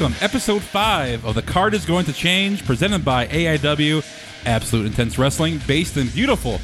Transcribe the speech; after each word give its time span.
Welcome, 0.00 0.16
episode 0.22 0.62
five 0.62 1.26
of 1.26 1.34
The 1.34 1.42
Card 1.42 1.74
is 1.74 1.84
Going 1.84 2.06
to 2.06 2.14
Change, 2.14 2.64
presented 2.64 3.04
by 3.04 3.26
AIW 3.26 4.02
Absolute 4.46 4.86
Intense 4.86 5.18
Wrestling, 5.18 5.60
based 5.66 5.98
in 5.98 6.08
beautiful 6.08 6.58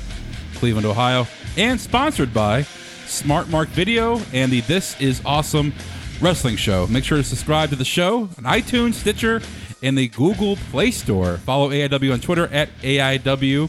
Cleveland, 0.55 0.87
Ohio, 0.87 1.27
and 1.59 1.79
sponsored 1.79 2.33
by 2.33 2.63
Smart 3.05 3.51
Mark 3.51 3.69
Video 3.69 4.23
and 4.33 4.51
the 4.51 4.63
This 4.63 4.99
Is 5.03 5.21
Awesome 5.27 5.75
Wrestling 6.19 6.57
Show. 6.57 6.87
Make 6.87 7.05
sure 7.05 7.19
to 7.19 7.25
subscribe 7.25 7.69
to 7.69 7.77
the 7.77 7.85
show 7.85 8.21
on 8.21 8.45
iTunes, 8.45 8.95
Stitcher, 8.95 9.43
and 9.83 9.99
the 9.99 10.09
Google 10.09 10.57
Play 10.71 10.91
Store. 10.91 11.37
Follow 11.37 11.69
AIW 11.69 12.15
on 12.15 12.21
Twitter 12.21 12.47
at 12.47 12.71
AIW. 12.79 13.69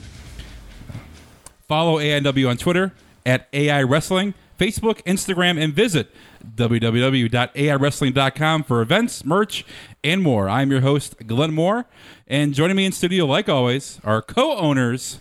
Follow 1.67 1.97
AIW 1.97 2.49
on 2.49 2.55
Twitter 2.55 2.93
at 3.25 3.49
AI 3.51 3.83
Wrestling, 3.83 4.33
Facebook, 4.57 5.03
Instagram, 5.03 5.61
and 5.61 5.73
visit 5.73 6.09
www.aiwrestling.com 6.55 8.63
for 8.63 8.81
events, 8.81 9.25
merch, 9.25 9.65
and 10.03 10.21
more. 10.21 10.49
I'm 10.49 10.71
your 10.71 10.81
host, 10.81 11.15
Glenn 11.27 11.53
Moore, 11.53 11.85
and 12.27 12.53
joining 12.53 12.75
me 12.75 12.85
in 12.85 12.91
studio, 12.91 13.25
like 13.25 13.47
always, 13.47 14.01
are 14.03 14.21
co-owners 14.21 15.19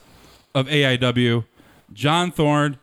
of 0.55 0.67
AIW, 0.69 1.45
John 1.93 2.33
Thorne 2.33 2.79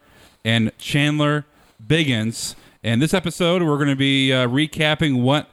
and 0.46 0.72
Chandler 0.78 1.46
Biggins. 1.86 2.56
And 2.84 3.02
this 3.02 3.14
episode, 3.14 3.64
we're 3.64 3.78
going 3.78 3.90
to 3.90 3.96
be 3.96 4.32
uh, 4.32 4.48
recapping 4.48 5.22
what 5.22 5.50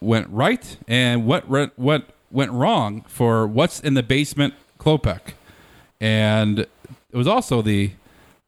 went 0.00 0.28
right 0.30 0.76
and 0.88 1.26
what 1.26 1.48
re- 1.48 1.70
what 1.76 2.08
went 2.30 2.50
wrong 2.50 3.02
for 3.02 3.46
what's 3.46 3.78
in 3.78 3.94
the 3.94 4.02
basement, 4.02 4.54
Klopek. 4.78 5.34
And 6.00 6.60
it 6.60 6.68
was 7.12 7.28
also 7.28 7.62
the 7.62 7.92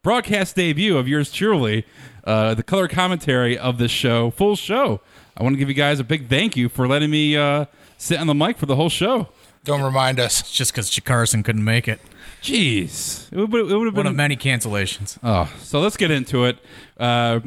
broadcast 0.04 0.54
debut 0.54 0.96
of 0.96 1.08
yours 1.08 1.32
truly, 1.32 1.84
uh, 2.24 2.54
the 2.54 2.62
color 2.62 2.86
commentary 2.86 3.58
of 3.58 3.78
this 3.78 3.90
show, 3.90 4.30
full 4.30 4.54
show. 4.54 5.00
I 5.36 5.42
want 5.42 5.54
to 5.54 5.58
give 5.58 5.68
you 5.68 5.74
guys 5.74 5.98
a 5.98 6.04
big 6.04 6.28
thank 6.28 6.56
you 6.56 6.68
for 6.68 6.86
letting 6.86 7.10
me 7.10 7.36
uh, 7.36 7.64
sit 7.98 8.20
on 8.20 8.28
the 8.28 8.34
mic 8.34 8.58
for 8.58 8.66
the 8.66 8.76
whole 8.76 8.90
show. 8.90 9.28
Don't 9.64 9.82
remind 9.82 10.20
us. 10.20 10.40
It's 10.40 10.52
just 10.52 10.72
because 10.72 10.96
Carson 11.00 11.42
couldn't 11.42 11.64
make 11.64 11.88
it. 11.88 11.98
Jeez, 12.42 13.32
it 13.32 13.48
would, 13.48 13.70
it 13.70 13.74
would 13.74 13.86
have 13.86 13.96
One 13.96 14.06
of 14.06 14.14
many 14.14 14.36
cancellations. 14.36 15.18
Oh, 15.22 15.50
so 15.60 15.80
let's 15.80 15.96
get 15.96 16.10
into 16.10 16.44
it. 16.44 16.58
Uh, 16.98 17.40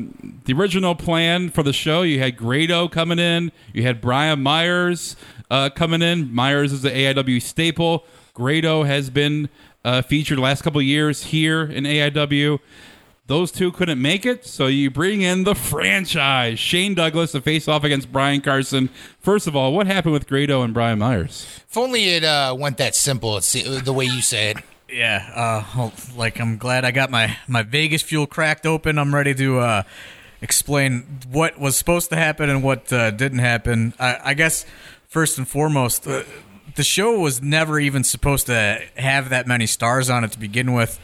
the 0.45 0.53
original 0.53 0.95
plan 0.95 1.52
for 1.52 1.61
the 1.61 1.71
show, 1.71 2.02
you 2.02 2.17
had 2.17 2.36
Grado 2.36 2.88
coming 2.88 3.19
in, 3.19 3.52
you 3.71 3.83
had 3.83 4.02
Brian 4.02 4.42
Myers 4.42 5.16
uh, 5.52 5.69
coming 5.69 6.02
in. 6.02 6.33
Myers 6.33 6.73
is 6.73 6.81
the 6.81 6.89
AIW 6.89 7.39
staple. 7.39 8.03
Grado 8.33 8.83
has 8.83 9.11
been 9.11 9.49
uh, 9.88 10.02
featured 10.02 10.38
last 10.38 10.63
couple 10.63 10.81
years 10.81 11.23
here 11.23 11.63
in 11.63 11.85
AIW. 11.85 12.59
Those 13.27 13.53
two 13.53 13.71
couldn't 13.71 14.02
make 14.02 14.25
it, 14.25 14.45
so 14.45 14.67
you 14.67 14.91
bring 14.91 15.21
in 15.21 15.45
the 15.45 15.55
franchise. 15.55 16.59
Shane 16.59 16.93
Douglas 16.93 17.31
to 17.31 17.41
face 17.41 17.69
off 17.69 17.85
against 17.85 18.11
Brian 18.11 18.41
Carson. 18.41 18.89
First 19.19 19.47
of 19.47 19.55
all, 19.55 19.73
what 19.73 19.88
happened 19.88 20.11
with 20.11 20.27
Grado 20.27 20.61
and 20.61 20.73
Brian 20.73 20.99
Myers? 20.99 21.61
If 21.69 21.77
only 21.77 22.09
it 22.09 22.25
uh, 22.25 22.53
went 22.58 22.77
that 22.80 22.95
simple. 22.95 23.38
It's 23.38 23.53
the 23.53 23.80
the 23.80 23.93
way 23.93 24.05
you 24.05 24.21
say 24.21 24.52
it. 24.52 24.58
Yeah, 24.89 25.30
uh, 25.35 25.65
well, 25.75 25.93
like 26.15 26.39
I'm 26.39 26.58
glad 26.58 26.85
I 26.85 26.91
got 26.91 27.11
my 27.11 27.35
my 27.45 27.61
Vegas 27.61 28.02
fuel 28.02 28.25
cracked 28.25 28.65
open. 28.65 28.97
I'm 28.97 29.13
ready 29.13 29.35
to 29.35 29.59
uh, 29.59 29.83
explain 30.41 31.19
what 31.30 31.59
was 31.59 31.75
supposed 31.75 32.09
to 32.11 32.15
happen 32.15 32.49
and 32.49 32.63
what 32.63 32.93
uh, 32.93 33.11
didn't 33.11 33.39
happen. 33.39 33.93
I, 33.99 34.17
I 34.23 34.33
guess 34.33 34.65
first 35.05 35.38
and 35.38 35.45
foremost, 35.45 36.08
uh, 36.08 36.23
the 36.78 36.83
show 36.83 37.20
was 37.20 37.42
never 37.42 37.80
even 37.80 38.03
supposed 38.03 38.45
to 38.45 38.80
have 38.95 39.30
that 39.30 39.48
many 39.48 39.65
stars 39.65 40.10
on 40.10 40.23
it 40.23 40.32
to 40.32 40.39
begin 40.39 40.73
with. 40.73 40.99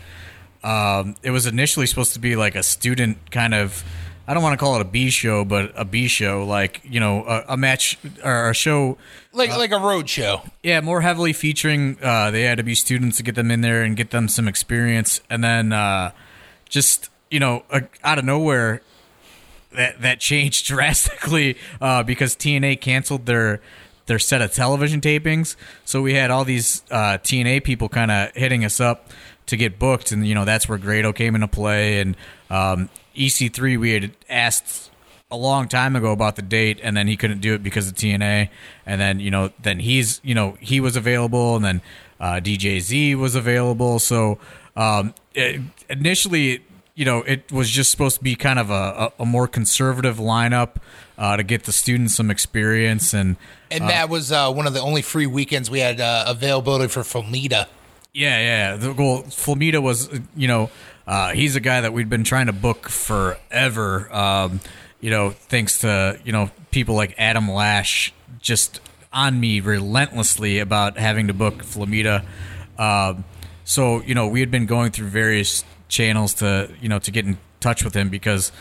Um, 0.64 1.16
it 1.24 1.32
was 1.32 1.46
initially 1.46 1.88
supposed 1.88 2.14
to 2.14 2.20
be 2.20 2.36
like 2.38 2.56
a 2.56 2.64
student 2.64 3.32
kind 3.32 3.54
of. 3.54 3.84
I 4.26 4.34
don't 4.34 4.42
want 4.42 4.54
to 4.58 4.64
call 4.64 4.76
it 4.76 4.82
a 4.82 4.86
B 4.86 5.10
show, 5.10 5.44
but 5.44 5.74
a 5.76 5.84
B 5.84 6.08
show, 6.08 6.46
like 6.46 6.80
you 6.86 7.02
know, 7.02 7.26
a, 7.26 7.44
a 7.50 7.58
match 7.58 7.98
or 8.24 8.52
a 8.52 8.54
show 8.54 8.98
Like 9.34 9.50
like 9.50 9.72
a 9.72 9.80
road 9.80 10.08
show. 10.08 10.44
yeah, 10.62 10.80
more 10.80 11.02
heavily 11.02 11.34
featuring 11.34 11.98
uh, 12.02 12.32
the 12.32 12.38
AIW 12.38 12.78
students 12.78 13.18
to 13.18 13.24
get 13.24 13.36
them 13.36 13.52
in 13.52 13.60
there 13.62 13.82
and 13.82 13.98
get 13.98 14.12
them 14.12 14.30
some 14.30 14.48
experience, 14.48 15.20
and 15.30 15.44
then 15.44 15.74
uh, 15.74 16.12
just 16.70 17.10
you 17.30 17.40
know 17.42 17.64
uh, 17.70 17.82
out 18.04 18.18
of 18.20 18.24
nowhere, 18.24 18.82
that 19.76 20.02
that 20.02 20.20
changed 20.22 20.66
drastically 20.68 21.58
uh, 21.82 22.04
because 22.04 22.36
TNA 22.36 22.80
canceled 22.80 23.26
their 23.26 23.60
their 24.06 24.20
set 24.20 24.42
of 24.42 24.54
television 24.54 25.02
tapings. 25.02 25.56
So 25.86 26.02
we 26.02 26.14
had 26.14 26.32
all 26.32 26.46
these 26.46 26.84
uh, 26.92 27.18
TNA 27.20 27.64
people 27.64 27.90
kind 27.90 28.12
of 28.12 28.32
hitting 28.36 28.66
us 28.66 28.80
up 28.80 29.10
to 29.46 29.58
get 29.58 29.78
booked, 29.78 30.12
and 30.12 30.26
you 30.26 30.36
know 30.36 30.46
that's 30.46 30.70
where 30.70 30.78
Grado 30.78 31.14
came 31.14 31.36
into 31.36 31.48
play, 31.48 32.00
and 32.00 32.16
um, 32.50 32.90
EC3 33.16 33.80
we 33.80 33.94
had 33.94 34.12
asked 34.30 34.92
a 35.32 35.38
long 35.38 35.68
time 35.68 35.96
ago 35.96 36.12
about 36.12 36.36
the 36.36 36.44
date 36.44 36.80
and 36.84 36.96
then 36.96 37.08
he 37.08 37.18
couldn't 37.18 37.42
do 37.42 37.56
it 37.56 37.64
because 37.64 37.88
of 37.88 37.96
TNA 37.96 38.50
and 38.86 39.02
then 39.02 39.20
you 39.20 39.32
know 39.32 39.52
then 39.60 39.80
he's 39.80 40.22
you 40.24 40.36
know 40.36 40.56
he 40.60 40.80
was 40.80 40.96
available 40.96 41.56
and 41.56 41.66
then 41.66 41.82
uh, 42.20 42.40
DJZ 42.40 43.16
was 43.16 43.34
available. 43.34 43.98
So 43.98 44.38
um, 44.76 45.14
it, 45.34 45.60
initially 45.90 46.64
you 46.96 47.06
know 47.06 47.20
it 47.24 47.52
was 47.52 47.70
just 47.70 47.92
supposed 47.92 48.18
to 48.18 48.24
be 48.24 48.36
kind 48.36 48.60
of 48.60 48.70
a, 48.70 49.12
a, 49.20 49.24
a 49.24 49.26
more 49.26 49.48
conservative 49.48 50.18
lineup 50.18 50.76
uh, 51.18 51.38
to 51.38 51.44
get 51.44 51.64
the 51.64 51.72
students 51.72 52.16
some 52.16 52.30
experience 52.30 53.14
and 53.14 53.38
And 53.72 53.90
that 53.90 54.10
was 54.10 54.32
uh, 54.32 54.52
one 54.52 54.68
of 54.68 54.74
the 54.74 54.82
only 54.82 55.02
free 55.02 55.28
weekends 55.28 55.70
we 55.70 55.80
had 55.80 56.00
uh, 56.00 56.26
availability 56.28 56.88
for 56.88 57.02
Flamita. 57.02 57.68
Yeah, 58.14 58.40
yeah. 58.40 58.76
The, 58.76 58.94
well, 58.94 59.24
Flamita 59.24 59.82
was, 59.82 60.08
you 60.36 60.48
know, 60.48 60.70
uh, 61.08 61.34
he's 61.34 61.56
a 61.56 61.60
guy 61.60 61.82
that 61.82 61.94
we'd 61.94 62.10
been 62.10 62.24
trying 62.24 62.46
to 62.46 62.54
book 62.54 62.88
forever. 62.90 64.14
Um, 64.14 64.60
you 65.02 65.10
know, 65.10 65.32
thanks 65.32 65.80
to 65.80 66.20
you 66.24 66.32
know 66.32 66.50
people 66.72 66.96
like 66.96 67.16
Adam 67.18 67.50
Lash 67.52 68.14
just 68.40 68.80
on 69.12 69.40
me 69.40 69.60
relentlessly 69.60 70.60
about 70.60 70.98
having 70.98 71.28
to 71.28 71.34
book 71.34 71.64
Flamita. 71.64 72.24
Um, 72.78 73.26
so 73.64 74.02
you 74.04 74.16
know, 74.16 74.28
we 74.28 74.40
had 74.40 74.52
been 74.52 74.66
going 74.66 74.92
through 74.92 75.08
various 75.08 75.66
channels 75.94 76.34
to 76.34 76.70
you 76.82 76.90
know 76.90 77.00
to 77.00 77.12
get 77.12 77.26
in 77.26 77.38
touch 77.60 77.84
with 77.84 77.94
him 77.94 78.10
because 78.10 78.52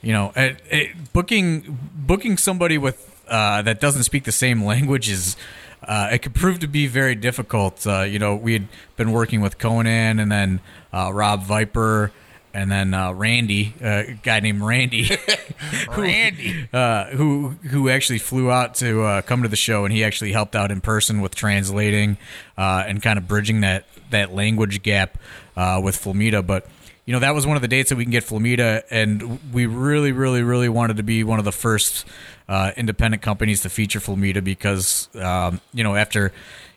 you 0.00 0.12
know 0.12 0.32
it, 0.36 0.62
it, 0.70 1.12
booking 1.12 1.78
booking 1.94 2.36
somebody 2.36 2.78
with 2.78 3.04
uh, 3.28 3.60
that 3.62 3.80
doesn't 3.80 4.04
speak 4.04 4.24
the 4.24 4.32
same 4.32 4.64
language 4.64 5.10
is 5.10 5.36
uh, 5.82 6.08
it 6.12 6.22
could 6.22 6.34
prove 6.34 6.58
to 6.60 6.66
be 6.66 6.86
very 6.86 7.14
difficult. 7.14 7.86
Uh, 7.86 8.02
you 8.02 8.18
know, 8.18 8.34
we 8.34 8.52
had 8.52 8.68
been 8.96 9.12
working 9.12 9.40
with 9.40 9.58
Conan 9.58 10.18
and 10.18 10.30
then 10.30 10.60
uh, 10.92 11.10
Rob 11.12 11.42
Viper 11.42 12.10
and 12.54 12.70
then 12.70 12.94
uh, 12.94 13.12
Randy, 13.12 13.74
uh, 13.82 14.04
a 14.08 14.18
guy 14.22 14.40
named 14.40 14.62
Randy, 14.62 15.10
Randy. 15.96 16.68
uh, 16.72 17.04
who 17.06 17.50
who 17.50 17.88
actually 17.88 18.18
flew 18.18 18.50
out 18.50 18.74
to 18.76 19.02
uh, 19.02 19.22
come 19.22 19.42
to 19.42 19.48
the 19.48 19.56
show, 19.56 19.84
and 19.84 19.92
he 19.92 20.02
actually 20.02 20.32
helped 20.32 20.56
out 20.56 20.70
in 20.70 20.80
person 20.80 21.20
with 21.20 21.34
translating 21.34 22.16
uh, 22.56 22.84
and 22.86 23.02
kind 23.02 23.18
of 23.18 23.28
bridging 23.28 23.60
that 23.60 23.86
that 24.10 24.32
language 24.32 24.82
gap 24.82 25.18
uh, 25.58 25.80
with 25.82 25.96
Flamita. 26.02 26.46
But 26.46 26.66
you 27.04 27.12
know 27.12 27.20
that 27.20 27.34
was 27.34 27.46
one 27.46 27.56
of 27.56 27.62
the 27.62 27.68
dates 27.68 27.90
that 27.90 27.96
we 27.96 28.04
can 28.04 28.12
get 28.12 28.24
Flamita, 28.24 28.82
and 28.90 29.52
we 29.52 29.66
really, 29.66 30.12
really, 30.12 30.42
really 30.42 30.68
wanted 30.68 30.96
to 30.98 31.02
be 31.02 31.24
one 31.24 31.38
of 31.38 31.44
the 31.44 31.52
first 31.52 32.06
uh, 32.48 32.70
independent 32.76 33.22
companies 33.22 33.62
to 33.62 33.68
feature 33.68 33.98
Flamita 34.00 34.42
because 34.42 35.08
um, 35.16 35.60
you 35.74 35.82
know 35.84 35.96
after 35.96 36.32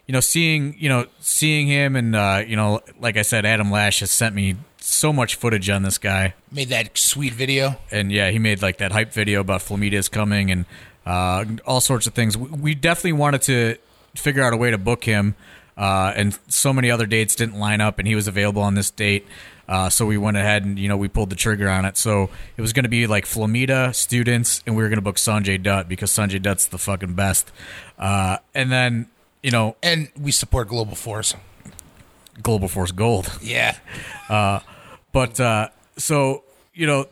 you 0.08 0.14
know 0.14 0.20
seeing 0.20 0.75
you 0.80 0.90
know 0.90 1.06
seeing 1.20 1.68
him 1.68 1.96
and 1.96 2.16
uh, 2.16 2.44
you 2.46 2.56
know 2.56 2.81
like 3.00 3.18
I 3.18 3.22
said, 3.22 3.46
Adam 3.46 3.72
Lash 3.72 4.00
has 4.00 4.12
sent 4.12 4.34
me 4.36 4.56
so 4.80 5.14
much 5.14 5.36
footage 5.36 5.70
on 5.70 5.84
this 5.84 6.00
guy 6.00 6.34
Made 6.52 6.70
that 6.70 6.97
sweet 6.97 7.34
video. 7.34 7.78
and 7.91 8.12
yeah, 8.12 8.31
he 8.31 8.40
made 8.40 8.64
like 8.64 8.80
that 8.80 8.91
hype 8.91 9.14
video 9.14 9.40
about 9.41 9.62
Flamita's 9.62 10.09
coming 10.09 10.50
and 10.50 10.66
uh, 11.05 11.46
all 11.66 11.82
sorts 11.82 12.08
of 12.08 12.14
things. 12.14 12.35
We 12.38 12.73
definitely 12.73 13.14
wanted 13.14 13.41
to 13.44 13.78
figure 14.16 14.44
out 14.44 14.53
a 14.53 14.58
way 14.58 14.72
to 14.72 14.78
book 14.78 15.03
him, 15.03 15.35
uh, 15.78 16.14
and 16.16 16.38
so 16.47 16.73
many 16.73 16.91
other 16.91 17.06
dates 17.06 17.35
didn't 17.35 17.59
line 17.59 17.82
up, 17.82 18.00
and 18.00 18.08
he 18.08 18.16
was 18.16 18.28
available 18.28 18.62
on 18.62 18.76
this 18.76 18.91
date. 18.91 19.26
Uh, 19.68 19.90
so 19.90 20.06
we 20.06 20.18
went 20.18 20.35
ahead 20.35 20.66
and 20.66 20.78
you 20.78 20.90
know 20.90 20.97
we 20.97 21.08
pulled 21.08 21.29
the 21.29 21.35
trigger 21.35 21.70
on 21.70 21.85
it. 21.85 21.97
So 21.97 22.29
it 22.58 22.62
was 22.62 22.73
going 22.73 22.84
to 22.84 22.90
be 22.90 23.08
like 23.08 23.26
Flamita 23.26 23.96
students, 23.96 24.62
and 24.66 24.76
we 24.76 24.84
were 24.84 24.90
going 24.90 24.97
to 24.97 25.03
book 25.03 25.16
Sonjay 25.16 25.62
Dutt 25.62 25.88
because 25.88 26.12
Sonjay 26.12 26.41
Dutt's 26.41 26.66
the 26.66 26.78
fucking 26.78 27.14
best. 27.14 27.52
Uh, 27.97 28.38
and 28.53 28.72
then 28.72 29.08
you 29.41 29.52
know 29.52 29.76
And 29.82 30.09
we 30.20 30.32
support 30.32 30.68
Global 30.68 30.96
Force. 30.96 31.35
Global 32.41 32.67
Force 32.67 32.91
Gold. 32.91 33.32
Yeah. 33.41 33.78
but 35.12 35.40
uh, 35.40 35.70
so 35.97 36.44
you 36.74 36.88
know 36.88 37.08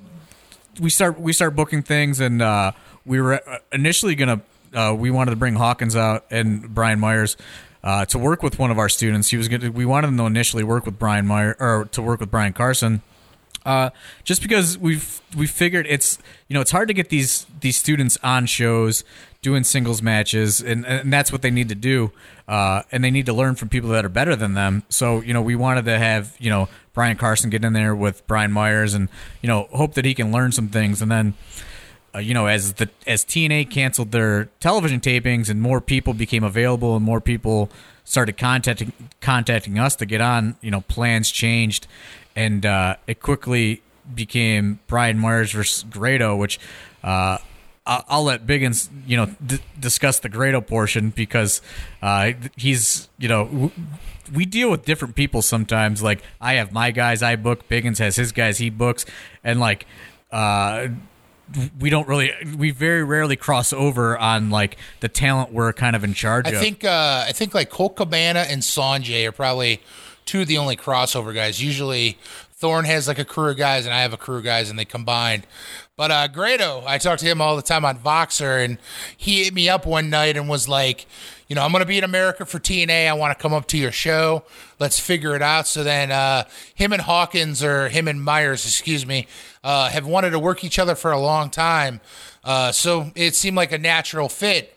we 0.80 0.90
start 0.90 1.20
we 1.20 1.34
start 1.34 1.56
booking 1.56 1.82
things 1.84 2.20
and 2.20 2.42
uh, 2.42 2.72
we 3.06 3.22
were 3.22 3.42
initially 3.72 4.16
gonna 4.16 4.42
uh, 4.74 4.96
we 4.98 5.12
wanted 5.12 5.32
to 5.32 5.38
bring 5.38 5.56
hawkins 5.56 5.96
out 5.96 6.26
and 6.32 6.74
brian 6.74 7.00
myers 7.00 7.38
uh, 7.84 8.06
to 8.06 8.18
work 8.20 8.44
with 8.44 8.60
one 8.60 8.72
of 8.72 8.78
our 8.78 8.90
students 8.90 9.30
he 9.30 9.38
was 9.38 9.48
gonna 9.48 9.72
we 9.72 9.86
wanted 9.86 10.08
him 10.08 10.18
to 10.18 10.26
initially 10.26 10.64
work 10.64 10.86
with 10.86 11.00
brian 11.00 11.26
meyer 11.26 11.56
or 11.60 11.86
to 11.92 12.02
work 12.02 12.20
with 12.20 12.32
brian 12.32 12.54
carson 12.54 13.02
uh, 13.66 13.90
just 14.24 14.42
because 14.42 14.78
we've 14.78 15.22
we 15.36 15.46
figured 15.46 15.86
it's 15.88 16.18
you 16.48 16.54
know 16.54 16.62
it's 16.62 16.72
hard 16.72 16.88
to 16.88 16.94
get 16.94 17.10
these 17.10 17.46
these 17.60 17.78
students 17.78 18.18
on 18.24 18.46
shows 18.46 19.04
doing 19.42 19.64
singles 19.64 20.02
matches 20.02 20.62
and, 20.62 20.86
and 20.86 21.12
that's 21.12 21.32
what 21.32 21.42
they 21.42 21.52
need 21.52 21.70
to 21.70 21.76
do 21.76 22.12
uh, 22.50 22.82
and 22.92 23.04
they 23.04 23.12
need 23.12 23.28
to 23.28 23.34
learn 23.34 23.54
from 23.54 23.70
people 23.70 23.92
that 23.92 24.04
are 24.04 24.10
better 24.10 24.36
than 24.36 24.56
them. 24.56 24.84
So 24.90 25.22
you 25.22 25.34
know 25.34 25.42
we 25.42 25.56
wanted 25.56 25.86
to 25.86 25.98
have 26.00 26.36
you 26.40 26.50
know 26.50 26.68
Brian 26.94 27.16
Carson 27.16 27.52
get 27.52 27.64
in 27.64 27.74
there 27.74 27.96
with 27.96 28.26
Brian 28.26 28.52
Myers 28.52 28.96
and 28.96 29.08
you 29.42 29.48
know 29.48 29.68
hope 29.72 29.94
that 29.94 30.04
he 30.04 30.16
can 30.16 30.32
learn 30.32 30.52
some 30.52 30.68
things 30.70 31.02
and 31.02 31.12
then 31.12 31.36
uh, 32.20 32.22
you 32.22 32.34
know, 32.34 32.48
as 32.48 32.74
the 32.74 32.90
as 33.08 33.24
TNA 33.24 33.70
canceled 33.72 34.12
their 34.12 34.46
television 34.60 35.00
tapings 35.00 35.50
and 35.50 35.62
more 35.62 35.80
people 35.82 36.14
became 36.14 36.44
available 36.44 36.96
and 36.96 37.06
more 37.06 37.22
people 37.22 37.70
started 38.04 38.38
contacting 38.38 38.92
contacting 39.22 39.80
us 39.80 39.96
to 39.96 40.06
get 40.06 40.22
on, 40.22 40.56
you 40.62 40.70
know, 40.70 40.82
plans 40.82 41.32
changed, 41.32 41.88
and 42.36 42.66
uh, 42.66 42.96
it 43.08 43.22
quickly 43.22 43.82
became 44.14 44.80
Brian 44.88 45.18
Myers 45.18 45.52
versus 45.52 45.84
Grado, 45.90 46.36
which. 46.36 46.60
Uh, 47.04 47.38
I'll 47.92 48.24
let 48.24 48.46
Biggins, 48.46 48.88
you 49.08 49.18
know, 49.18 49.34
d- 49.44 49.62
discuss 49.80 50.20
the 50.20 50.30
Grado 50.30 50.62
portion 50.62 51.10
because 51.10 51.60
uh, 52.04 52.34
he's, 52.56 53.10
you 53.18 53.28
know, 53.28 53.46
w- 53.46 53.72
we 54.32 54.46
deal 54.46 54.70
with 54.70 54.86
different 54.86 55.16
people 55.16 55.42
sometimes. 55.42 56.04
Like 56.04 56.22
I 56.40 56.54
have 56.56 56.72
my 56.72 56.92
guys 56.92 57.24
I 57.24 57.36
book, 57.36 57.68
Biggins 57.68 57.98
has 57.98 58.16
his 58.16 58.32
guys 58.32 58.60
he 58.60 58.70
books, 58.70 59.08
and 59.44 59.60
like 59.60 59.88
uh, 60.32 60.90
we 61.80 61.90
don't 61.90 62.08
really, 62.08 62.32
we 62.58 62.72
very 62.72 63.04
rarely 63.04 63.36
cross 63.36 63.74
over 63.74 64.18
on 64.18 64.50
like 64.50 64.78
the 65.00 65.10
talent 65.10 65.52
we're 65.52 65.74
kind 65.74 65.96
of 65.96 66.04
in 66.04 66.14
charge 66.14 66.48
I 66.48 66.52
of. 66.52 66.60
think 66.60 66.84
uh, 66.84 67.26
I 67.28 67.32
think 67.32 67.54
like 67.54 67.70
Colt 67.70 67.96
Cabana 67.96 68.42
and 68.42 68.62
Sonjay 68.62 69.26
are 69.28 69.32
probably 69.32 69.82
two 70.26 70.42
of 70.42 70.48
the 70.48 70.58
only 70.58 70.76
crossover 70.76 71.34
guys. 71.34 71.62
Usually 71.62 72.18
Thorne 72.54 72.86
has 72.86 73.08
like 73.08 73.20
a 73.20 73.26
crew 73.26 73.50
of 73.52 73.58
guys 73.58 73.86
and 73.86 73.94
I 73.94 74.02
have 74.02 74.14
a 74.14 74.18
crew 74.18 74.38
of 74.38 74.44
guys 74.44 74.70
and 74.70 74.78
they 74.78 74.86
combined. 74.86 75.48
But 75.96 76.12
uh 76.12 76.28
Grado, 76.28 76.84
I 76.86 76.98
talk 76.98 77.20
to 77.20 77.26
him 77.26 77.42
all 77.42 77.56
the 77.56 77.62
time 77.62 77.84
on 77.86 77.98
Voxer 77.98 78.64
and 78.64 78.78
he 79.18 79.44
hit 79.44 79.54
me 79.54 79.70
up 79.70 79.86
one 79.86 80.10
night 80.10 80.38
and 80.38 80.48
was 80.48 80.70
like, 80.70 81.06
you 81.50 81.56
know, 81.56 81.64
I'm 81.64 81.72
gonna 81.72 81.86
be 81.86 81.98
in 81.98 82.04
America 82.04 82.46
for 82.46 82.60
TNA. 82.60 83.10
I 83.10 83.14
want 83.14 83.38
to 83.38 83.42
come 83.42 83.54
up 83.54 83.68
to 83.70 83.78
your 83.78 83.92
show. 83.92 84.44
Let's 84.80 85.00
figure 85.00 85.36
it 85.36 85.42
out. 85.42 85.68
So 85.68 85.84
then 85.84 86.12
uh 86.12 86.46
him 86.76 86.94
and 86.94 87.02
Hawkins 87.02 87.64
or 87.64 87.90
him 87.90 88.08
and 88.08 88.24
Myers, 88.24 88.64
excuse 88.64 89.06
me, 89.06 89.28
uh 89.64 89.90
have 89.90 90.06
wanted 90.06 90.30
to 90.30 90.40
work 90.40 90.64
each 90.64 90.80
other 90.80 90.96
for 90.96 91.12
a 91.12 91.20
long 91.20 91.50
time. 91.50 92.00
Uh 92.44 92.72
so 92.72 93.12
it 93.16 93.36
seemed 93.36 93.58
like 93.58 93.72
a 93.72 93.80
natural 93.80 94.30
fit. 94.30 94.76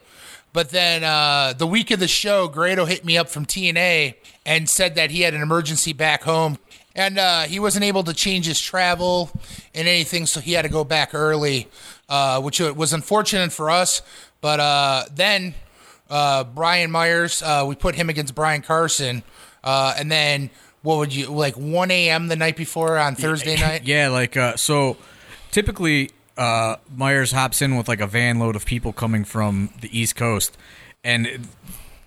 But 0.54 0.68
then 0.68 1.02
uh, 1.02 1.54
the 1.56 1.66
week 1.66 1.90
of 1.90 1.98
the 1.98 2.08
show, 2.08 2.46
Grado 2.46 2.84
hit 2.84 3.04
me 3.06 3.16
up 3.16 3.30
from 3.30 3.46
TNA 3.46 4.14
and 4.44 4.68
said 4.68 4.96
that 4.96 5.10
he 5.10 5.22
had 5.22 5.32
an 5.32 5.40
emergency 5.40 5.94
back 5.94 6.24
home. 6.24 6.58
And 6.94 7.18
uh, 7.18 7.42
he 7.44 7.58
wasn't 7.58 7.86
able 7.86 8.04
to 8.04 8.12
change 8.12 8.44
his 8.44 8.60
travel 8.60 9.30
and 9.74 9.88
anything, 9.88 10.26
so 10.26 10.40
he 10.40 10.52
had 10.52 10.62
to 10.62 10.68
go 10.68 10.84
back 10.84 11.14
early, 11.14 11.68
uh, 12.10 12.42
which 12.42 12.60
was 12.60 12.92
unfortunate 12.92 13.50
for 13.50 13.70
us. 13.70 14.02
But 14.42 14.60
uh, 14.60 15.04
then 15.10 15.54
uh, 16.12 16.44
Brian 16.44 16.90
Myers, 16.92 17.42
uh, 17.42 17.64
we 17.66 17.74
put 17.74 17.96
him 17.96 18.08
against 18.08 18.34
Brian 18.34 18.62
Carson. 18.62 19.24
Uh, 19.64 19.94
and 19.98 20.12
then 20.12 20.50
what 20.82 20.98
would 20.98 21.14
you, 21.14 21.26
like 21.26 21.56
1 21.56 21.90
a.m. 21.90 22.28
the 22.28 22.36
night 22.36 22.56
before 22.56 22.98
on 22.98 23.16
Thursday 23.16 23.56
night? 23.60 23.84
Yeah, 23.84 24.08
like 24.08 24.36
uh, 24.36 24.56
so. 24.56 24.96
Typically, 25.50 26.10
uh, 26.38 26.76
Myers 26.96 27.32
hops 27.32 27.60
in 27.60 27.76
with 27.76 27.86
like 27.86 28.00
a 28.00 28.06
van 28.06 28.38
load 28.38 28.56
of 28.56 28.64
people 28.64 28.92
coming 28.94 29.22
from 29.22 29.68
the 29.82 29.98
East 29.98 30.16
Coast, 30.16 30.56
and 31.04 31.46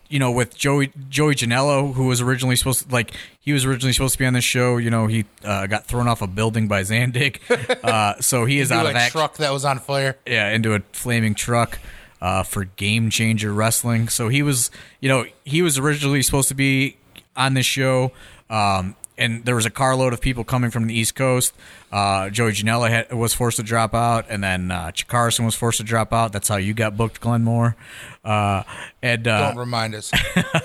you 0.09 0.17
know, 0.17 0.31
with 0.31 0.55
Joey 0.57 0.91
Joey 1.09 1.35
Janela, 1.35 1.93
who 1.93 2.07
was 2.07 2.21
originally 2.21 2.55
supposed 2.55 2.87
to 2.87 2.91
like 2.91 3.11
he 3.39 3.53
was 3.53 3.65
originally 3.65 3.93
supposed 3.93 4.13
to 4.13 4.19
be 4.19 4.25
on 4.25 4.33
this 4.33 4.43
show. 4.43 4.77
You 4.77 4.89
know, 4.89 5.05
he 5.07 5.25
uh, 5.43 5.67
got 5.67 5.85
thrown 5.85 6.07
off 6.07 6.23
a 6.23 6.27
building 6.27 6.67
by 6.67 6.81
Zandig, 6.81 7.39
uh, 7.83 8.19
so 8.19 8.45
he 8.45 8.59
is 8.59 8.71
out 8.71 8.87
a 8.87 8.89
of 8.89 8.95
action. 8.95 9.11
truck 9.19 9.37
that 9.37 9.51
was 9.51 9.63
on 9.63 9.77
fire. 9.77 10.17
Yeah, 10.25 10.49
into 10.49 10.73
a 10.73 10.79
flaming 10.91 11.35
truck. 11.35 11.77
Uh, 12.25 12.41
for 12.41 12.65
Game 12.65 13.11
Changer 13.11 13.53
Wrestling, 13.53 14.07
so 14.09 14.29
he 14.29 14.41
was, 14.41 14.71
you 14.99 15.07
know, 15.07 15.25
he 15.43 15.61
was 15.61 15.77
originally 15.77 16.23
supposed 16.23 16.47
to 16.47 16.55
be 16.55 16.97
on 17.37 17.53
this 17.53 17.67
show, 17.67 18.11
um, 18.49 18.95
and 19.15 19.45
there 19.45 19.55
was 19.55 19.67
a 19.67 19.69
carload 19.69 20.11
of 20.11 20.21
people 20.21 20.43
coming 20.43 20.71
from 20.71 20.87
the 20.87 20.93
East 20.97 21.13
Coast. 21.13 21.53
Uh, 21.91 22.29
Joey 22.31 22.51
Janela 22.51 22.89
had, 22.89 23.13
was 23.13 23.35
forced 23.35 23.57
to 23.57 23.63
drop 23.63 23.93
out, 23.93 24.25
and 24.27 24.43
then 24.43 24.71
uh, 24.71 24.91
Carson 25.07 25.45
was 25.45 25.53
forced 25.53 25.77
to 25.77 25.83
drop 25.83 26.11
out. 26.13 26.33
That's 26.33 26.47
how 26.47 26.57
you 26.57 26.73
got 26.73 26.97
booked, 26.97 27.21
Glenn 27.21 27.43
Moore. 27.43 27.75
Uh, 28.23 28.63
and 29.03 29.27
uh, 29.27 29.49
Don't 29.49 29.59
remind 29.59 29.93
us. 29.93 30.11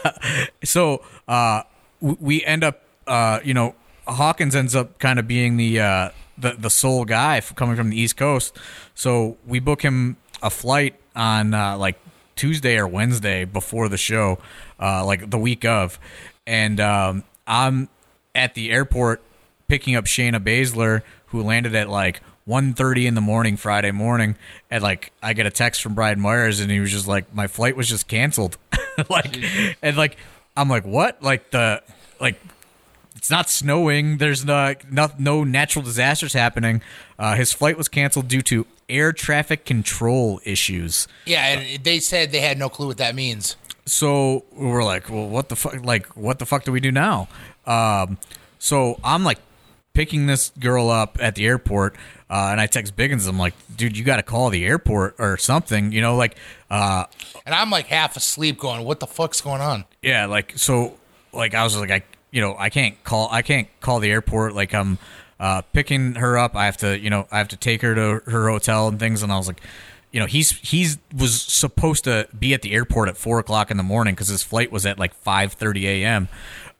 so 0.64 1.04
uh, 1.28 1.62
we 2.00 2.42
end 2.44 2.64
up, 2.64 2.82
uh, 3.06 3.40
you 3.44 3.52
know, 3.52 3.74
Hawkins 4.08 4.56
ends 4.56 4.74
up 4.74 4.98
kind 4.98 5.18
of 5.18 5.28
being 5.28 5.56
the 5.56 5.78
uh, 5.80 6.10
the 6.36 6.52
the 6.52 6.70
sole 6.70 7.04
guy 7.04 7.40
coming 7.40 7.76
from 7.76 7.90
the 7.90 8.00
East 8.00 8.16
Coast. 8.16 8.56
So 8.94 9.36
we 9.46 9.60
book 9.60 9.82
him 9.82 10.16
a 10.42 10.50
flight 10.50 10.94
on 11.14 11.54
uh, 11.54 11.76
like 11.76 11.98
Tuesday 12.36 12.78
or 12.78 12.86
Wednesday 12.86 13.44
before 13.44 13.88
the 13.88 13.96
show, 13.96 14.38
uh, 14.80 15.04
like 15.04 15.30
the 15.30 15.38
week 15.38 15.64
of, 15.64 15.98
and 16.46 16.80
um, 16.80 17.24
I'm 17.46 17.88
at 18.34 18.54
the 18.54 18.70
airport 18.70 19.22
picking 19.68 19.94
up 19.94 20.04
Shayna 20.04 20.42
Baszler, 20.42 21.02
who 21.26 21.42
landed 21.42 21.74
at 21.74 21.88
like 21.88 22.20
1.30 22.48 23.06
in 23.06 23.14
the 23.14 23.20
morning 23.20 23.56
Friday 23.56 23.92
morning, 23.92 24.36
and 24.70 24.82
like 24.82 25.12
I 25.22 25.32
get 25.32 25.46
a 25.46 25.50
text 25.50 25.82
from 25.82 25.94
Brian 25.94 26.20
Myers, 26.20 26.60
and 26.60 26.70
he 26.70 26.80
was 26.80 26.90
just 26.90 27.06
like, 27.06 27.32
"My 27.34 27.46
flight 27.46 27.76
was 27.76 27.88
just 27.88 28.08
canceled," 28.08 28.56
like, 29.10 29.38
and 29.82 29.96
like 29.96 30.16
I'm 30.56 30.68
like, 30.68 30.84
"What?" 30.84 31.22
Like 31.22 31.50
the 31.50 31.82
like 32.20 32.40
it's 33.14 33.30
not 33.30 33.50
snowing. 33.50 34.16
There's 34.16 34.44
no 34.44 34.74
no, 34.90 35.10
no 35.18 35.44
natural 35.44 35.84
disasters 35.84 36.32
happening. 36.32 36.82
Uh, 37.18 37.34
his 37.36 37.52
flight 37.52 37.76
was 37.76 37.88
canceled 37.88 38.28
due 38.28 38.42
to 38.42 38.66
air 38.90 39.12
traffic 39.12 39.64
control 39.64 40.40
issues. 40.44 41.08
yeah, 41.26 41.46
and 41.58 41.84
they 41.84 42.00
said 42.00 42.32
they 42.32 42.40
had 42.40 42.58
no 42.58 42.68
clue 42.68 42.88
what 42.88 42.98
that 42.98 43.14
means. 43.14 43.56
So 43.86 44.44
we're 44.52 44.84
like, 44.84 45.08
well, 45.10 45.28
what 45.28 45.48
the 45.48 45.56
fuck? 45.56 45.84
Like, 45.84 46.06
what 46.16 46.38
the 46.38 46.46
fuck 46.46 46.64
do 46.64 46.72
we 46.72 46.80
do 46.80 46.92
now? 46.92 47.28
Um, 47.66 48.18
so 48.58 49.00
I'm 49.02 49.24
like 49.24 49.38
picking 49.94 50.26
this 50.26 50.50
girl 50.60 50.90
up 50.90 51.16
at 51.20 51.34
the 51.34 51.46
airport, 51.46 51.96
uh, 52.28 52.48
and 52.52 52.60
I 52.60 52.66
text 52.66 52.94
Biggins. 52.94 53.28
I'm 53.28 53.38
like, 53.38 53.54
dude, 53.74 53.96
you 53.96 54.04
got 54.04 54.16
to 54.16 54.22
call 54.22 54.50
the 54.50 54.64
airport 54.64 55.16
or 55.18 55.36
something. 55.38 55.90
You 55.92 56.00
know, 56.02 56.14
like, 56.16 56.36
uh, 56.70 57.04
And 57.46 57.54
I'm 57.54 57.70
like 57.70 57.86
half 57.86 58.16
asleep 58.16 58.58
going, 58.58 58.84
what 58.84 59.00
the 59.00 59.06
fuck's 59.06 59.40
going 59.40 59.60
on? 59.60 59.84
yeah, 60.02 60.26
like 60.26 60.52
so, 60.56 60.96
like 61.32 61.54
I 61.54 61.64
was 61.64 61.76
like, 61.76 61.90
I, 61.90 62.02
you 62.30 62.40
know, 62.40 62.54
I 62.58 62.70
can't 62.70 63.02
call, 63.02 63.28
I 63.32 63.42
can't 63.42 63.66
call 63.80 63.98
the 63.98 64.10
airport. 64.10 64.54
Like 64.54 64.72
I'm 64.74 64.98
uh, 65.40 65.62
picking 65.72 66.14
her 66.16 66.38
up. 66.38 66.54
I 66.54 66.66
have 66.66 66.76
to, 66.76 66.96
you 66.96 67.10
know, 67.10 67.26
I 67.32 67.38
have 67.38 67.48
to 67.48 67.56
take 67.56 67.82
her 67.82 67.94
to 67.94 68.30
her 68.30 68.48
hotel 68.48 68.86
and 68.86 69.00
things. 69.00 69.22
And 69.22 69.32
I 69.32 69.38
was 69.38 69.48
like, 69.48 69.60
you 70.12 70.20
know, 70.20 70.26
he's 70.26 70.50
he's 70.50 70.98
was 71.16 71.40
supposed 71.40 72.04
to 72.04 72.28
be 72.38 72.54
at 72.54 72.62
the 72.62 72.72
airport 72.72 73.08
at 73.08 73.16
four 73.16 73.38
o'clock 73.38 73.70
in 73.70 73.76
the 73.76 73.82
morning 73.82 74.14
because 74.14 74.28
his 74.28 74.42
flight 74.42 74.70
was 74.70 74.84
at 74.84 74.98
like 74.98 75.14
five 75.14 75.54
thirty 75.54 75.88
a.m. 75.88 76.28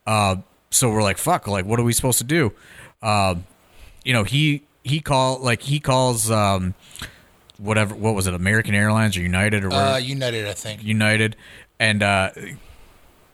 Uh, 0.05 0.37
so 0.69 0.89
we're 0.89 1.03
like, 1.03 1.17
fuck, 1.17 1.47
like 1.47 1.65
what 1.65 1.79
are 1.79 1.83
we 1.83 1.93
supposed 1.93 2.19
to 2.19 2.23
do? 2.23 2.53
Um, 3.01 3.45
you 4.03 4.13
know, 4.13 4.23
he 4.23 4.63
he 4.83 4.99
call 4.99 5.39
like 5.39 5.61
he 5.61 5.79
calls 5.79 6.29
um, 6.29 6.73
whatever 7.57 7.95
what 7.95 8.15
was 8.15 8.27
it, 8.27 8.33
American 8.33 8.75
Airlines 8.75 9.17
or 9.17 9.21
United 9.21 9.63
or 9.63 9.69
whatever. 9.69 9.91
Uh, 9.91 9.97
United, 9.97 10.47
I 10.47 10.53
think. 10.53 10.83
United, 10.83 11.35
and 11.79 12.03
uh, 12.03 12.31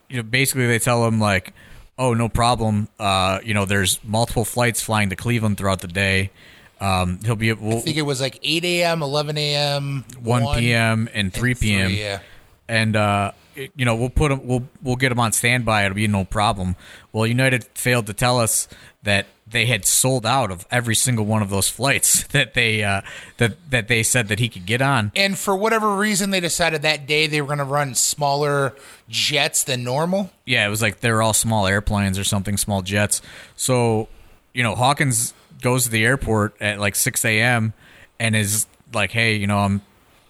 you 0.10 0.18
know, 0.18 0.24
basically 0.24 0.68
they 0.68 0.80
tell 0.80 1.06
him 1.08 1.20
like, 1.20 1.54
"Oh, 1.98 2.14
no 2.14 2.30
problem. 2.30 2.88
Uh, 3.00 3.40
you 3.44 3.54
know, 3.54 3.66
there's 3.66 4.00
multiple 4.04 4.46
flights 4.46 4.82
flying 4.82 5.10
to 5.10 5.16
Cleveland 5.16 5.58
throughout 5.58 5.82
the 5.82 5.88
day. 5.88 6.32
Um, 6.80 7.20
he'll 7.26 7.36
be 7.36 7.52
we'll, 7.54 7.78
I 7.78 7.82
think 7.82 7.98
it 7.98 8.04
was 8.04 8.22
like 8.22 8.40
8 8.44 8.64
a.m., 8.64 9.02
11 9.02 9.38
a.m., 9.38 10.06
1 10.22 10.60
p.m. 10.60 11.10
and 11.14 11.34
3 11.34 11.56
p.m. 11.56 11.92
yeah. 11.92 12.20
and 12.68 12.96
uh, 12.96 13.32
you 13.76 13.86
know 13.86 13.96
we'll 13.96 14.10
put 14.10 14.30
them, 14.30 14.46
we'll 14.46 14.68
we'll 14.82 14.96
get 14.96 15.10
them 15.10 15.20
on 15.20 15.32
standby. 15.32 15.86
It'll 15.86 15.96
be 15.96 16.08
no 16.08 16.26
problem. 16.26 16.76
Well, 17.12 17.26
United 17.26 17.66
failed 17.74 18.08
to 18.08 18.14
tell 18.14 18.40
us 18.40 18.68
that 19.04 19.28
they 19.50 19.66
had 19.66 19.86
sold 19.86 20.26
out 20.26 20.52
of 20.52 20.66
every 20.70 20.96
single 20.96 21.26
one 21.26 21.42
of 21.42 21.50
those 21.50 21.70
flights 21.70 22.28
that 22.28 22.54
they 22.54 22.84
uh, 22.84 23.02
that 23.38 23.58
that 23.70 23.88
they 23.88 24.04
said 24.04 24.28
that 24.28 24.40
he 24.40 24.50
could 24.50 24.66
get 24.66 24.82
on. 24.82 25.12
And 25.16 25.38
for 25.38 25.56
whatever 25.56 25.96
reason, 25.96 26.32
they 26.32 26.40
decided 26.40 26.82
that 26.82 27.08
day 27.08 27.28
they 27.28 27.42
were 27.42 27.48
going 27.48 27.60
to 27.60 27.64
run 27.64 27.96
smaller 27.96 28.76
jets 29.10 29.64
than 29.64 29.84
normal. 29.84 30.32
Yeah, 30.46 30.66
it 30.66 30.70
was 30.70 30.82
like 30.82 31.00
they're 31.00 31.22
all 31.22 31.34
small 31.34 31.68
airplanes 31.68 32.20
or 32.20 32.24
something, 32.24 32.58
small 32.58 32.82
jets. 32.82 33.22
So, 33.56 34.10
you 34.54 34.64
know, 34.64 34.76
Hawkins 34.76 35.34
goes 35.62 35.86
to 35.86 35.90
the 35.90 36.06
airport 36.06 36.56
at 36.62 36.80
like 36.80 36.96
6 36.96 37.26
a.m. 37.26 37.74
and 38.20 38.36
is 38.36 38.68
like, 38.94 39.12
hey, 39.12 39.36
you 39.36 39.48
know, 39.48 39.60
I'm 39.60 39.82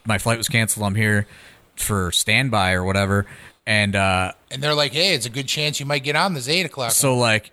my 0.05 0.17
flight 0.17 0.37
was 0.37 0.47
canceled. 0.47 0.85
I'm 0.85 0.95
here 0.95 1.27
for 1.79 2.11
standby 2.11 2.73
or 2.73 2.83
whatever. 2.83 3.25
And 3.65 3.95
uh, 3.95 4.31
And 4.51 4.61
they're 4.63 4.73
like, 4.73 4.93
hey, 4.93 5.13
it's 5.13 5.25
a 5.25 5.29
good 5.29 5.47
chance 5.47 5.79
you 5.79 5.85
might 5.85 6.03
get 6.03 6.15
on 6.15 6.33
this 6.33 6.47
8 6.47 6.65
o'clock. 6.65 6.91
so, 6.91 7.17
like, 7.17 7.51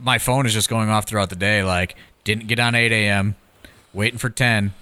my 0.00 0.18
phone 0.18 0.46
is 0.46 0.52
just 0.52 0.68
going 0.68 0.88
off 0.88 1.06
throughout 1.06 1.30
the 1.30 1.36
day. 1.36 1.62
Like, 1.64 1.96
didn't 2.24 2.46
get 2.46 2.60
on 2.60 2.74
8 2.74 2.92
a.m., 2.92 3.34
waiting 3.92 4.18
for 4.18 4.30
10. 4.30 4.72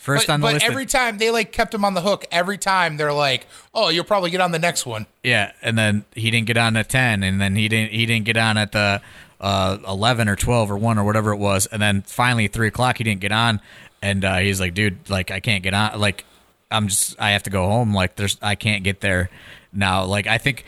First 0.00 0.28
but, 0.28 0.34
on 0.34 0.40
the 0.40 0.46
but 0.46 0.52
list. 0.54 0.66
every 0.66 0.86
time 0.86 1.18
they 1.18 1.30
like 1.32 1.50
kept 1.50 1.74
him 1.74 1.84
on 1.84 1.94
the 1.94 2.00
hook. 2.00 2.26
Every 2.30 2.58
time 2.58 2.96
they're 2.96 3.12
like, 3.12 3.48
"Oh, 3.74 3.88
you'll 3.88 4.04
probably 4.04 4.30
get 4.30 4.40
on 4.40 4.52
the 4.52 4.58
next 4.60 4.86
one." 4.86 5.06
Yeah, 5.24 5.50
and 5.62 5.76
then 5.76 6.04
he 6.14 6.30
didn't 6.30 6.46
get 6.46 6.56
on 6.56 6.76
at 6.76 6.88
ten, 6.88 7.24
and 7.24 7.40
then 7.40 7.56
he 7.56 7.66
didn't 7.68 7.90
he 7.90 8.06
didn't 8.06 8.24
get 8.24 8.36
on 8.36 8.56
at 8.56 8.70
the 8.70 9.02
uh, 9.40 9.78
eleven 9.84 10.28
or 10.28 10.36
twelve 10.36 10.70
or 10.70 10.76
one 10.76 10.96
or 10.96 11.02
whatever 11.02 11.32
it 11.32 11.38
was, 11.38 11.66
and 11.66 11.82
then 11.82 12.02
finally 12.02 12.44
at 12.44 12.52
three 12.52 12.68
o'clock 12.68 12.98
he 12.98 13.02
didn't 13.04 13.20
get 13.20 13.32
on, 13.32 13.60
and 14.00 14.24
uh, 14.24 14.36
he's 14.36 14.60
like, 14.60 14.74
dude, 14.74 15.10
like 15.10 15.32
I 15.32 15.40
can't 15.40 15.64
get 15.64 15.74
on, 15.74 15.98
like 15.98 16.24
I'm 16.70 16.88
just 16.88 17.20
I 17.20 17.30
have 17.30 17.42
to 17.44 17.50
go 17.50 17.66
home, 17.66 17.94
like 17.94 18.16
there's 18.16 18.38
I 18.42 18.54
can't 18.54 18.84
get 18.84 19.00
there 19.00 19.30
now, 19.72 20.04
like 20.04 20.26
I 20.26 20.38
think 20.38 20.64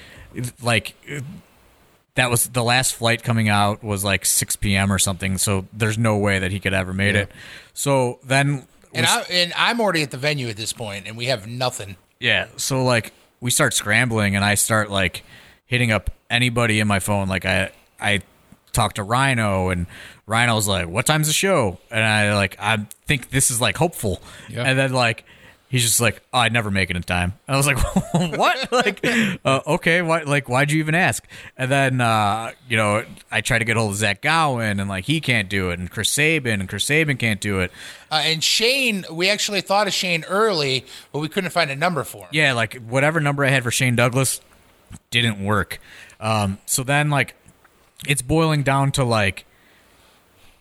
like 0.63 0.95
that 2.15 2.31
was 2.31 2.49
the 2.49 2.63
last 2.63 2.95
flight 2.95 3.23
coming 3.23 3.49
out 3.49 3.83
was 3.83 4.05
like 4.05 4.27
6 4.27 4.57
p.m. 4.57 4.93
or 4.93 4.99
something. 4.99 5.39
So 5.39 5.67
there's 5.73 5.99
no 5.99 6.19
way 6.19 6.39
that 6.41 6.51
he 6.51 6.61
could 6.61 6.75
ever 6.75 6.93
made 6.93 7.15
it. 7.15 7.31
So 7.75 8.19
then 8.25 8.67
And 8.93 9.07
I 9.07 9.21
and 9.31 9.53
I'm 9.57 9.81
already 9.81 10.03
at 10.03 10.11
the 10.11 10.17
venue 10.17 10.49
at 10.49 10.57
this 10.57 10.73
point, 10.73 11.07
and 11.07 11.17
we 11.17 11.27
have 11.27 11.47
nothing. 11.47 11.97
Yeah, 12.21 12.49
so 12.57 12.85
like 12.85 13.13
we 13.41 13.51
start 13.51 13.75
scrambling 13.75 14.35
and 14.35 14.45
I 14.45 14.55
start 14.55 14.91
like 14.91 15.23
hitting 15.67 15.93
up 15.93 16.11
anybody 16.31 16.81
in 16.81 16.89
my 16.89 16.99
phone. 16.99 17.29
Like 17.29 17.45
I 17.45 17.71
I 18.01 18.23
talked 18.73 18.97
to 18.97 19.03
Rhino 19.03 19.69
and 19.69 19.87
Rhino's 20.27 20.67
like, 20.67 20.89
"What 20.89 21.07
time's 21.07 21.27
the 21.29 21.33
show?" 21.33 21.79
And 21.91 22.05
I 22.05 22.35
like 22.35 22.57
I 22.59 22.87
think 23.07 23.31
this 23.31 23.51
is 23.51 23.61
like 23.61 23.77
hopeful. 23.77 24.21
Yeah. 24.49 24.65
And 24.65 24.79
then 24.79 24.93
like 24.93 25.25
he's 25.69 25.83
just 25.83 26.01
like, 26.01 26.23
oh, 26.33 26.39
"I'd 26.39 26.53
never 26.53 26.71
make 26.71 26.91
it 26.91 26.97
in 26.97 27.03
time." 27.03 27.35
And 27.47 27.55
I 27.55 27.57
was 27.57 27.67
like, 27.67 27.79
"What?" 28.15 28.73
like, 28.73 29.05
uh, 29.45 29.61
okay, 29.67 30.03
why? 30.03 30.23
Like, 30.23 30.49
why'd 30.49 30.71
you 30.71 30.79
even 30.81 30.95
ask? 30.95 31.27
And 31.57 31.71
then 31.71 32.01
uh, 32.01 32.53
you 32.69 32.77
know 32.77 33.05
I 33.31 33.41
try 33.41 33.59
to 33.59 33.65
get 33.65 33.77
hold 33.77 33.93
of 33.93 33.97
Zach 33.97 34.23
Gowen 34.23 34.81
and 34.81 34.89
like 34.89 35.05
he 35.05 35.21
can't 35.21 35.49
do 35.49 35.71
it, 35.71 35.79
and 35.79 35.91
Chris 35.91 36.11
Sabin 36.11 36.61
and 36.61 36.69
Chris 36.69 36.85
Sabin 36.87 37.17
can't 37.17 37.41
do 37.41 37.61
it. 37.61 37.71
Uh, 38.11 38.23
and 38.25 38.43
Shane, 38.43 39.05
we 39.13 39.29
actually 39.29 39.61
thought 39.61 39.87
of 39.87 39.93
Shane 39.93 40.25
early, 40.29 40.87
but 41.13 41.21
we 41.21 41.29
couldn't 41.29 41.51
find 41.51 41.71
a 41.71 41.77
number 41.77 42.05
for 42.05 42.25
him. 42.25 42.29
yeah, 42.33 42.53
like 42.53 42.77
whatever 42.77 43.21
number 43.21 43.45
I 43.45 43.51
had 43.51 43.63
for 43.63 43.71
Shane 43.71 43.97
Douglas 43.97 44.41
didn't 45.11 45.45
work. 45.45 45.79
Um, 46.21 46.59
so 46.67 46.83
then 46.83 47.11
like 47.11 47.35
it's 48.07 48.23
boiling 48.23 48.63
down 48.63 48.93
to 48.93 49.05
like 49.05 49.45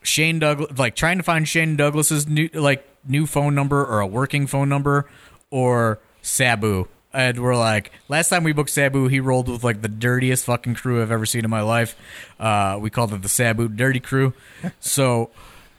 Shane 0.01 0.39
Douglas, 0.39 0.77
like 0.77 0.95
trying 0.95 1.17
to 1.17 1.23
find 1.23 1.47
Shane 1.47 1.75
Douglas's 1.75 2.27
new 2.27 2.49
like 2.53 2.85
new 3.07 3.25
phone 3.25 3.55
number 3.55 3.83
or 3.85 3.99
a 3.99 4.07
working 4.07 4.47
phone 4.47 4.69
number 4.69 5.09
or 5.49 5.99
Sabu. 6.21 6.87
And 7.13 7.39
we're 7.41 7.55
like, 7.55 7.91
last 8.09 8.29
time 8.29 8.43
we 8.43 8.51
booked 8.53 8.69
Sabu, 8.69 9.07
he 9.07 9.19
rolled 9.19 9.49
with 9.49 9.63
like 9.63 9.81
the 9.81 9.87
dirtiest 9.87 10.45
fucking 10.45 10.75
crew 10.75 11.01
I've 11.01 11.11
ever 11.11 11.25
seen 11.25 11.43
in 11.45 11.49
my 11.49 11.61
life. 11.61 11.95
Uh, 12.39 12.77
we 12.79 12.89
called 12.89 13.13
it 13.13 13.21
the 13.21 13.29
Sabu 13.29 13.67
Dirty 13.69 13.99
Crew. 13.99 14.33
So 14.79 15.31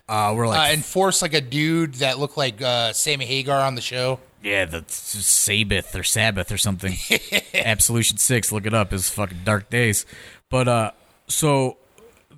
uh, 0.08 0.32
we're 0.36 0.48
like, 0.48 0.58
Uh, 0.70 0.72
and 0.72 0.84
force 0.84 1.20
like 1.22 1.34
a 1.34 1.40
dude 1.40 1.94
that 1.96 2.18
looked 2.18 2.36
like 2.36 2.60
uh, 2.62 2.92
Sammy 2.92 3.26
Hagar 3.26 3.60
on 3.60 3.74
the 3.74 3.80
show. 3.82 4.18
Yeah, 4.42 4.64
the 4.64 4.84
Sabbath 4.88 5.94
or 5.94 6.02
Sabbath 6.04 6.50
or 6.50 6.58
something. 6.58 6.96
Absolution 7.54 8.16
Six, 8.18 8.50
look 8.52 8.66
it 8.66 8.72
up. 8.74 8.92
Is 8.92 9.10
fucking 9.10 9.40
dark 9.44 9.68
days. 9.68 10.06
But 10.48 10.66
uh, 10.68 10.90
so 11.26 11.76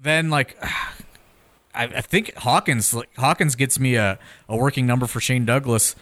then 0.02 0.30
like, 0.30 0.56
I, 1.74 1.84
I 1.84 2.00
think 2.00 2.34
Hawkins 2.36 2.92
like 2.94 3.14
Hawkins 3.16 3.54
gets 3.54 3.78
me 3.78 3.94
a, 3.96 4.18
a 4.48 4.56
working 4.56 4.86
number 4.86 5.06
for 5.06 5.20
Shane 5.20 5.44
Douglas, 5.44 5.94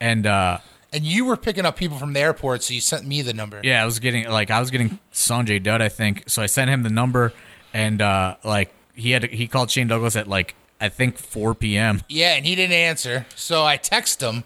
and 0.00 0.26
uh, 0.26 0.58
And 0.92 1.04
you 1.04 1.24
were 1.24 1.36
picking 1.36 1.66
up 1.66 1.76
people 1.76 1.98
from 1.98 2.12
the 2.12 2.20
airport, 2.20 2.62
so 2.62 2.74
you 2.74 2.80
sent 2.80 3.06
me 3.06 3.22
the 3.22 3.34
number. 3.34 3.60
yeah, 3.64 3.82
I 3.82 3.84
was 3.84 3.98
getting 3.98 4.28
like 4.28 4.50
I 4.50 4.60
was 4.60 4.70
getting 4.70 4.98
Sonjay 5.12 5.62
Dutt, 5.62 5.80
I 5.82 5.88
think. 5.88 6.24
So 6.28 6.42
I 6.42 6.46
sent 6.46 6.70
him 6.70 6.82
the 6.82 6.90
number, 6.90 7.32
and 7.74 8.00
uh, 8.00 8.36
like 8.44 8.72
he 8.94 9.10
had 9.10 9.24
he 9.24 9.48
called 9.48 9.70
Shane 9.70 9.88
Douglas 9.88 10.14
at 10.16 10.28
like 10.28 10.54
I 10.80 10.88
think 10.90 11.18
4 11.18 11.54
p.m. 11.54 12.02
Yeah, 12.08 12.34
and 12.34 12.44
he 12.46 12.54
didn't 12.54 12.74
answer. 12.74 13.26
So 13.34 13.64
I 13.64 13.76
text 13.78 14.22
him, 14.22 14.44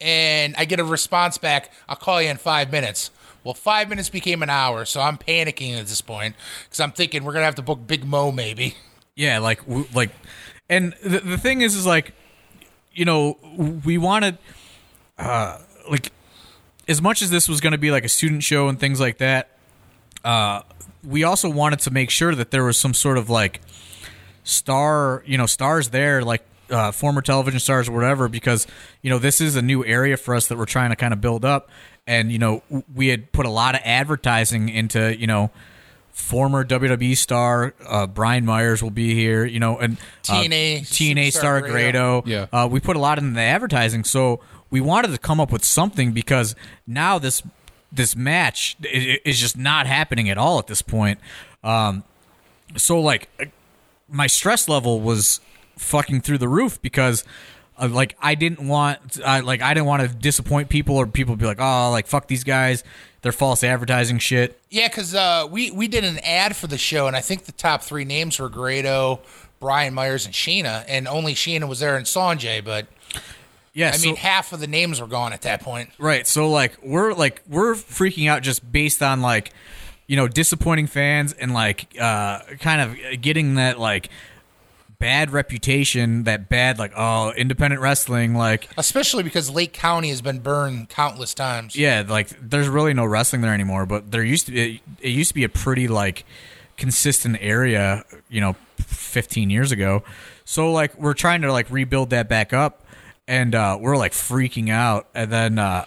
and 0.00 0.54
I 0.56 0.64
get 0.66 0.80
a 0.80 0.84
response 0.84 1.38
back. 1.38 1.72
I'll 1.88 1.96
call 1.96 2.20
you 2.22 2.28
in 2.28 2.36
five 2.36 2.70
minutes. 2.70 3.10
Well, 3.44 3.54
five 3.54 3.88
minutes 3.88 4.08
became 4.08 4.42
an 4.44 4.50
hour, 4.50 4.84
so 4.84 5.00
I'm 5.00 5.18
panicking 5.18 5.76
at 5.76 5.86
this 5.88 6.00
point 6.00 6.36
because 6.64 6.78
I'm 6.78 6.92
thinking 6.92 7.24
we're 7.24 7.32
gonna 7.32 7.44
have 7.44 7.56
to 7.56 7.62
book 7.62 7.86
Big 7.86 8.04
Mo 8.04 8.30
maybe. 8.30 8.76
Yeah, 9.14 9.38
like 9.38 9.60
like, 9.94 10.10
and 10.68 10.94
the 11.04 11.20
the 11.20 11.38
thing 11.38 11.60
is, 11.60 11.74
is 11.74 11.86
like, 11.86 12.14
you 12.92 13.04
know, 13.04 13.36
we 13.84 13.98
wanted, 13.98 14.38
uh, 15.18 15.58
like, 15.90 16.12
as 16.88 17.02
much 17.02 17.20
as 17.22 17.30
this 17.30 17.48
was 17.48 17.60
going 17.60 17.72
to 17.72 17.78
be 17.78 17.90
like 17.90 18.04
a 18.04 18.08
student 18.08 18.42
show 18.42 18.68
and 18.68 18.80
things 18.80 19.00
like 19.00 19.18
that, 19.18 19.50
uh, 20.24 20.62
we 21.04 21.24
also 21.24 21.50
wanted 21.50 21.80
to 21.80 21.90
make 21.90 22.10
sure 22.10 22.34
that 22.34 22.50
there 22.50 22.64
was 22.64 22.78
some 22.78 22.94
sort 22.94 23.18
of 23.18 23.28
like 23.28 23.60
star, 24.44 25.22
you 25.26 25.36
know, 25.36 25.46
stars 25.46 25.90
there, 25.90 26.22
like 26.22 26.44
uh, 26.70 26.90
former 26.90 27.20
television 27.20 27.60
stars 27.60 27.88
or 27.88 27.92
whatever, 27.92 28.28
because 28.28 28.66
you 29.02 29.10
know 29.10 29.18
this 29.18 29.40
is 29.40 29.56
a 29.56 29.62
new 29.62 29.84
area 29.84 30.16
for 30.16 30.34
us 30.34 30.46
that 30.46 30.56
we're 30.56 30.64
trying 30.64 30.90
to 30.90 30.96
kind 30.96 31.12
of 31.12 31.20
build 31.20 31.44
up, 31.44 31.68
and 32.06 32.32
you 32.32 32.38
know 32.38 32.62
we 32.94 33.08
had 33.08 33.30
put 33.32 33.44
a 33.44 33.50
lot 33.50 33.74
of 33.74 33.82
advertising 33.84 34.70
into 34.70 35.14
you 35.18 35.26
know 35.26 35.50
former 36.12 36.64
WWE 36.64 37.16
star 37.16 37.74
uh, 37.86 38.06
Brian 38.06 38.44
Myers 38.44 38.82
will 38.82 38.90
be 38.90 39.14
here, 39.14 39.44
you 39.44 39.58
know, 39.60 39.78
and 39.78 39.96
uh, 40.28 40.34
TNA 40.42 40.80
TNA 40.82 41.32
star 41.32 41.60
Grado. 41.60 42.20
Grado. 42.20 42.22
Yeah. 42.26 42.46
Uh, 42.52 42.68
we 42.70 42.80
put 42.80 42.96
a 42.96 42.98
lot 43.00 43.18
in 43.18 43.32
the 43.34 43.40
advertising, 43.40 44.04
so 44.04 44.40
we 44.70 44.80
wanted 44.80 45.10
to 45.12 45.18
come 45.18 45.40
up 45.40 45.50
with 45.52 45.64
something 45.64 46.12
because 46.12 46.54
now 46.86 47.18
this 47.18 47.42
this 47.90 48.14
match 48.16 48.76
i- 48.84 48.86
i- 48.88 49.20
is 49.24 49.38
just 49.40 49.56
not 49.56 49.86
happening 49.86 50.30
at 50.30 50.38
all 50.38 50.58
at 50.58 50.66
this 50.66 50.82
point. 50.82 51.18
Um, 51.64 52.04
so 52.76 52.98
like 53.00 53.28
my 54.08 54.26
stress 54.26 54.68
level 54.68 55.00
was 55.00 55.40
fucking 55.78 56.20
through 56.20 56.38
the 56.38 56.48
roof 56.48 56.80
because 56.82 57.22
uh, 57.22 57.26
like 57.86 58.16
I 58.20 58.34
didn't 58.34 58.66
want 58.66 59.18
uh, 59.24 59.42
like 59.44 59.62
I 59.62 59.74
didn't 59.74 59.86
want 59.86 60.02
to 60.02 60.08
disappoint 60.08 60.68
people 60.68 60.96
or 60.96 61.06
people 61.06 61.36
be 61.36 61.46
like 61.46 61.60
oh 61.60 61.90
like 61.90 62.06
fuck 62.06 62.28
these 62.28 62.44
guys 62.44 62.84
they're 63.22 63.32
false 63.32 63.62
advertising 63.62 64.18
shit 64.18 64.58
Yeah, 64.70 64.88
because 64.88 65.14
uh, 65.14 65.46
we 65.50 65.70
we 65.70 65.86
did 65.88 66.02
an 66.04 66.18
ad 66.20 66.56
for 66.56 66.66
the 66.66 66.76
show, 66.78 67.06
and 67.06 67.14
I 67.16 67.20
think 67.20 67.44
the 67.44 67.52
top 67.52 67.82
three 67.82 68.04
names 68.04 68.38
were 68.40 68.48
Grado, 68.48 69.20
Brian 69.60 69.94
Myers, 69.94 70.26
and 70.26 70.34
Shayna, 70.34 70.84
and 70.88 71.06
only 71.06 71.34
Shayna 71.34 71.68
was 71.68 71.78
there 71.78 71.96
and 71.96 72.04
Sonjay. 72.04 72.64
But 72.64 72.86
yeah 73.74 73.88
I 73.88 73.92
so- 73.92 74.06
mean, 74.08 74.16
half 74.16 74.52
of 74.52 74.58
the 74.60 74.66
names 74.66 75.00
were 75.00 75.06
gone 75.06 75.32
at 75.32 75.42
that 75.42 75.60
point. 75.60 75.90
Right. 75.98 76.26
So 76.26 76.50
like 76.50 76.76
we're 76.82 77.12
like 77.14 77.42
we're 77.48 77.74
freaking 77.74 78.28
out 78.28 78.42
just 78.42 78.70
based 78.72 79.02
on 79.02 79.20
like 79.20 79.52
you 80.08 80.16
know 80.16 80.26
disappointing 80.26 80.88
fans 80.88 81.32
and 81.32 81.54
like 81.54 81.86
uh 82.00 82.40
kind 82.58 82.80
of 82.82 83.20
getting 83.22 83.54
that 83.54 83.78
like 83.78 84.08
bad 85.02 85.32
reputation, 85.32 86.24
that 86.24 86.48
bad 86.48 86.78
like 86.78 86.92
oh 86.96 87.32
independent 87.32 87.82
wrestling 87.82 88.34
like 88.34 88.68
Especially 88.76 89.22
because 89.24 89.50
Lake 89.50 89.72
County 89.72 90.08
has 90.10 90.22
been 90.22 90.38
burned 90.38 90.88
countless 90.88 91.34
times. 91.34 91.74
yeah, 91.74 92.04
like 92.08 92.28
there's 92.40 92.68
really 92.68 92.94
no 92.94 93.04
wrestling 93.04 93.42
there 93.42 93.52
anymore, 93.52 93.84
but 93.84 94.12
there 94.12 94.22
used 94.22 94.46
to 94.46 94.52
be 94.52 94.76
it, 94.76 94.80
it 95.00 95.08
used 95.10 95.28
to 95.28 95.34
be 95.34 95.44
a 95.44 95.48
pretty 95.48 95.88
like 95.88 96.24
consistent 96.76 97.36
area, 97.40 98.04
you 98.30 98.40
know, 98.40 98.54
15 98.78 99.50
years 99.50 99.72
ago. 99.72 100.02
So 100.44 100.72
like 100.72 100.96
we're 100.98 101.14
trying 101.14 101.42
to 101.42 101.52
like 101.52 101.68
rebuild 101.70 102.10
that 102.10 102.28
back 102.28 102.52
up 102.52 102.84
and 103.26 103.54
uh 103.54 103.78
we're 103.80 103.96
like 103.96 104.12
freaking 104.12 104.70
out 104.70 105.08
and 105.14 105.30
then 105.30 105.58
uh 105.58 105.84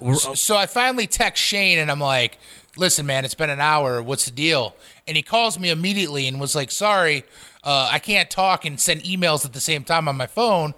we're, 0.00 0.14
So 0.16 0.56
I 0.56 0.66
finally 0.66 1.06
text 1.06 1.42
Shane 1.42 1.78
and 1.78 1.90
I'm 1.90 2.00
like, 2.00 2.38
listen, 2.76 3.06
man, 3.06 3.24
it's 3.24 3.34
been 3.34 3.50
an 3.50 3.60
hour. 3.60 4.02
What's 4.02 4.26
the 4.26 4.30
deal? 4.30 4.74
And 5.06 5.16
he 5.16 5.22
calls 5.22 5.58
me 5.58 5.70
immediately 5.70 6.26
and 6.28 6.38
was 6.40 6.54
like, 6.54 6.70
sorry, 6.70 7.24
uh, 7.66 7.90
I 7.92 7.98
can't 7.98 8.30
talk 8.30 8.64
and 8.64 8.80
send 8.80 9.02
emails 9.02 9.44
at 9.44 9.52
the 9.52 9.60
same 9.60 9.84
time 9.84 10.08
on 10.08 10.16
my 10.16 10.26
phone. 10.26 10.72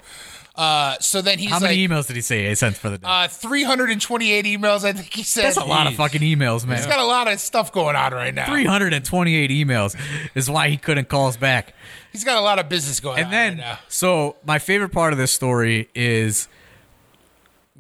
Uh, 0.57 0.97
so 0.99 1.23
then 1.23 1.39
he's 1.39 1.51
how 1.51 1.57
like, 1.61 1.71
many 1.71 1.87
emails 1.87 2.09
did 2.09 2.17
he 2.17 2.23
say 2.23 2.49
he 2.49 2.55
sent 2.57 2.77
for 2.77 2.91
the 2.91 2.99
day? 2.99 3.07
uh, 3.09 3.29
328 3.29 4.45
emails, 4.45 4.83
I 4.83 4.93
think 4.93 5.15
he 5.15 5.23
said. 5.23 5.45
That's 5.45 5.57
a 5.57 5.65
lot 5.65 5.87
of 5.87 5.95
fucking 5.95 6.21
emails, 6.23 6.67
man. 6.67 6.79
He's 6.79 6.87
got 6.87 6.99
a 6.99 7.05
lot 7.05 7.29
of 7.29 7.39
stuff 7.39 7.71
going 7.71 7.95
on 7.95 8.13
right 8.13 8.35
now. 8.35 8.47
328 8.47 9.51
emails 9.53 9.97
is 10.35 10.51
why 10.51 10.69
he 10.69 10.77
couldn't 10.77 11.09
call 11.09 11.29
us 11.29 11.37
back. 11.37 11.75
He's 12.11 12.25
got 12.25 12.39
a 12.39 12.41
lot 12.41 12.59
of 12.59 12.69
business 12.69 12.99
going 12.99 13.19
And 13.19 13.29
on 13.29 13.33
And 13.35 13.59
then, 13.59 13.65
right 13.65 13.73
now. 13.75 13.79
so 13.87 14.35
my 14.45 14.59
favorite 14.59 14.89
part 14.89 15.13
of 15.13 15.19
this 15.21 15.31
story 15.31 15.91
is 15.95 16.49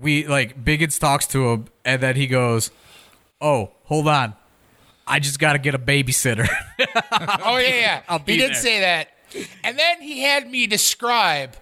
we 0.00 0.28
like 0.28 0.62
Biggins 0.64 1.00
talks 1.00 1.26
to 1.28 1.48
him, 1.50 1.64
and 1.84 2.00
then 2.00 2.14
he 2.14 2.28
goes, 2.28 2.70
"Oh, 3.40 3.72
hold 3.86 4.06
on, 4.06 4.34
I 5.08 5.18
just 5.20 5.38
got 5.38 5.54
to 5.54 5.58
get 5.58 5.74
a 5.74 5.78
babysitter." 5.78 6.48
Oh 7.40 7.56
yeah, 7.58 7.74
yeah. 7.74 8.02
I'll 8.08 8.18
he 8.18 8.36
did 8.36 8.50
there. 8.50 8.54
say 8.54 8.80
that, 8.80 9.08
and 9.64 9.78
then 9.78 10.00
he 10.00 10.20
had 10.22 10.50
me 10.50 10.66
describe 10.66 11.56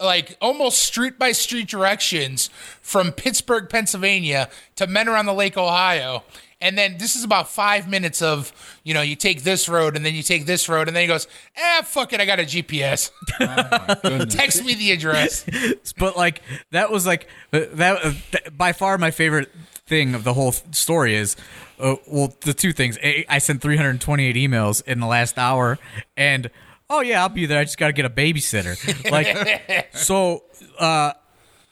like 0.00 0.36
almost 0.40 0.82
street 0.82 1.18
by 1.18 1.32
street 1.32 1.68
directions 1.68 2.50
from 2.80 3.12
Pittsburgh, 3.12 3.68
Pennsylvania 3.68 4.48
to 4.76 4.86
Mentor-on-the-Lake, 4.86 5.56
Ohio. 5.56 6.24
And 6.62 6.78
then 6.78 6.96
this 6.96 7.16
is 7.16 7.24
about 7.24 7.48
five 7.50 7.88
minutes 7.88 8.22
of, 8.22 8.52
you 8.84 8.94
know, 8.94 9.02
you 9.02 9.16
take 9.16 9.42
this 9.42 9.68
road 9.68 9.96
and 9.96 10.06
then 10.06 10.14
you 10.14 10.22
take 10.22 10.46
this 10.46 10.68
road. 10.68 10.86
And 10.86 10.96
then 10.96 11.02
he 11.02 11.08
goes, 11.08 11.26
eh, 11.56 11.82
fuck 11.82 12.12
it. 12.12 12.20
I 12.20 12.24
got 12.24 12.38
a 12.38 12.44
GPS. 12.44 13.10
Goodness. 14.02 14.32
Text 14.32 14.64
me 14.64 14.74
the 14.74 14.92
address. 14.92 15.44
but 15.98 16.16
like 16.16 16.40
that 16.70 16.90
was 16.90 17.04
like 17.04 17.26
uh, 17.52 17.62
that, 17.74 18.04
uh, 18.04 18.50
by 18.56 18.72
far 18.72 18.96
my 18.96 19.10
favorite 19.10 19.50
thing 19.86 20.14
of 20.14 20.22
the 20.22 20.34
whole 20.34 20.52
story 20.52 21.16
is 21.16 21.36
uh, 21.80 21.96
well 22.06 22.32
the 22.42 22.54
two 22.54 22.72
things 22.72 22.96
A, 23.02 23.26
I 23.28 23.38
sent 23.38 23.60
328 23.60 24.36
emails 24.36 24.82
in 24.86 25.00
the 25.00 25.06
last 25.06 25.38
hour 25.38 25.78
and 26.16 26.48
oh 26.88 27.00
yeah 27.00 27.20
I'll 27.20 27.28
be 27.28 27.46
there 27.46 27.58
I 27.58 27.64
just 27.64 27.78
got 27.78 27.88
to 27.88 27.92
get 27.92 28.04
a 28.04 28.10
babysitter 28.10 29.10
like 29.10 29.88
so 29.92 30.44
uh 30.78 31.12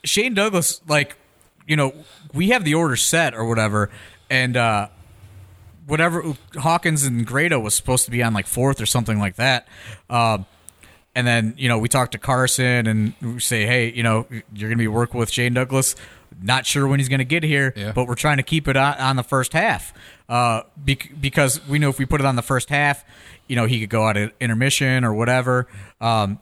Shane 0.03 0.33
Douglas 0.33 0.81
like 0.87 1.15
you 1.65 1.77
know 1.77 1.93
we 2.33 2.49
have 2.49 2.65
the 2.65 2.73
order 2.73 2.97
set 2.97 3.33
or 3.33 3.45
whatever 3.45 3.89
and 4.31 4.57
uh 4.57 4.87
whatever 5.85 6.23
Hawkins 6.55 7.03
and 7.03 7.25
Grado 7.25 7.59
was 7.59 7.75
supposed 7.75 8.05
to 8.05 8.11
be 8.11 8.23
on 8.23 8.33
like 8.33 8.47
fourth 8.47 8.81
or 8.81 8.85
something 8.85 9.19
like 9.19 9.35
that 9.35 9.67
um 10.09 10.45
and 11.13 11.27
then 11.27 11.53
you 11.57 11.67
know 11.67 11.77
we 11.77 11.89
talk 11.89 12.11
to 12.11 12.17
Carson 12.17 12.87
and 12.87 13.13
we 13.21 13.39
say, 13.41 13.65
hey, 13.65 13.91
you 13.91 14.01
know 14.01 14.25
you're 14.31 14.69
going 14.69 14.77
to 14.77 14.83
be 14.83 14.87
working 14.87 15.19
with 15.19 15.29
Shane 15.29 15.53
Douglas. 15.53 15.95
Not 16.41 16.65
sure 16.65 16.87
when 16.87 17.01
he's 17.01 17.09
going 17.09 17.19
to 17.19 17.25
get 17.25 17.43
here, 17.43 17.73
Yeah. 17.75 17.91
but 17.91 18.07
we're 18.07 18.15
trying 18.15 18.37
to 18.37 18.43
keep 18.43 18.69
it 18.69 18.77
on, 18.77 18.93
on 18.95 19.15
the 19.17 19.23
first 19.23 19.51
half 19.51 19.93
uh, 20.29 20.61
bec- 20.77 21.11
because 21.19 21.59
we 21.67 21.79
know 21.79 21.89
if 21.89 21.99
we 21.99 22.05
put 22.05 22.21
it 22.21 22.25
on 22.25 22.37
the 22.37 22.41
first 22.41 22.69
half, 22.69 23.03
you 23.47 23.57
know 23.57 23.65
he 23.65 23.81
could 23.81 23.89
go 23.89 24.07
out 24.07 24.15
at 24.15 24.31
intermission 24.39 25.03
or 25.03 25.13
whatever. 25.13 25.67
Um, 25.99 26.39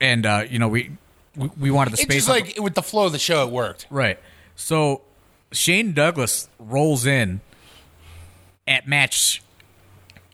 and 0.00 0.24
uh, 0.24 0.44
you 0.48 0.60
know 0.60 0.68
we 0.68 0.92
we, 1.36 1.50
we 1.58 1.70
wanted 1.72 1.90
the 1.90 1.94
It's 1.94 2.02
space. 2.02 2.26
just 2.26 2.28
on- 2.28 2.36
like 2.36 2.60
with 2.60 2.74
the 2.74 2.82
flow 2.82 3.06
of 3.06 3.12
the 3.12 3.18
show, 3.18 3.44
it 3.44 3.50
worked. 3.52 3.88
right. 3.90 4.20
So 4.54 5.00
Shane 5.52 5.92
Douglas 5.92 6.48
rolls 6.58 7.06
in 7.06 7.40
at 8.66 8.86
match 8.86 9.42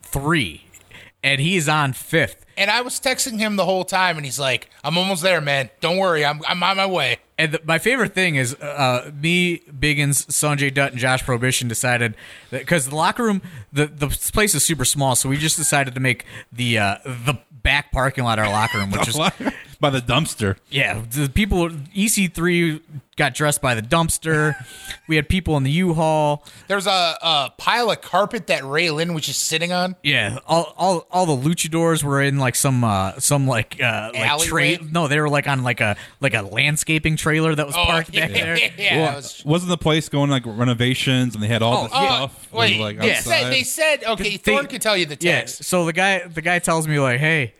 three, 0.02 0.64
and 1.22 1.40
he's 1.40 1.68
on 1.68 1.92
fifth. 1.92 2.44
And 2.58 2.70
I 2.70 2.80
was 2.80 2.94
texting 3.00 3.38
him 3.38 3.56
the 3.56 3.64
whole 3.64 3.84
time, 3.84 4.16
and 4.16 4.24
he's 4.24 4.38
like, 4.38 4.70
"I'm 4.82 4.96
almost 4.96 5.22
there, 5.22 5.40
man. 5.40 5.70
Don't 5.80 5.98
worry, 5.98 6.24
I'm 6.24 6.42
I'm 6.48 6.62
on 6.62 6.76
my 6.76 6.86
way." 6.86 7.18
And 7.38 7.52
the, 7.52 7.60
my 7.64 7.78
favorite 7.78 8.14
thing 8.14 8.36
is 8.36 8.54
uh, 8.54 9.10
me, 9.14 9.58
Biggins, 9.58 10.26
Sonjay 10.26 10.72
Dutt, 10.72 10.92
and 10.92 11.00
Josh 11.00 11.22
Prohibition 11.22 11.68
decided 11.68 12.14
that 12.50 12.60
because 12.60 12.88
the 12.88 12.96
locker 12.96 13.24
room, 13.24 13.42
the 13.72 13.86
the 13.86 14.08
place 14.32 14.54
is 14.54 14.64
super 14.64 14.86
small, 14.86 15.16
so 15.16 15.28
we 15.28 15.36
just 15.36 15.56
decided 15.56 15.94
to 15.94 16.00
make 16.00 16.24
the 16.50 16.78
uh, 16.78 16.96
the 17.04 17.38
back 17.50 17.92
parking 17.92 18.24
lot 18.24 18.38
our 18.38 18.48
locker 18.48 18.78
room, 18.78 18.90
which 18.90 19.08
is 19.08 19.18
by 19.80 19.90
the 19.90 20.00
dumpster. 20.00 20.56
yeah. 20.70 21.02
The 21.10 21.28
people 21.28 21.68
EC3 21.68 22.80
got 23.16 23.34
dressed 23.34 23.62
by 23.62 23.74
the 23.74 23.82
dumpster. 23.82 24.54
we 25.08 25.16
had 25.16 25.28
people 25.28 25.56
in 25.56 25.62
the 25.62 25.70
U-Haul. 25.70 26.44
There's 26.68 26.86
a, 26.86 27.16
a 27.22 27.52
pile 27.56 27.90
of 27.90 28.00
carpet 28.02 28.46
that 28.48 28.64
Ray 28.64 28.90
Lynn 28.90 29.14
was 29.14 29.24
just 29.24 29.44
sitting 29.44 29.72
on. 29.72 29.96
Yeah, 30.02 30.38
all 30.46 30.74
all 30.76 31.06
all 31.10 31.26
the 31.26 31.48
luchadors 31.48 32.02
were 32.02 32.20
in 32.22 32.38
like 32.38 32.54
some 32.54 32.84
uh 32.84 33.18
some 33.18 33.46
like 33.46 33.80
uh 33.82 34.10
like 34.14 34.40
tra- 34.42 34.82
no, 34.84 35.08
they 35.08 35.18
were 35.20 35.28
like 35.28 35.48
on 35.48 35.62
like 35.62 35.80
a 35.80 35.96
like 36.20 36.34
a 36.34 36.42
landscaping 36.42 37.16
trailer 37.16 37.54
that 37.54 37.66
was 37.66 37.74
parked 37.74 38.12
yeah, 38.14 38.26
back 38.26 38.34
there. 38.34 38.56
yeah. 38.78 38.96
Well, 38.98 39.14
was- 39.16 39.44
wasn't 39.44 39.70
the 39.70 39.78
place 39.78 40.08
going 40.08 40.30
like 40.30 40.42
renovations 40.46 41.34
and 41.34 41.42
they 41.42 41.48
had 41.48 41.62
all 41.62 41.84
Oh, 41.84 41.88
the 41.88 41.94
yeah. 41.94 42.16
stuff 42.16 42.52
was, 42.52 42.58
wait, 42.70 42.80
like 42.80 42.98
they 42.98 43.10
outside? 43.12 43.40
said, 43.42 43.52
they 43.52 43.62
said 43.62 44.04
okay. 44.04 44.30
They- 44.36 44.36
Thorne 44.36 44.66
could 44.66 44.82
tell 44.82 44.96
you 44.96 45.06
the 45.06 45.16
Yeah. 45.20 45.38
text. 45.40 45.64
So 45.64 45.84
the 45.86 45.92
guy 45.92 46.26
the 46.26 46.42
guy 46.42 46.58
tells 46.58 46.86
me 46.86 46.98
like, 47.00 47.18
"Hey, 47.20 47.54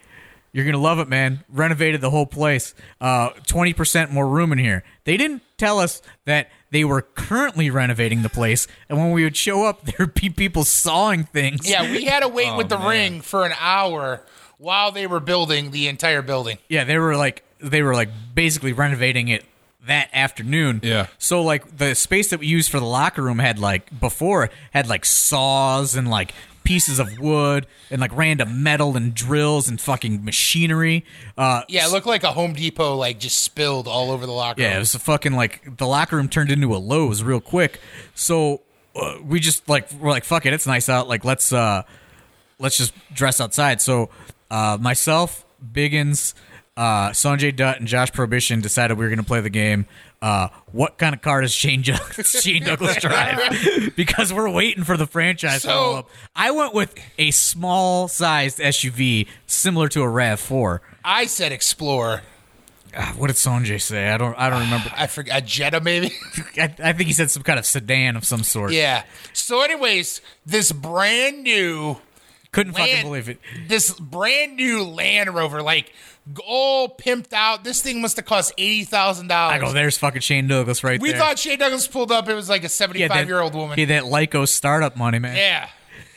you're 0.57 0.65
gonna 0.65 0.79
love 0.83 0.99
it, 0.99 1.09
man. 1.09 1.45
Renovated 1.51 2.01
the 2.01 2.09
whole 2.11 2.25
place. 2.25 2.75
Uh, 2.99 3.29
twenty 3.47 3.75
percent 3.75 4.11
more 4.11 4.27
room 4.27 4.53
in 4.53 4.59
here." 4.59 4.85
They 5.05 5.19
didn't 5.19 5.43
tell 5.59 5.79
us 5.79 6.01
that 6.25 6.49
they 6.71 6.83
were 6.83 7.03
currently 7.03 7.69
renovating 7.69 8.23
the 8.23 8.31
place, 8.31 8.67
and 8.89 8.99
when 8.99 9.11
we 9.11 9.23
would 9.23 9.37
show 9.37 9.67
up, 9.67 9.85
there'd 9.99 10.15
be 10.15 10.31
people 10.31 10.65
sawing 10.65 11.25
things. 11.25 11.69
Yeah, 11.69 11.91
we 11.91 12.05
had 12.05 12.21
to 12.21 12.29
wait 12.29 12.49
Oh, 12.53 12.57
with 12.57 12.71
the 12.71 12.79
man. 12.79 12.89
ring 12.89 13.21
for 13.21 13.45
an 13.45 13.53
hour 13.61 14.23
while 14.57 14.91
they 14.93 15.07
were 15.07 15.21
building 15.21 15.73
the 15.73 15.89
entire 15.89 16.23
building. 16.23 16.57
Yeah, 16.71 16.85
they 16.85 16.97
were 16.99 17.17
like 17.17 17.45
they 17.61 17.83
were 17.83 17.95
like 17.95 18.09
basically 18.35 18.73
renovating 18.73 19.29
it 19.29 19.45
that 19.87 20.09
afternoon. 20.15 20.81
Yeah. 20.83 21.07
So 21.19 21.43
like 21.43 21.77
the 21.77 21.95
space 21.95 22.31
that 22.31 22.41
we 22.41 22.47
used 22.47 22.71
for 22.71 22.81
the 22.81 22.87
locker 22.87 23.23
room 23.23 23.39
had 23.39 23.59
like 23.59 24.01
before 24.01 24.51
had 24.73 24.89
like 24.89 25.05
saws 25.05 25.95
and 25.95 26.09
like 26.11 26.33
pieces 26.67 26.99
of 26.99 27.19
wood 27.19 27.67
and 27.91 28.01
like 28.01 28.15
random 28.15 28.63
metal 28.63 28.97
and 28.97 29.15
drills 29.15 29.69
and 29.69 29.81
fucking 29.81 30.25
machinery. 30.25 31.05
Uh 31.39 31.63
Yeah, 31.69 31.87
it 31.87 31.93
looked 31.93 32.07
like 32.07 32.25
a 32.25 32.33
Home 32.33 32.53
Depot 32.53 32.97
like 32.97 33.19
just 33.19 33.41
spilled 33.41 33.87
all 33.89 34.11
over 34.11 34.27
the 34.27 34.33
locker 34.33 34.61
room. 34.61 34.71
yeah, 34.71 34.77
it 34.77 34.81
was 34.81 34.95
a 34.95 34.99
fucking 34.99 35.33
like 35.33 35.77
the 35.79 35.87
locker 35.87 36.17
room 36.17 36.29
turned 36.29 36.51
into 36.51 36.75
a 36.75 36.79
Lowe's 36.79 37.23
real 37.23 37.41
quick. 37.41 37.81
So 38.15 38.63
uh, 38.95 39.19
we 39.25 39.41
just 39.41 39.69
like 39.69 39.91
we're 39.93 40.11
like 40.11 40.25
fuck 40.25 40.45
it, 40.45 40.53
it's 40.53 40.67
nice 40.67 40.89
out. 40.89 41.09
Like 41.09 41.25
let's 41.25 41.53
uh 41.53 41.83
let's 42.59 42.77
just 42.77 42.93
dress 43.15 43.41
outside. 43.41 43.81
So 43.81 44.11
uh 44.51 44.77
myself, 44.81 45.45
Biggins, 45.73 46.35
uh 46.77 47.11
Sonjay 47.11 47.55
Dutt 47.55 47.79
and 47.79 47.87
Josh 47.89 48.13
Prohibition 48.13 48.61
decided 48.61 48.99
we 48.99 49.05
were 49.05 49.11
going 49.11 49.19
to 49.19 49.25
play 49.25 49.41
the 49.41 49.51
game. 49.51 49.87
Uh 50.23 50.49
what 50.73 50.97
kind 50.99 51.15
of 51.15 51.21
car 51.23 51.41
does 51.43 51.53
Shane, 51.53 51.83
Ju- 51.83 51.95
Shane 52.25 52.65
Douglas 52.65 52.97
drive? 52.97 53.93
because 53.97 54.33
we're 54.33 54.51
waiting 54.51 54.83
for 54.85 54.97
the 54.97 55.07
franchise 55.07 55.63
So- 55.63 55.71
roll 55.71 55.95
up. 55.97 56.11
I 56.35 56.51
went 56.51 56.75
with 56.75 56.95
a 57.19 57.31
small 57.33 58.09
sized 58.09 58.59
SUV 58.59 59.29
similar 59.47 59.89
to 59.89 60.03
a 60.03 60.07
RAV4. 60.07 60.81
I 61.05 61.27
said 61.27 61.53
Explorer. 61.53 62.23
Ah, 62.99 63.13
What 63.19 63.27
did 63.27 63.37
Sonjay 63.37 63.79
say? 63.81 64.09
I 64.09 64.17
don't 64.17 64.35
I 64.39 64.49
don't 64.49 64.61
remember. 64.61 64.91
I 64.97 65.07
forgot 65.07 65.39
a 65.43 65.45
Jetta 65.45 65.81
maybe. 65.83 66.13
I, 66.57 66.75
I 66.83 66.93
think 66.95 67.09
he 67.09 67.13
said 67.13 67.31
some 67.31 67.43
kind 67.43 67.59
of 67.59 67.67
sedan 67.67 68.17
of 68.17 68.25
some 68.25 68.43
sort. 68.43 68.73
yeah. 68.73 69.05
So, 69.35 69.61
anyways, 69.63 70.23
this 70.47 70.73
brand 70.73 71.43
new 71.43 71.99
Couldn't 72.57 72.73
fucking 72.73 73.03
believe 73.03 73.29
it. 73.29 73.39
this 73.69 73.93
brand 73.93 74.57
new 74.57 74.83
Land 74.83 75.33
Rover, 75.35 75.63
like 75.63 75.93
all 76.45 76.89
pimped 76.89 77.33
out. 77.33 77.63
This 77.65 77.83
thing 77.83 78.01
must 78.01 78.17
have 78.17 78.25
cost 78.27 78.53
eighty 78.59 78.85
thousand 78.85 79.29
dollars. 79.29 79.55
I 79.55 79.59
go, 79.59 79.73
there's 79.73 79.99
fucking 79.99 80.23
Shane 80.23 80.49
Douglas 80.49 80.83
right 80.83 81.01
We 81.01 81.11
there. 81.11 81.17
We 81.17 81.21
thought 81.21 81.39
Shane 81.39 81.59
Douglas 81.59 81.87
pulled 81.87 82.11
up. 82.11 82.29
It 82.29 82.35
was 82.35 82.49
like 82.49 82.65
a 82.65 82.69
seventy-five 82.69 83.29
year 83.29 83.41
old 83.41 83.55
woman. 83.55 83.77
He 83.79 83.85
had 83.87 83.91
that 83.91 84.11
Lyco 84.11 84.49
startup 84.49 84.97
money, 84.97 85.19
man. 85.19 85.37
Yeah. 85.37 85.69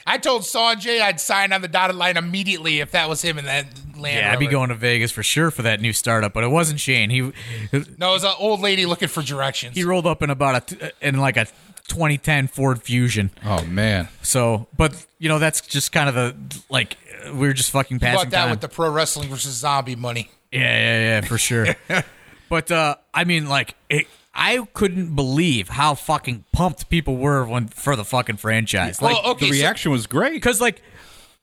I 0.08 0.17
told 0.17 0.41
Sonjay 0.41 1.02
I'd 1.02 1.19
sign 1.19 1.54
on 1.54 1.62
the 1.62 1.67
dotted 1.67 1.95
line 1.95 2.17
immediately 2.17 2.80
if 2.80 2.91
that 2.91 3.08
was 3.08 3.21
him 3.21 3.38
in 3.38 3.45
that 3.45 3.67
Land 3.95 4.17
Yeah, 4.17 4.32
I'd 4.34 4.39
be 4.39 4.47
going 4.47 4.69
to 4.69 4.75
Vegas 4.75 5.12
for 5.12 5.21
sure 5.21 5.52
for 5.52 5.62
that 5.63 5.82
new 5.82 5.93
startup, 5.93 6.34
but 6.34 6.43
it 6.43 6.47
wasn't 6.47 6.80
Shane. 6.80 7.12
He 7.12 7.21
No, 7.21 7.32
it 7.71 7.99
was 7.99 8.23
an 8.23 8.34
old 8.39 8.62
lady 8.62 8.88
looking 8.88 9.08
for 9.10 9.21
directions. 9.21 9.75
he 9.75 9.84
rolled 9.84 10.08
up 10.08 10.23
in 10.23 10.32
about 10.32 10.71
a 10.71 10.91
in 11.08 11.19
like 11.19 11.38
a 11.38 11.45
2010 11.89 12.47
Ford 12.47 12.82
Fusion. 12.82 13.32
Oh 13.43 13.63
man. 13.65 14.08
So, 14.21 14.67
but 14.78 15.06
you 15.17 15.28
know 15.28 15.39
that's 15.39 15.62
just 15.62 15.91
kind 15.91 16.08
of 16.10 16.15
the 16.15 16.62
like 16.69 16.97
we 17.34 17.47
are 17.47 17.54
just 17.54 17.71
fucking 17.71 17.99
passing 17.99 18.17
Bought 18.25 18.30
that 18.32 18.41
time. 18.43 18.52
with 18.52 18.62
the 18.62 18.69
pro 18.69 18.89
wrestling 18.89 19.30
versus 19.30 19.56
zombie 19.56 19.95
money. 19.95 20.32
Yeah, 20.52 20.62
yeah, 20.62 20.99
yeah, 20.99 21.21
for 21.21 21.38
sure. 21.38 21.67
but 22.49 22.71
uh 22.71 22.95
I 23.13 23.23
mean 23.25 23.47
like 23.49 23.75
it 23.89 24.08
I 24.34 24.65
couldn't 24.73 25.15
believe 25.15 25.67
how 25.69 25.95
fucking 25.95 26.45
pumped 26.54 26.89
people 26.89 27.17
were 27.17 27.43
when 27.45 27.67
for 27.67 27.95
the 27.95 28.06
fucking 28.06 28.38
franchise. 28.38 29.02
Like 29.02 29.15
well, 29.21 29.32
okay, 29.34 29.49
the 29.49 29.58
so- 29.58 29.62
reaction 29.62 29.91
was 29.91 30.08
great. 30.08 30.34
because 30.34 30.62
like 30.62 30.82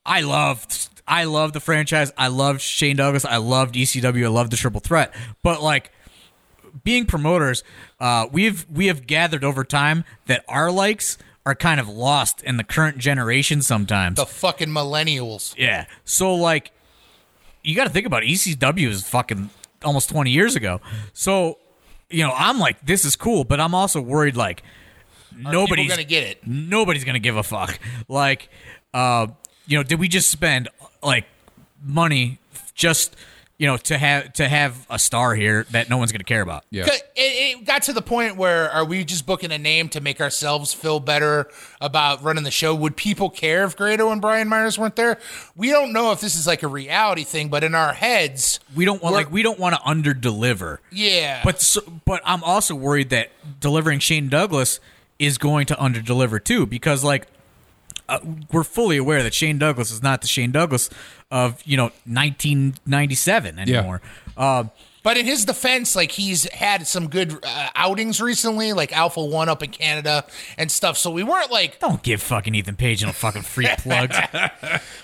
I 0.05 0.23
loved 0.23 0.89
I 1.07 1.25
loved 1.25 1.55
the 1.55 1.61
franchise. 1.61 2.13
I 2.17 2.29
loved 2.29 2.61
Shane 2.61 2.97
Douglas. 2.97 3.25
I 3.25 3.37
loved 3.37 3.75
ECW. 3.75 4.25
I 4.25 4.29
loved 4.29 4.51
the 4.51 4.57
Triple 4.57 4.81
Threat. 4.81 5.15
But 5.43 5.63
like 5.63 5.93
being 6.85 7.07
promoters, 7.07 7.63
uh, 8.01 8.27
we've 8.31 8.67
we 8.71 8.87
have 8.87 9.07
gathered 9.07 9.45
over 9.45 9.65
time 9.65 10.05
that 10.27 10.45
our 10.49 10.71
likes 10.71 11.19
are 11.45 11.55
kind 11.55 11.79
of 11.79 11.89
lost 11.89 12.43
in 12.43 12.57
the 12.57 12.65
current 12.65 12.99
generation 12.99 13.63
sometimes. 13.63 14.17
the 14.17 14.27
fucking 14.27 14.69
millennials. 14.69 15.55
yeah. 15.57 15.87
So 16.05 16.35
like 16.35 16.73
you 17.63 17.75
got 17.75 17.85
to 17.85 17.91
think 17.91 18.07
about 18.07 18.23
it. 18.23 18.27
ECW 18.29 18.89
is 18.89 19.07
fucking 19.09 19.51
almost 19.85 20.09
20 20.09 20.31
years 20.31 20.57
ago. 20.57 20.81
So 21.13 21.59
you 22.11 22.23
know, 22.25 22.33
I'm 22.35 22.59
like 22.59 22.85
this 22.85 23.05
is 23.05 23.17
cool, 23.17 23.45
but 23.45 23.61
I'm 23.61 23.75
also 23.75 24.01
worried 24.01 24.37
like 24.37 24.63
Are 25.45 25.53
nobody's 25.53 25.89
gonna 25.91 26.05
get 26.05 26.25
it. 26.25 26.47
nobody's 26.47 27.05
gonna 27.05 27.19
give 27.19 27.37
a 27.37 27.43
fuck. 27.43 27.79
Like, 28.09 28.49
uh, 28.95 29.27
you 29.67 29.77
know, 29.77 29.83
did 29.83 29.99
we 29.99 30.09
just 30.09 30.31
spend 30.31 30.69
like 31.03 31.27
money 31.83 32.39
just 32.75 33.17
you 33.59 33.67
know 33.67 33.77
to 33.79 33.97
have 33.99 34.33
to 34.35 34.47
have 34.49 34.87
a 34.91 34.99
star 34.99 35.35
here 35.35 35.65
that 35.71 35.89
no 35.89 35.97
one's 35.97 36.13
gonna 36.13 36.25
care 36.25 36.43
about? 36.43 36.65
Yeah. 36.71 36.87
It, 36.87 37.03
it 37.17 37.65
got 37.65 37.83
to 37.85 37.93
the 37.95 38.03
point 38.03 38.37
where 38.37 38.71
are 38.71 38.85
we 38.85 39.03
just 39.05 39.25
booking 39.27 39.51
a 39.53 39.59
name 39.59 39.89
to 39.91 40.01
make 40.01 40.21
ourselves 40.21 40.75
feel 40.75 41.01
better 41.01 41.49
about 41.81 42.23
running 42.23 42.45
the 42.45 42.51
show? 42.51 42.75
Would 42.75 42.97
people 42.97 43.31
care 43.31 43.65
if 43.65 43.77
Grado 43.77 44.11
and 44.11 44.21
Brian 44.21 44.49
Myers 44.49 44.79
weren't 44.79 44.97
there? 44.97 45.19
We 45.57 45.71
don't 45.71 45.93
know 45.93 46.13
if 46.13 46.21
this 46.21 46.37
is 46.37 46.47
like 46.47 46.63
a 46.63 46.69
reality 46.69 47.25
thing, 47.25 47.49
but 47.49 47.65
in 47.65 47.75
our 47.75 47.95
heads, 47.95 48.61
We 48.75 48.85
don't 48.85 49.03
want 49.03 49.15
We're- 49.15 49.25
like 49.25 49.33
we 49.33 49.43
don't 49.43 49.59
want 49.59 49.75
to 49.75 49.83
under 49.83 50.13
deliver. 50.13 50.81
yeah. 50.91 51.41
But 51.43 51.63
so, 51.63 51.81
but 52.05 52.21
I'm 52.25 52.45
also 52.45 52.75
worried 52.75 53.11
that 53.11 53.31
delivering 53.61 54.01
Shane 54.01 54.29
Douglas 54.29 54.81
is 55.19 55.39
going 55.39 55.65
to 55.67 55.83
under 55.83 56.03
deliver 56.03 56.39
too 56.39 56.67
because 56.67 57.03
like 57.03 57.27
uh, 58.09 58.19
we're 58.53 58.65
fully 58.65 58.97
aware 58.97 59.23
that 59.23 59.35
Shane 59.35 59.59
Douglas 59.59 59.91
is 59.91 60.03
not 60.03 60.21
the 60.23 60.29
Shane 60.29 60.53
Douglas 60.53 60.91
of 61.31 61.61
you 61.65 61.77
know 61.77 61.91
1997 62.05 63.59
anymore. 63.59 64.01
Um, 64.37 64.71
But 65.03 65.17
in 65.17 65.25
his 65.25 65.45
defense, 65.45 65.95
like 65.95 66.11
he's 66.11 66.51
had 66.53 66.85
some 66.89 67.09
good 67.09 67.33
uh, 67.45 67.69
outings 67.77 68.21
recently, 68.21 68.73
like 68.73 68.93
Alpha 68.93 69.25
One 69.25 69.49
up 69.49 69.63
in 69.63 69.71
Canada 69.71 70.25
and 70.59 70.71
stuff. 70.71 70.99
So 70.99 71.13
we 71.13 71.23
weren't 71.23 71.51
like 71.53 71.79
don't 71.87 72.03
give 72.03 72.21
fucking 72.21 72.55
Ethan 72.57 72.75
Page 72.75 73.05
no 73.05 73.13
fucking 73.13 73.43
free 73.43 73.69
plugs. 73.79 74.17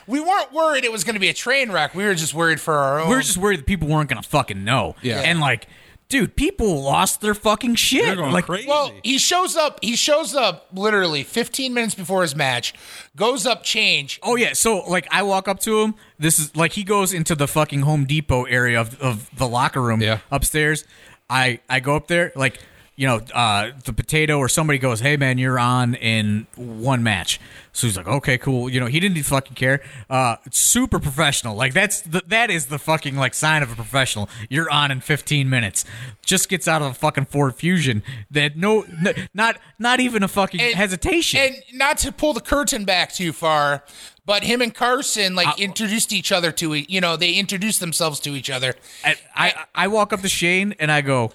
we 0.09 0.19
weren't 0.19 0.53
worried 0.53 0.85
it 0.85 0.91
was 0.91 1.05
going 1.05 1.15
to 1.15 1.21
be 1.21 1.29
a 1.29 1.35
train 1.35 1.71
wreck. 1.71 1.95
We 1.95 2.05
were 2.05 2.15
just 2.17 2.35
worried 2.35 2.61
for 2.61 2.75
our 2.75 3.01
own. 3.01 3.11
we 3.11 3.15
are 3.15 3.21
just 3.21 3.39
worried 3.39 3.61
that 3.61 3.67
people 3.67 3.87
weren't 3.87 4.09
gonna 4.09 4.23
fucking 4.23 4.65
know. 4.65 4.97
Yeah. 5.03 5.21
And 5.21 5.39
like, 5.39 5.69
dude, 6.13 6.37
people 6.37 6.83
lost 6.83 7.21
their 7.23 7.35
fucking 7.35 7.75
shit. 7.75 8.05
They're 8.05 8.17
going 8.17 8.33
like, 8.33 8.45
crazy. 8.47 8.69
well, 8.69 8.93
he 9.03 9.19
shows 9.19 9.57
up. 9.57 9.79
He 9.83 9.97
shows 9.97 10.35
up 10.35 10.69
literally 10.73 11.23
15 11.25 11.73
minutes 11.75 11.95
before 11.95 12.23
his 12.23 12.37
match. 12.37 12.75
Goes 13.17 13.47
up, 13.47 13.63
change. 13.65 14.21
Oh 14.23 14.37
yeah, 14.37 14.53
so 14.53 14.81
like 14.89 15.09
I 15.11 15.23
walk 15.23 15.49
up 15.49 15.59
to 15.61 15.81
him. 15.81 15.95
This 16.19 16.39
is 16.39 16.55
like 16.55 16.75
he 16.75 16.85
goes 16.85 17.13
into 17.13 17.35
the 17.35 17.49
fucking 17.49 17.81
Home 17.81 18.05
Depot 18.05 18.45
area 18.45 18.81
of, 18.81 19.01
of 19.01 19.29
the 19.37 19.49
locker 19.49 19.81
room 19.81 20.01
Yeah. 20.01 20.19
upstairs. 20.31 20.85
I 21.31 21.61
I 21.69 21.81
go 21.81 21.97
up 21.97 22.09
there 22.09 22.31
like 22.37 22.61
you 22.95 23.07
know, 23.07 23.21
uh, 23.35 23.71
the 23.85 23.93
potato 23.93 24.37
or 24.39 24.49
somebody 24.49 24.79
goes, 24.79 25.01
"Hey 25.01 25.17
man, 25.17 25.39
you're 25.39 25.59
on 25.59 25.95
in 25.95 26.47
one 26.57 27.03
match." 27.03 27.41
So 27.73 27.87
he's 27.87 27.97
like, 27.97 28.07
"Okay, 28.07 28.37
cool." 28.37 28.69
You 28.69 28.81
know, 28.81 28.87
he 28.87 29.01
didn't 29.01 29.23
fucking 29.23 29.55
care. 29.55 29.81
Uh, 30.11 30.37
it's 30.45 30.59
super 30.59 30.99
professional. 31.01 31.57
Like 31.57 31.73
that's 31.73 32.03
the, 32.03 32.23
that 32.27 32.51
is 32.51 32.67
the 32.67 32.79
fucking 32.79 33.17
like 33.17 33.33
sign 33.33 33.63
of 33.63 33.73
a 33.73 33.75
professional. 33.75 34.29
You're 34.51 34.71
on 34.71 34.91
in 34.91 35.01
15 35.01 35.49
minutes. 35.49 35.87
Just 36.25 36.51
gets 36.51 36.69
out 36.69 36.83
of 36.83 36.91
a 36.91 36.95
fucking 36.95 37.25
Ford 37.27 37.55
Fusion. 37.57 38.03
That 38.31 38.57
no, 38.59 38.85
not 39.33 39.57
not 39.79 40.01
even 40.01 40.23
a 40.23 40.29
fucking 40.29 40.61
And- 40.61 40.75
hesitation. 40.75 41.41
And 41.41 41.57
not 41.73 41.97
to 41.99 42.13
pull 42.13 42.35
the 42.35 42.41
curtain 42.43 42.85
back 42.85 43.13
too 43.15 43.33
far, 43.33 43.85
but 44.27 44.45
him 44.45 44.61
and 44.61 44.75
Carson 44.75 45.35
like 45.35 45.49
Uh, 45.49 45.55
introduced 45.57 46.13
each 46.13 46.31
other 46.31 46.53
to 46.53 46.75
you 46.75 47.01
know 47.01 47.17
they 47.17 47.33
introduced 47.33 47.81
themselves 47.81 48.21
to 48.21 48.37
each 48.37 48.51
other. 48.51 48.75
I, 49.03 49.17
I 49.35 49.55
I 49.75 49.89
walk 49.89 50.13
up 50.13 50.21
to 50.21 50.29
Shane 50.29 50.75
and 50.79 50.93
I 50.93 51.01
go, 51.01 51.33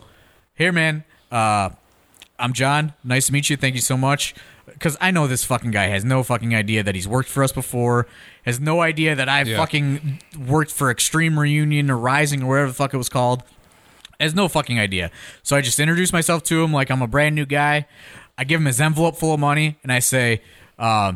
"Here, 0.53 0.71
man. 0.71 1.03
Uh, 1.31 1.69
I'm 2.39 2.53
John. 2.53 2.93
Nice 3.03 3.27
to 3.27 3.33
meet 3.33 3.49
you. 3.49 3.57
Thank 3.57 3.75
you 3.75 3.81
so 3.81 3.97
much." 3.97 4.33
Because 4.65 4.97
I 4.99 5.11
know 5.11 5.27
this 5.27 5.43
fucking 5.45 5.71
guy 5.71 5.87
has 5.87 6.03
no 6.03 6.21
fucking 6.23 6.53
idea 6.53 6.83
that 6.83 6.93
he's 6.93 7.07
worked 7.07 7.29
for 7.29 7.41
us 7.43 7.51
before. 7.53 8.05
Has 8.45 8.59
no 8.59 8.81
idea 8.81 9.15
that 9.15 9.27
I've 9.29 9.47
Yeah. 9.47 9.57
fucking 9.57 10.19
worked 10.45 10.71
for 10.71 10.91
Extreme 10.91 11.39
Reunion 11.39 11.89
or 11.89 11.97
Rising 11.97 12.43
or 12.43 12.47
whatever 12.49 12.67
the 12.67 12.73
fuck 12.73 12.93
it 12.93 12.97
was 12.97 13.09
called. 13.09 13.43
Has 14.19 14.35
no 14.35 14.47
fucking 14.47 14.77
idea. 14.79 15.09
So 15.41 15.55
I 15.55 15.61
just 15.61 15.79
introduce 15.79 16.11
myself 16.11 16.43
to 16.43 16.63
him 16.63 16.73
like 16.73 16.89
I'm 16.91 17.01
a 17.01 17.07
brand 17.07 17.33
new 17.33 17.45
guy. 17.45 17.87
I 18.37 18.43
give 18.43 18.59
him 18.59 18.65
his 18.65 18.79
envelope 18.81 19.15
full 19.17 19.33
of 19.33 19.39
money 19.39 19.77
and 19.83 19.91
I 19.91 19.99
say, 19.99 20.41
uh, 20.77 21.13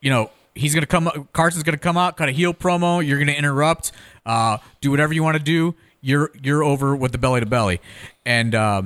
you 0.00 0.08
know, 0.10 0.30
he's 0.54 0.72
gonna 0.74 0.86
come. 0.86 1.28
Carson's 1.32 1.64
gonna 1.64 1.76
come 1.78 1.96
out, 1.96 2.16
cut 2.16 2.28
a 2.28 2.32
heel 2.32 2.54
promo. 2.54 3.04
You're 3.06 3.18
gonna 3.18 3.32
interrupt. 3.32 3.92
Uh, 4.24 4.58
do 4.80 4.90
whatever 4.90 5.12
you 5.12 5.22
want 5.22 5.36
to 5.36 5.42
do. 5.42 5.74
You're 6.00 6.30
you're 6.40 6.62
over 6.62 6.94
with 6.96 7.12
the 7.12 7.18
belly 7.18 7.40
to 7.40 7.46
belly, 7.46 7.80
and 8.24 8.54
uh, 8.54 8.82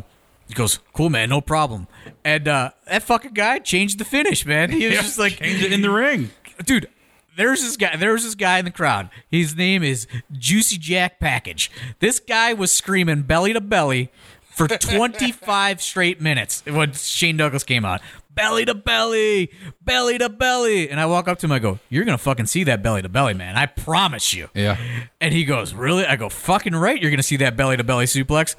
he 0.49 0.55
goes, 0.55 0.79
"Cool, 0.93 1.11
man, 1.11 1.29
no 1.29 1.41
problem." 1.41 1.87
And 2.25 2.47
uh, 2.49 2.71
that 2.87 3.03
fucking 3.03 3.35
guy 3.35 3.59
changed 3.59 3.99
the 3.99 4.05
finish, 4.05 4.45
man. 4.47 4.71
He 4.71 4.87
was 4.87 4.97
just 4.97 5.19
like, 5.19 5.35
Change 5.39 5.63
it 5.63 5.73
in 5.73 5.83
the 5.83 5.91
ring. 5.91 6.31
dude. 6.65 6.89
There's 7.37 7.61
this 7.61 7.77
guy. 7.77 7.95
There's 7.97 8.25
this 8.25 8.35
guy 8.35 8.59
in 8.59 8.65
the 8.65 8.71
crowd. 8.71 9.11
His 9.31 9.55
name 9.55 9.83
is 9.83 10.07
Juicy 10.33 10.79
Jack 10.79 11.21
Package. 11.21 11.71
This 11.99 12.19
guy 12.19 12.55
was 12.55 12.73
screaming 12.73 13.23
belly 13.25 13.53
to 13.53 13.61
belly 13.61 14.11
for 14.41 14.67
25 14.69 15.83
straight 15.83 16.19
minutes 16.19 16.63
when 16.65 16.93
Shane 16.95 17.37
Douglas 17.37 17.63
came 17.63 17.85
out. 17.85 18.01
Belly 18.35 18.65
to 18.65 18.75
belly, 18.75 19.51
belly 19.83 20.17
to 20.17 20.31
belly, 20.31 20.89
and 20.89 20.99
I 20.99 21.05
walk 21.07 21.29
up 21.29 21.39
to 21.41 21.47
him. 21.47 21.53
I 21.53 21.59
go, 21.59 21.79
"You're 21.91 22.05
gonna 22.05 22.17
fucking 22.17 22.47
see 22.47 22.65
that 22.65 22.83
belly 22.83 23.03
to 23.03 23.09
belly, 23.11 23.35
man. 23.35 23.55
I 23.57 23.67
promise 23.67 24.33
you." 24.33 24.49
Yeah. 24.55 24.79
And 25.21 25.35
he 25.35 25.45
goes, 25.45 25.75
"Really?" 25.75 26.07
I 26.07 26.17
go, 26.17 26.31
"Fucking 26.31 26.75
right. 26.75 27.01
You're 27.01 27.11
gonna 27.11 27.23
see 27.23 27.37
that 27.37 27.55
belly 27.57 27.77
to 27.77 27.85
belly 27.85 28.07
suplex." 28.07 28.55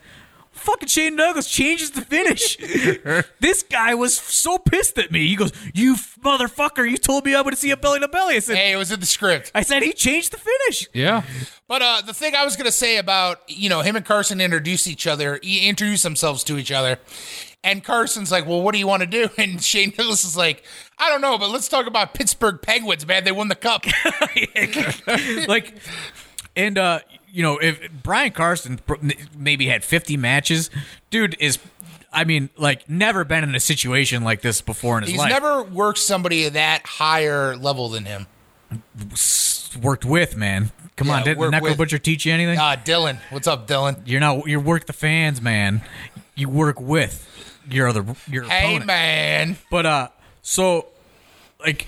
Fucking 0.58 0.89
Shane 0.89 1.15
Douglas 1.15 1.50
changes 1.50 1.91
the 1.91 2.02
finish. 2.02 2.58
this 3.39 3.63
guy 3.63 3.93
was 3.93 4.17
so 4.17 4.58
pissed 4.58 4.98
at 4.98 5.12
me. 5.12 5.28
He 5.28 5.36
goes, 5.36 5.52
"You 5.74 5.93
f- 5.93 6.17
motherfucker! 6.24 6.89
You 6.89 6.98
told 6.98 7.26
me 7.26 7.36
I 7.36 7.41
would 7.41 7.58
see 7.58 7.72
a 7.72 7.78
belly 7.78 8.00
to 8.00 8.08
belly." 8.08 8.36
I 8.36 8.39
said, 8.39 8.58
Hey, 8.58 8.74
it 8.74 8.78
was 8.78 8.91
in 8.91 9.00
the 9.00 9.06
script. 9.06 9.52
"I 9.56 9.62
said 9.62 9.84
he 9.84 9.93
changed 9.93 10.34
the 10.34 10.38
finish." 10.38 10.88
Yeah. 10.93 11.24
But 11.67 11.82
uh, 11.82 12.02
the 12.06 12.13
thing 12.13 12.36
I 12.36 12.43
was 12.46 12.56
gonna 12.56 12.72
say 12.72 12.98
about 12.98 13.41
you 13.48 13.70
know 13.70 13.82
him 13.82 13.96
and 13.96 14.06
Carson 14.06 14.41
introduce 14.41 14.88
each 14.88 15.08
other, 15.08 15.38
introduce 15.38 16.04
themselves 16.04 16.43
to 16.46 16.58
each 16.58 16.72
other, 16.72 17.00
and 17.63 17.84
Carson's 17.84 18.32
like, 18.32 18.48
"Well, 18.48 18.62
what 18.62 18.74
do 18.74 18.80
you 18.80 18.88
want 18.88 19.02
to 19.02 19.08
do?" 19.08 19.30
And 19.38 19.62
Shane 19.62 19.91
Douglas 19.91 20.24
is 20.24 20.38
like, 20.38 20.63
"I 20.98 21.10
don't 21.10 21.22
know, 21.22 21.38
but 21.38 21.50
let's 21.50 21.67
talk 21.67 21.86
about 21.86 22.13
Pittsburgh 22.13 22.62
Penguins, 22.62 23.06
man. 23.06 23.24
They 23.24 23.32
won 23.32 23.50
the 23.50 23.56
cup." 23.56 23.86
like, 25.48 25.74
and 26.56 26.78
uh, 26.78 27.00
you 27.32 27.44
know, 27.44 27.58
if 27.58 27.80
Brian 28.04 28.32
Carson 28.32 28.80
maybe 29.36 29.68
had 29.68 29.84
50 29.84 30.18
matches, 30.18 30.70
dude 31.10 31.36
is, 31.40 31.60
I 32.12 32.24
mean, 32.24 32.50
like 32.58 32.90
never 32.90 33.24
been 33.26 33.44
in 33.44 33.54
a 33.56 33.60
situation 33.60 34.24
like 34.24 34.42
this 34.42 34.62
before 34.62 34.98
in 34.98 35.04
his 35.04 35.12
He's 35.12 35.20
life. 35.20 35.32
He's 35.32 35.40
never 35.42 35.63
worked 35.63 36.00
somebody 36.00 36.46
at 36.46 36.54
that 36.54 36.86
higher 36.86 37.56
level 37.56 37.90
than 37.90 38.06
him. 38.06 38.28
worked 39.82 40.06
with 40.06 40.36
man. 40.36 40.72
Come 40.96 41.10
on, 41.12 41.24
didn't 41.24 41.44
Necro 41.52 41.62
with- 41.62 41.78
Butcher 41.78 42.00
teach 42.00 42.26
you 42.26 42.34
anything? 42.34 42.58
Uh, 42.58 42.76
Dylan, 42.84 43.20
what's 43.30 43.48
up, 43.48 43.68
Dylan? 43.68 44.02
You're 44.06 44.20
not. 44.20 44.48
You 44.48 44.60
work 44.60 44.88
the 44.88 44.94
fans, 44.94 45.42
man. 45.42 45.82
You 46.36 46.50
work 46.50 46.80
with 46.82 47.28
your 47.70 47.88
other 47.88 48.04
your 48.28 48.46
Hey, 48.46 48.63
opponent. 48.78 48.86
man. 48.88 49.58
But 49.70 49.86
uh, 49.86 50.08
so 50.42 50.88
like 51.60 51.88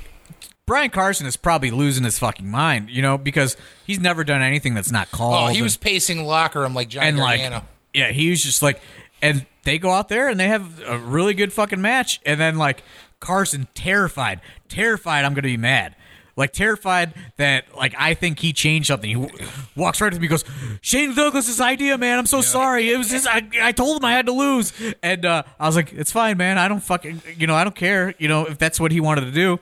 Brian 0.70 0.92
Carson 0.92 1.26
is 1.26 1.36
probably 1.36 1.72
losing 1.72 2.04
his 2.04 2.20
fucking 2.20 2.48
mind, 2.48 2.92
you 2.92 3.02
know, 3.02 3.18
because 3.18 3.58
he's 3.88 4.00
never 4.00 4.24
done 4.24 4.44
anything 4.44 4.76
that's 4.76 4.92
not 4.92 5.10
called. 5.10 5.34
Oh, 5.34 5.48
he 5.48 5.56
and- 5.58 5.64
was 5.64 5.78
pacing 5.78 6.24
locker 6.24 6.60
room 6.60 6.76
like 6.76 6.90
Johnny 6.90 7.18
Gargano. 7.18 7.56
like 7.56 7.64
yeah, 7.92 8.12
he 8.12 8.30
was 8.30 8.44
just 8.44 8.62
like, 8.62 8.80
and 9.20 9.48
they 9.64 9.80
go 9.80 9.90
out 9.90 10.10
there 10.10 10.30
and 10.30 10.40
they 10.40 10.48
have 10.48 10.80
a 10.86 11.00
really 11.00 11.34
good 11.34 11.52
fucking 11.52 11.82
match, 11.82 12.22
and 12.24 12.40
then 12.40 12.60
like 12.60 12.84
Carson 13.20 13.68
terrified, 13.74 14.42
terrified, 14.68 15.26
I'm 15.26 15.34
gonna 15.34 15.42
be 15.42 15.58
mad. 15.58 15.96
Like 16.38 16.54
terrified 16.54 17.16
that 17.38 17.76
like 17.76 17.96
I 17.98 18.14
think 18.14 18.38
he 18.38 18.54
changed 18.54 18.90
something. 18.90 19.10
He 19.10 19.16
w- 19.28 19.48
walks 19.76 20.00
right 20.00 20.14
to 20.14 20.20
me, 20.20 20.28
goes, 20.28 20.46
"Shane 20.82 21.16
Douglas's 21.16 21.60
idea, 21.60 21.98
man. 21.98 22.20
I'm 22.20 22.28
so 22.28 22.42
sorry. 22.42 22.92
It 22.92 22.98
was 23.00 23.10
just 23.10 23.28
I, 23.28 23.42
I 23.60 23.72
told 23.72 23.98
him 23.98 24.06
I 24.06 24.12
had 24.12 24.28
to 24.28 24.34
lose." 24.34 24.72
And 25.02 25.26
uh, 25.26 25.42
I 25.60 25.66
was 25.66 25.76
like, 25.76 25.94
"It's 25.94 26.12
fine, 26.12 26.38
man. 26.38 26.60
I 26.60 26.68
don't 26.68 26.80
fucking. 26.80 27.24
You 27.36 27.48
know, 27.48 27.56
I 27.56 27.64
don't 27.64 27.76
care. 27.76 28.14
You 28.20 28.28
know, 28.28 28.46
if 28.46 28.60
that's 28.60 28.80
what 28.80 28.92
he 28.92 29.00
wanted 29.00 29.22
to 29.22 29.32
do." 29.32 29.60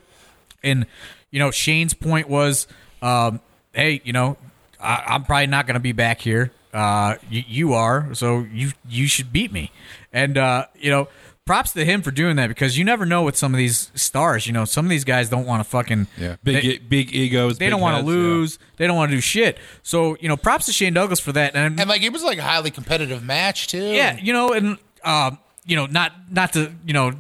And 0.68 0.86
you 1.32 1.40
know, 1.40 1.52
Shane's 1.52 1.94
point 1.94 2.30
was, 2.30 2.68
um, 3.02 3.42
"Hey, 3.74 4.02
you 4.04 4.14
know, 4.14 4.38
I, 4.80 5.04
I'm 5.08 5.24
probably 5.24 5.48
not 5.48 5.66
going 5.68 5.76
to 5.76 5.80
be 5.82 5.92
back 5.94 6.22
here. 6.22 6.52
Uh, 6.74 7.16
you, 7.30 7.44
you 7.48 7.74
are, 7.74 8.14
so 8.14 8.46
you 8.52 8.72
you 8.88 9.08
should 9.08 9.32
beat 9.34 9.52
me." 9.52 9.72
And 10.14 10.38
uh, 10.38 10.68
you 10.80 10.90
know, 10.92 11.08
props 11.46 11.72
to 11.74 11.84
him 11.86 12.02
for 12.02 12.12
doing 12.12 12.36
that 12.36 12.48
because 12.48 12.78
you 12.78 12.84
never 12.84 13.06
know 13.06 13.24
with 13.24 13.36
some 13.38 13.54
of 13.54 13.58
these 13.58 13.92
stars. 13.96 14.46
You 14.48 14.54
know, 14.54 14.66
some 14.66 14.86
of 14.86 14.90
these 14.90 15.04
guys 15.04 15.30
don't 15.30 15.46
want 15.46 15.62
to 15.64 15.70
fucking 15.70 16.08
Yeah. 16.18 16.36
Big 16.44 16.64
They, 16.64 16.78
big 16.78 17.14
egos. 17.16 17.58
they 17.58 17.66
big 17.66 17.72
don't 17.72 17.82
want 17.82 17.94
to 17.94 17.98
heads, 18.04 18.08
yeah. 18.08 18.14
lose. 18.14 18.60
They 18.78 18.88
don't 18.88 18.96
want 18.96 19.10
to 19.12 19.18
do 19.18 19.22
shit. 19.22 19.58
So 19.84 20.18
you 20.20 20.28
know, 20.30 20.38
props 20.38 20.66
to 20.68 20.74
Shane 20.74 20.94
Douglas 20.94 21.20
for 21.20 21.32
that. 21.34 21.56
And, 21.56 21.80
and 21.80 21.90
like 21.90 22.04
it 22.04 22.12
was 22.14 22.24
like 22.24 22.38
a 22.38 22.44
highly 22.44 22.72
competitive 22.72 23.24
match 23.24 23.68
too. 23.68 23.84
yeah, 23.84 24.18
you 24.18 24.34
know, 24.34 24.54
and 24.54 24.78
um, 25.04 25.40
you 25.66 25.76
know, 25.76 25.86
not 25.88 26.14
not 26.32 26.54
to 26.54 26.72
you 26.86 26.94
know, 26.94 27.12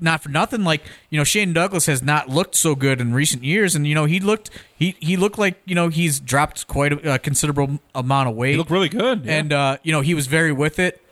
not 0.00 0.22
for 0.22 0.28
nothing. 0.28 0.64
Like 0.64 0.82
you 1.10 1.18
know, 1.18 1.24
Shane 1.24 1.52
Douglas 1.52 1.86
has 1.86 2.02
not 2.02 2.28
looked 2.28 2.54
so 2.54 2.74
good 2.74 3.00
in 3.00 3.14
recent 3.14 3.44
years, 3.44 3.74
and 3.74 3.86
you 3.86 3.94
know, 3.94 4.04
he 4.04 4.20
looked 4.20 4.50
he 4.76 4.96
he 5.00 5.16
looked 5.16 5.38
like 5.38 5.60
you 5.64 5.74
know 5.74 5.88
he's 5.88 6.20
dropped 6.20 6.66
quite 6.66 6.92
a, 6.92 7.14
a 7.14 7.18
considerable 7.18 7.80
amount 7.94 8.28
of 8.28 8.34
weight. 8.36 8.52
He 8.52 8.56
looked 8.56 8.70
really 8.70 8.88
good. 8.88 9.24
yeah. 9.24 9.38
and 9.38 9.52
uh, 9.52 9.76
you 9.82 9.92
know, 9.92 10.00
he 10.00 10.14
was 10.14 10.26
very 10.26 10.52
with 10.52 10.78
it. 10.78 11.02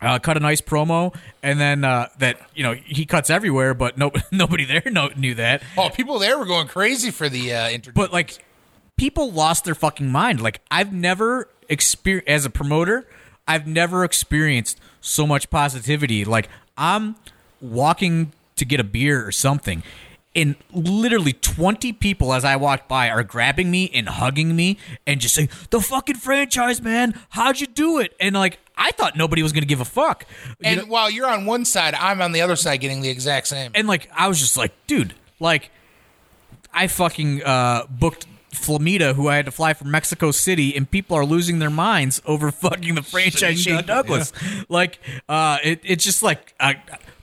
Uh, 0.00 0.18
cut 0.18 0.36
a 0.36 0.40
nice 0.40 0.60
promo, 0.60 1.14
and 1.44 1.60
then 1.60 1.84
uh, 1.84 2.08
that 2.18 2.40
you 2.56 2.64
know 2.64 2.72
he 2.74 3.06
cuts 3.06 3.30
everywhere, 3.30 3.72
but 3.72 3.96
no 3.96 4.10
nobody 4.32 4.64
there 4.64 4.82
know, 4.90 5.10
knew 5.16 5.34
that. 5.34 5.62
Oh, 5.78 5.90
people 5.90 6.18
there 6.18 6.36
were 6.38 6.44
going 6.44 6.66
crazy 6.66 7.12
for 7.12 7.28
the 7.28 7.54
uh, 7.54 7.70
introduction. 7.70 7.92
But 7.94 8.12
like, 8.12 8.44
people 8.96 9.30
lost 9.30 9.64
their 9.64 9.76
fucking 9.76 10.10
mind. 10.10 10.40
Like, 10.40 10.60
I've 10.72 10.92
never 10.92 11.48
experienced 11.68 12.28
as 12.28 12.44
a 12.44 12.50
promoter, 12.50 13.06
I've 13.46 13.68
never 13.68 14.02
experienced 14.02 14.80
so 15.00 15.24
much 15.24 15.50
positivity. 15.50 16.24
Like, 16.24 16.48
I'm 16.76 17.14
walking 17.62 18.32
to 18.56 18.64
get 18.64 18.80
a 18.80 18.84
beer 18.84 19.26
or 19.26 19.32
something. 19.32 19.82
And 20.34 20.56
literally 20.72 21.34
20 21.34 21.92
people 21.94 22.32
as 22.32 22.42
I 22.44 22.56
walk 22.56 22.88
by 22.88 23.10
are 23.10 23.22
grabbing 23.22 23.70
me 23.70 23.90
and 23.92 24.08
hugging 24.08 24.56
me 24.56 24.78
and 25.06 25.20
just 25.20 25.34
saying, 25.34 25.50
The 25.70 25.80
fucking 25.80 26.16
franchise, 26.16 26.80
man. 26.80 27.14
How'd 27.30 27.60
you 27.60 27.66
do 27.66 27.98
it? 27.98 28.14
And 28.18 28.34
like, 28.34 28.58
I 28.76 28.92
thought 28.92 29.14
nobody 29.14 29.42
was 29.42 29.52
going 29.52 29.62
to 29.62 29.68
give 29.68 29.82
a 29.82 29.84
fuck. 29.84 30.24
You 30.46 30.54
and 30.64 30.80
know- 30.80 30.86
while 30.86 31.10
you're 31.10 31.26
on 31.28 31.44
one 31.44 31.64
side, 31.66 31.94
I'm 31.94 32.22
on 32.22 32.32
the 32.32 32.40
other 32.40 32.56
side 32.56 32.78
getting 32.78 33.02
the 33.02 33.10
exact 33.10 33.46
same. 33.46 33.72
and 33.74 33.86
like 33.86 34.08
I 34.16 34.28
was 34.28 34.40
just 34.40 34.56
like, 34.56 34.72
dude, 34.86 35.14
like 35.38 35.70
I 36.72 36.86
fucking 36.86 37.42
uh, 37.44 37.86
booked 37.90 38.26
Flamita, 38.52 39.14
who 39.14 39.28
I 39.28 39.36
had 39.36 39.44
to 39.46 39.50
fly 39.50 39.74
from 39.74 39.90
Mexico 39.90 40.30
City, 40.30 40.74
and 40.74 40.90
people 40.90 41.16
are 41.16 41.24
losing 41.24 41.58
their 41.58 41.70
minds 41.70 42.22
over 42.24 42.50
fucking 42.52 42.94
the 42.94 43.02
franchise 43.02 43.60
Shane 43.60 43.76
Shane 43.76 43.86
Douglas. 43.86 44.32
Like, 44.68 44.98
uh, 45.28 45.58
it, 45.62 45.80
it's 45.84 46.04
just 46.04 46.22
like, 46.22 46.54
I, 46.58 46.76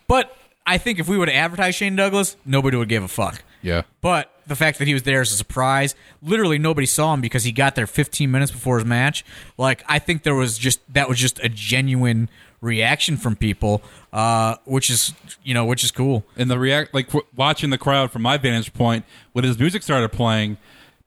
but 0.09 0.35
I 0.67 0.77
think 0.77 0.99
if 0.99 1.07
we 1.07 1.17
would 1.17 1.29
have 1.29 1.37
advertised 1.45 1.77
Shane 1.77 1.95
Douglas, 1.95 2.35
nobody 2.45 2.75
would 2.75 2.89
give 2.89 3.01
a 3.03 3.07
fuck. 3.07 3.41
yeah. 3.61 3.83
But 4.01 4.29
the 4.45 4.55
fact 4.55 4.77
that 4.79 4.87
he 4.87 4.93
was 4.93 5.03
there 5.03 5.21
is 5.21 5.31
a 5.31 5.35
surprise. 5.37 5.95
Literally, 6.21 6.57
nobody 6.59 6.85
saw 6.87 7.13
him 7.13 7.21
because 7.21 7.43
he 7.43 7.51
got 7.51 7.75
there 7.75 7.87
15 7.87 8.29
minutes 8.29 8.51
before 8.51 8.77
his 8.79 8.85
match. 8.85 9.23
Like, 9.57 9.83
I 9.87 9.99
think 9.99 10.23
there 10.23 10.35
was 10.35 10.57
just 10.57 10.79
that 10.93 11.07
was 11.07 11.17
just 11.19 11.39
a 11.43 11.49
genuine 11.49 12.29
reaction 12.61 13.15
from 13.15 13.35
people, 13.35 13.81
uh, 14.11 14.55
which 14.65 14.89
is 14.89 15.13
you 15.43 15.53
know 15.53 15.65
which 15.65 15.83
is 15.83 15.91
cool. 15.91 16.23
and 16.35 16.49
the 16.51 16.59
react 16.59 16.93
like 16.93 17.07
w- 17.07 17.25
watching 17.35 17.69
the 17.69 17.77
crowd 17.77 18.11
from 18.11 18.21
my 18.23 18.37
vantage 18.37 18.73
point 18.73 19.05
when 19.33 19.43
his 19.45 19.57
music 19.57 19.81
started 19.83 20.11
playing 20.11 20.57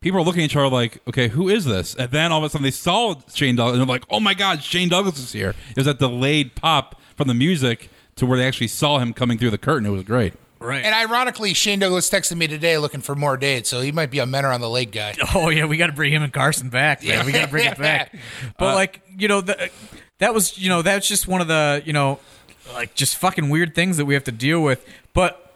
people 0.00 0.18
were 0.18 0.24
looking 0.24 0.42
at 0.42 0.46
each 0.46 0.56
other 0.56 0.68
like 0.68 1.00
okay 1.06 1.28
who 1.28 1.48
is 1.50 1.64
this 1.66 1.94
and 1.94 2.10
then 2.10 2.32
all 2.32 2.38
of 2.38 2.44
a 2.44 2.48
sudden 2.48 2.62
they 2.64 2.70
saw 2.70 3.14
shane 3.34 3.54
douglas 3.54 3.74
and 3.78 3.80
they're 3.82 3.94
like 3.94 4.04
oh 4.10 4.18
my 4.18 4.32
god 4.34 4.62
shane 4.62 4.88
douglas 4.88 5.18
is 5.18 5.30
here 5.32 5.50
it 5.70 5.76
was 5.76 5.84
that 5.86 5.98
delayed 5.98 6.54
pop 6.56 6.98
from 7.16 7.28
the 7.28 7.34
music 7.34 7.88
to 8.22 8.26
where 8.26 8.38
they 8.38 8.46
actually 8.46 8.68
saw 8.68 8.98
him 8.98 9.12
coming 9.12 9.36
through 9.36 9.50
the 9.50 9.58
curtain 9.58 9.84
it 9.84 9.90
was 9.90 10.04
great 10.04 10.34
Right. 10.62 10.84
And 10.84 10.94
ironically, 10.94 11.54
Shane 11.54 11.80
Douglas 11.80 12.08
texted 12.08 12.36
me 12.36 12.46
today 12.46 12.78
looking 12.78 13.00
for 13.00 13.16
more 13.16 13.36
dates, 13.36 13.68
so 13.68 13.80
he 13.80 13.90
might 13.90 14.12
be 14.12 14.20
a 14.20 14.26
Mentor-on-the-Lake 14.26 14.92
guy. 14.92 15.16
Oh 15.34 15.48
yeah, 15.48 15.64
we 15.64 15.76
got 15.76 15.88
to 15.88 15.92
bring 15.92 16.12
him 16.12 16.22
and 16.22 16.32
Carson 16.32 16.68
back. 16.68 17.04
Man. 17.04 17.26
We 17.26 17.32
got 17.32 17.46
to 17.46 17.50
bring 17.50 17.66
it 17.66 17.78
back. 17.78 18.14
But 18.58 18.72
uh, 18.72 18.74
like 18.74 19.02
you 19.18 19.26
know, 19.26 19.40
the, 19.40 19.70
that 20.18 20.32
was 20.32 20.56
you 20.58 20.68
know 20.68 20.82
that's 20.82 21.08
just 21.08 21.26
one 21.26 21.40
of 21.40 21.48
the 21.48 21.82
you 21.84 21.92
know 21.92 22.20
like 22.74 22.94
just 22.94 23.16
fucking 23.16 23.48
weird 23.48 23.74
things 23.74 23.96
that 23.96 24.04
we 24.04 24.14
have 24.14 24.22
to 24.24 24.32
deal 24.32 24.62
with. 24.62 24.86
But 25.14 25.52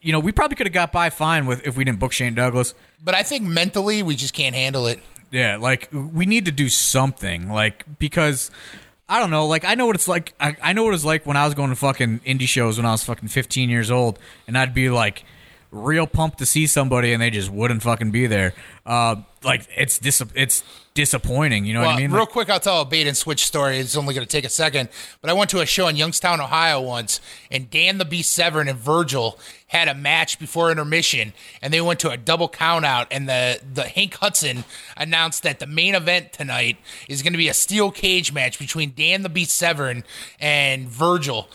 you 0.00 0.10
know, 0.10 0.20
we 0.20 0.32
probably 0.32 0.56
could 0.56 0.66
have 0.66 0.74
got 0.74 0.90
by 0.90 1.10
fine 1.10 1.46
with 1.46 1.64
if 1.66 1.76
we 1.76 1.84
didn't 1.84 2.00
book 2.00 2.12
Shane 2.12 2.34
Douglas. 2.34 2.74
But 3.02 3.14
I 3.14 3.22
think 3.22 3.44
mentally 3.44 4.02
we 4.02 4.16
just 4.16 4.34
can't 4.34 4.54
handle 4.54 4.86
it. 4.86 5.00
Yeah, 5.30 5.56
like 5.56 5.88
we 5.92 6.26
need 6.26 6.44
to 6.46 6.52
do 6.52 6.68
something, 6.68 7.48
like 7.48 7.84
because 7.98 8.50
I 9.08 9.20
don't 9.20 9.30
know, 9.30 9.46
like 9.46 9.64
I 9.64 9.74
know 9.74 9.86
what 9.86 9.96
it's 9.96 10.08
like. 10.08 10.32
I, 10.40 10.56
I 10.62 10.72
know 10.72 10.84
what 10.84 10.94
it's 10.94 11.04
like 11.04 11.26
when 11.26 11.36
I 11.36 11.44
was 11.44 11.54
going 11.54 11.70
to 11.70 11.76
fucking 11.76 12.20
indie 12.20 12.48
shows 12.48 12.78
when 12.78 12.86
I 12.86 12.92
was 12.92 13.04
fucking 13.04 13.28
15 13.28 13.68
years 13.68 13.90
old, 13.90 14.18
and 14.46 14.56
I'd 14.56 14.72
be 14.72 14.88
like 14.88 15.24
real 15.74 16.06
pumped 16.06 16.38
to 16.38 16.46
see 16.46 16.66
somebody, 16.66 17.12
and 17.12 17.20
they 17.20 17.30
just 17.30 17.50
wouldn't 17.50 17.82
fucking 17.82 18.10
be 18.10 18.26
there. 18.26 18.54
Uh, 18.86 19.16
like 19.42 19.66
it's 19.76 19.98
dis- 19.98 20.22
it's 20.34 20.62
disappointing. 20.94 21.64
You 21.64 21.74
know 21.74 21.80
Well, 21.80 21.90
what 21.90 21.96
I 21.96 22.00
mean? 22.02 22.12
real 22.12 22.20
Like, 22.20 22.28
quick, 22.30 22.50
I'll 22.50 22.60
tell 22.60 22.80
a 22.80 22.84
bait 22.84 23.06
and 23.06 23.16
switch 23.16 23.44
story. 23.46 23.78
It's 23.78 23.96
only 23.96 24.14
going 24.14 24.26
to 24.26 24.30
take 24.30 24.44
a 24.44 24.48
second. 24.48 24.88
But 25.20 25.28
I 25.28 25.32
went 25.32 25.50
to 25.50 25.60
a 25.60 25.66
show 25.66 25.88
in 25.88 25.96
Youngstown, 25.96 26.40
Ohio 26.40 26.80
once, 26.80 27.20
and 27.50 27.68
Dan 27.68 27.98
the 27.98 28.04
Beast 28.04 28.30
Severn 28.32 28.68
and 28.68 28.78
Virgil 28.78 29.38
had 29.66 29.88
a 29.88 29.94
match 29.94 30.38
before 30.38 30.70
intermission, 30.70 31.32
and 31.60 31.74
they 31.74 31.80
went 31.80 31.98
to 32.00 32.10
a 32.10 32.16
double 32.16 32.48
count 32.48 32.84
out. 32.84 33.08
And 33.10 33.28
the, 33.28 33.60
the 33.72 33.82
Hank 33.82 34.14
Hudson 34.14 34.64
announced 34.96 35.42
that 35.42 35.58
the 35.58 35.66
main 35.66 35.94
event 35.96 36.32
tonight 36.32 36.76
is 37.08 37.22
going 37.22 37.32
to 37.32 37.38
be 37.38 37.48
a 37.48 37.54
steel 37.54 37.90
cage 37.90 38.32
match 38.32 38.58
between 38.58 38.92
Dan 38.96 39.22
the 39.22 39.28
Beast 39.28 39.56
Severn 39.56 40.04
and 40.38 40.88
Virgil. 40.88 41.48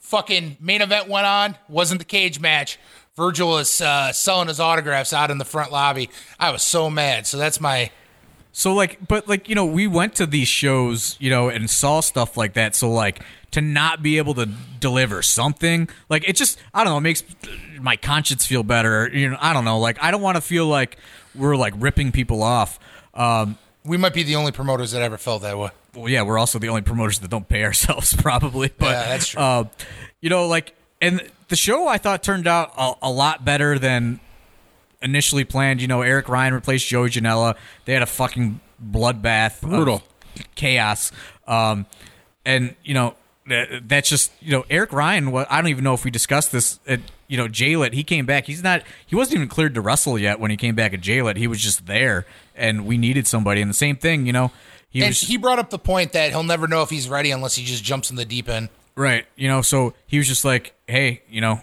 Fucking 0.00 0.56
main 0.60 0.82
event 0.82 1.08
went 1.08 1.26
on, 1.26 1.56
wasn't 1.68 1.98
the 1.98 2.04
cage 2.04 2.40
match. 2.40 2.78
Virgil 3.16 3.48
was 3.48 3.80
uh, 3.80 4.12
selling 4.12 4.48
his 4.48 4.58
autographs 4.60 5.12
out 5.12 5.30
in 5.30 5.38
the 5.38 5.44
front 5.44 5.70
lobby. 5.70 6.08
I 6.40 6.50
was 6.50 6.62
so 6.62 6.88
mad. 6.88 7.26
So 7.26 7.36
that's 7.36 7.60
my 7.60 7.90
So 8.52 8.74
like, 8.74 9.06
but 9.06 9.28
like 9.28 9.48
you 9.48 9.54
know, 9.54 9.66
we 9.66 9.86
went 9.86 10.14
to 10.16 10.26
these 10.26 10.48
shows, 10.48 11.16
you 11.20 11.28
know, 11.30 11.48
and 11.48 11.68
saw 11.68 12.00
stuff 12.00 12.36
like 12.36 12.54
that. 12.54 12.74
So 12.74 12.90
like, 12.90 13.20
to 13.50 13.60
not 13.60 14.02
be 14.02 14.16
able 14.16 14.32
to 14.34 14.46
deliver 14.80 15.20
something, 15.20 15.88
like 16.08 16.26
it 16.26 16.36
just, 16.36 16.58
I 16.72 16.84
don't 16.84 16.92
know, 16.94 16.98
it 16.98 17.02
makes 17.02 17.22
my 17.78 17.96
conscience 17.96 18.46
feel 18.46 18.62
better. 18.62 19.10
You 19.12 19.30
know, 19.30 19.36
I 19.40 19.52
don't 19.52 19.66
know, 19.66 19.78
like 19.78 20.02
I 20.02 20.10
don't 20.10 20.22
want 20.22 20.36
to 20.36 20.40
feel 20.40 20.66
like 20.66 20.96
we're 21.34 21.56
like 21.56 21.74
ripping 21.76 22.12
people 22.12 22.42
off. 22.42 22.78
Um, 23.12 23.58
We 23.84 23.98
might 23.98 24.14
be 24.14 24.22
the 24.22 24.36
only 24.36 24.52
promoters 24.52 24.92
that 24.92 25.02
ever 25.02 25.18
felt 25.18 25.42
that 25.42 25.58
way. 25.58 25.68
well, 25.94 26.08
yeah, 26.08 26.22
we're 26.22 26.38
also 26.38 26.58
the 26.58 26.70
only 26.70 26.80
promoters 26.80 27.18
that 27.18 27.28
don't 27.30 27.46
pay 27.46 27.62
ourselves, 27.64 28.14
probably. 28.16 28.70
But 28.78 28.86
Yeah, 28.86 29.08
that's 29.08 29.26
true. 29.28 29.42
Uh, 29.42 29.64
you 30.22 30.30
know, 30.30 30.46
like, 30.46 30.74
and 31.02 31.20
the 31.52 31.56
show 31.56 31.86
I 31.86 31.98
thought 31.98 32.22
turned 32.22 32.46
out 32.46 32.72
a, 32.78 32.94
a 33.02 33.10
lot 33.10 33.44
better 33.44 33.78
than 33.78 34.20
initially 35.02 35.44
planned. 35.44 35.82
You 35.82 35.86
know, 35.86 36.00
Eric 36.00 36.30
Ryan 36.30 36.54
replaced 36.54 36.88
Joey 36.88 37.10
Janela. 37.10 37.56
They 37.84 37.92
had 37.92 38.02
a 38.02 38.06
fucking 38.06 38.58
bloodbath, 38.82 39.60
Brutal. 39.60 40.02
chaos. 40.54 41.12
Um, 41.46 41.84
and 42.46 42.74
you 42.82 42.94
know, 42.94 43.16
that, 43.48 43.86
that's 43.86 44.08
just 44.08 44.32
you 44.40 44.50
know, 44.50 44.64
Eric 44.70 44.94
Ryan. 44.94 45.30
What 45.30 45.46
I 45.52 45.60
don't 45.60 45.68
even 45.68 45.84
know 45.84 45.92
if 45.92 46.06
we 46.06 46.10
discussed 46.10 46.52
this. 46.52 46.80
At, 46.86 47.00
you 47.28 47.36
know, 47.36 47.48
Jaylet, 47.48 47.92
he 47.92 48.02
came 48.02 48.24
back. 48.24 48.46
He's 48.46 48.62
not. 48.62 48.82
He 49.06 49.14
wasn't 49.14 49.36
even 49.36 49.48
cleared 49.48 49.74
to 49.74 49.82
wrestle 49.82 50.18
yet 50.18 50.40
when 50.40 50.50
he 50.50 50.56
came 50.56 50.74
back 50.74 50.94
at 50.94 51.02
Jaylet. 51.02 51.36
He 51.36 51.46
was 51.46 51.60
just 51.60 51.84
there, 51.84 52.24
and 52.56 52.86
we 52.86 52.96
needed 52.96 53.26
somebody. 53.26 53.60
And 53.60 53.68
the 53.68 53.74
same 53.74 53.96
thing, 53.96 54.24
you 54.24 54.32
know. 54.32 54.52
He 54.88 55.00
And 55.00 55.08
was 55.08 55.20
he 55.20 55.36
brought 55.36 55.58
up 55.58 55.68
the 55.68 55.78
point 55.78 56.12
that 56.12 56.30
he'll 56.30 56.44
never 56.44 56.66
know 56.66 56.80
if 56.80 56.88
he's 56.88 57.10
ready 57.10 57.30
unless 57.30 57.56
he 57.56 57.64
just 57.64 57.84
jumps 57.84 58.08
in 58.08 58.16
the 58.16 58.24
deep 58.24 58.48
end. 58.48 58.70
Right. 58.94 59.26
You 59.36 59.48
know, 59.48 59.62
so 59.62 59.94
he 60.06 60.18
was 60.18 60.28
just 60.28 60.44
like, 60.44 60.74
hey, 60.86 61.22
you 61.28 61.40
know, 61.40 61.60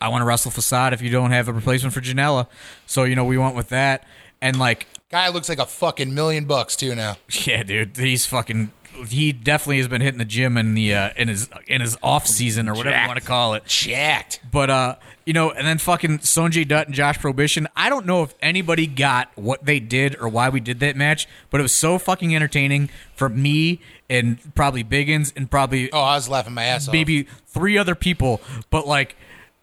I 0.00 0.08
want 0.08 0.22
to 0.22 0.26
wrestle 0.26 0.50
Facade 0.50 0.92
if 0.92 1.02
you 1.02 1.10
don't 1.10 1.30
have 1.30 1.48
a 1.48 1.52
replacement 1.52 1.94
for 1.94 2.00
Janela. 2.00 2.48
So, 2.86 3.04
you 3.04 3.14
know, 3.14 3.24
we 3.24 3.38
went 3.38 3.54
with 3.54 3.68
that. 3.68 4.04
And 4.40 4.58
like, 4.58 4.86
Guy 5.10 5.28
looks 5.28 5.48
like 5.48 5.58
a 5.58 5.66
fucking 5.66 6.14
million 6.14 6.46
bucks 6.46 6.74
too 6.74 6.94
now. 6.94 7.16
yeah, 7.44 7.62
dude, 7.62 7.96
he's 7.96 8.24
fucking 8.26 8.72
he 9.08 9.32
definitely 9.32 9.78
has 9.78 9.88
been 9.88 10.00
hitting 10.00 10.18
the 10.18 10.24
gym 10.24 10.56
in 10.56 10.74
the 10.74 10.94
uh, 10.94 11.10
in 11.16 11.28
his 11.28 11.48
in 11.66 11.80
his 11.80 11.96
off 12.02 12.26
season 12.26 12.68
or 12.68 12.74
whatever 12.74 13.00
you 13.00 13.06
want 13.08 13.20
to 13.20 13.26
call 13.26 13.54
it. 13.54 13.64
Jacked. 13.66 14.40
But 14.50 14.70
uh, 14.70 14.96
you 15.24 15.32
know, 15.32 15.50
and 15.50 15.66
then 15.66 15.78
fucking 15.78 16.18
Sonjay 16.20 16.66
Dutt 16.66 16.86
and 16.86 16.94
Josh 16.94 17.18
Prohibition. 17.18 17.68
I 17.76 17.88
don't 17.88 18.06
know 18.06 18.22
if 18.22 18.34
anybody 18.40 18.86
got 18.86 19.30
what 19.36 19.64
they 19.64 19.80
did 19.80 20.16
or 20.20 20.28
why 20.28 20.48
we 20.48 20.60
did 20.60 20.80
that 20.80 20.96
match, 20.96 21.26
but 21.50 21.60
it 21.60 21.62
was 21.62 21.72
so 21.72 21.98
fucking 21.98 22.34
entertaining 22.34 22.90
for 23.14 23.28
me 23.28 23.80
and 24.10 24.54
probably 24.54 24.84
Biggins 24.84 25.32
and 25.36 25.50
probably 25.50 25.90
Oh, 25.92 26.00
I 26.00 26.16
was 26.16 26.28
laughing 26.28 26.54
my 26.54 26.64
ass 26.64 26.88
off. 26.88 26.92
maybe 26.92 27.26
three 27.46 27.78
other 27.78 27.94
people 27.94 28.40
but 28.70 28.86
like 28.86 29.16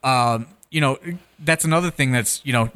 um 0.04 0.48
you 0.72 0.80
know 0.82 0.98
that's 1.40 1.66
another 1.66 1.92
thing 1.92 2.12
that's 2.12 2.42
you 2.46 2.54
know 2.54 2.72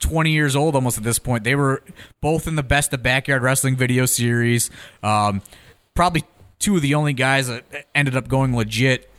20 0.00 0.30
years 0.30 0.54
old 0.54 0.74
almost 0.74 0.98
at 0.98 1.04
this 1.04 1.18
point 1.18 1.42
they 1.42 1.54
were 1.54 1.82
both 2.20 2.46
in 2.46 2.54
the 2.54 2.62
best 2.62 2.92
of 2.92 3.02
backyard 3.02 3.42
wrestling 3.42 3.74
video 3.76 4.04
series 4.06 4.70
um 5.02 5.40
probably 5.96 6.22
two 6.60 6.76
of 6.76 6.82
the 6.82 6.94
only 6.94 7.12
guys 7.12 7.48
that 7.48 7.64
ended 7.94 8.16
up 8.16 8.28
going 8.28 8.54
legit 8.54 9.10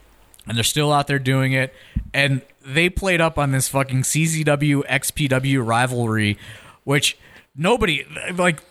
and 0.47 0.55
they're 0.55 0.63
still 0.63 0.93
out 0.93 1.07
there 1.07 1.19
doing 1.19 1.51
it. 1.51 1.73
And 2.13 2.41
they 2.65 2.89
played 2.89 3.19
up 3.19 3.37
on 3.37 3.51
this 3.51 3.67
fucking 3.67 4.03
CZW 4.03 4.85
XPW 4.87 5.65
rivalry 5.65 6.37
which 6.85 7.17
nobody 7.53 8.05
like 8.35 8.61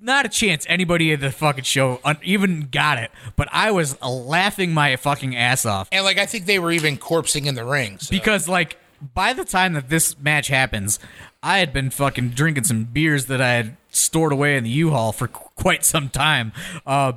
not 0.00 0.24
a 0.24 0.28
chance 0.28 0.64
anybody 0.68 1.12
at 1.12 1.20
the 1.20 1.32
fucking 1.32 1.64
show 1.64 2.00
even 2.22 2.68
got 2.70 2.98
it. 2.98 3.10
But 3.34 3.48
I 3.50 3.70
was 3.72 4.00
laughing 4.02 4.72
my 4.72 4.94
fucking 4.96 5.34
ass 5.34 5.66
off. 5.66 5.88
And 5.90 6.04
like 6.04 6.18
I 6.18 6.26
think 6.26 6.46
they 6.46 6.58
were 6.60 6.70
even 6.70 6.96
corpsing 6.96 7.46
in 7.46 7.54
the 7.56 7.64
ring. 7.64 7.98
so- 7.98 8.10
because 8.10 8.48
like 8.48 8.78
by 9.14 9.32
the 9.32 9.44
time 9.44 9.72
that 9.74 9.88
this 9.88 10.18
match 10.18 10.48
happens 10.48 10.98
I 11.42 11.58
had 11.58 11.72
been 11.72 11.90
fucking 11.90 12.30
drinking 12.30 12.64
some 12.64 12.84
beers 12.84 13.26
that 13.26 13.40
I 13.40 13.52
had 13.52 13.76
stored 13.90 14.32
away 14.32 14.56
in 14.56 14.64
the 14.64 14.70
U-Haul 14.70 15.12
for 15.12 15.28
qu- 15.28 15.48
quite 15.54 15.84
some 15.84 16.08
time. 16.08 16.52
Uh, 16.84 17.12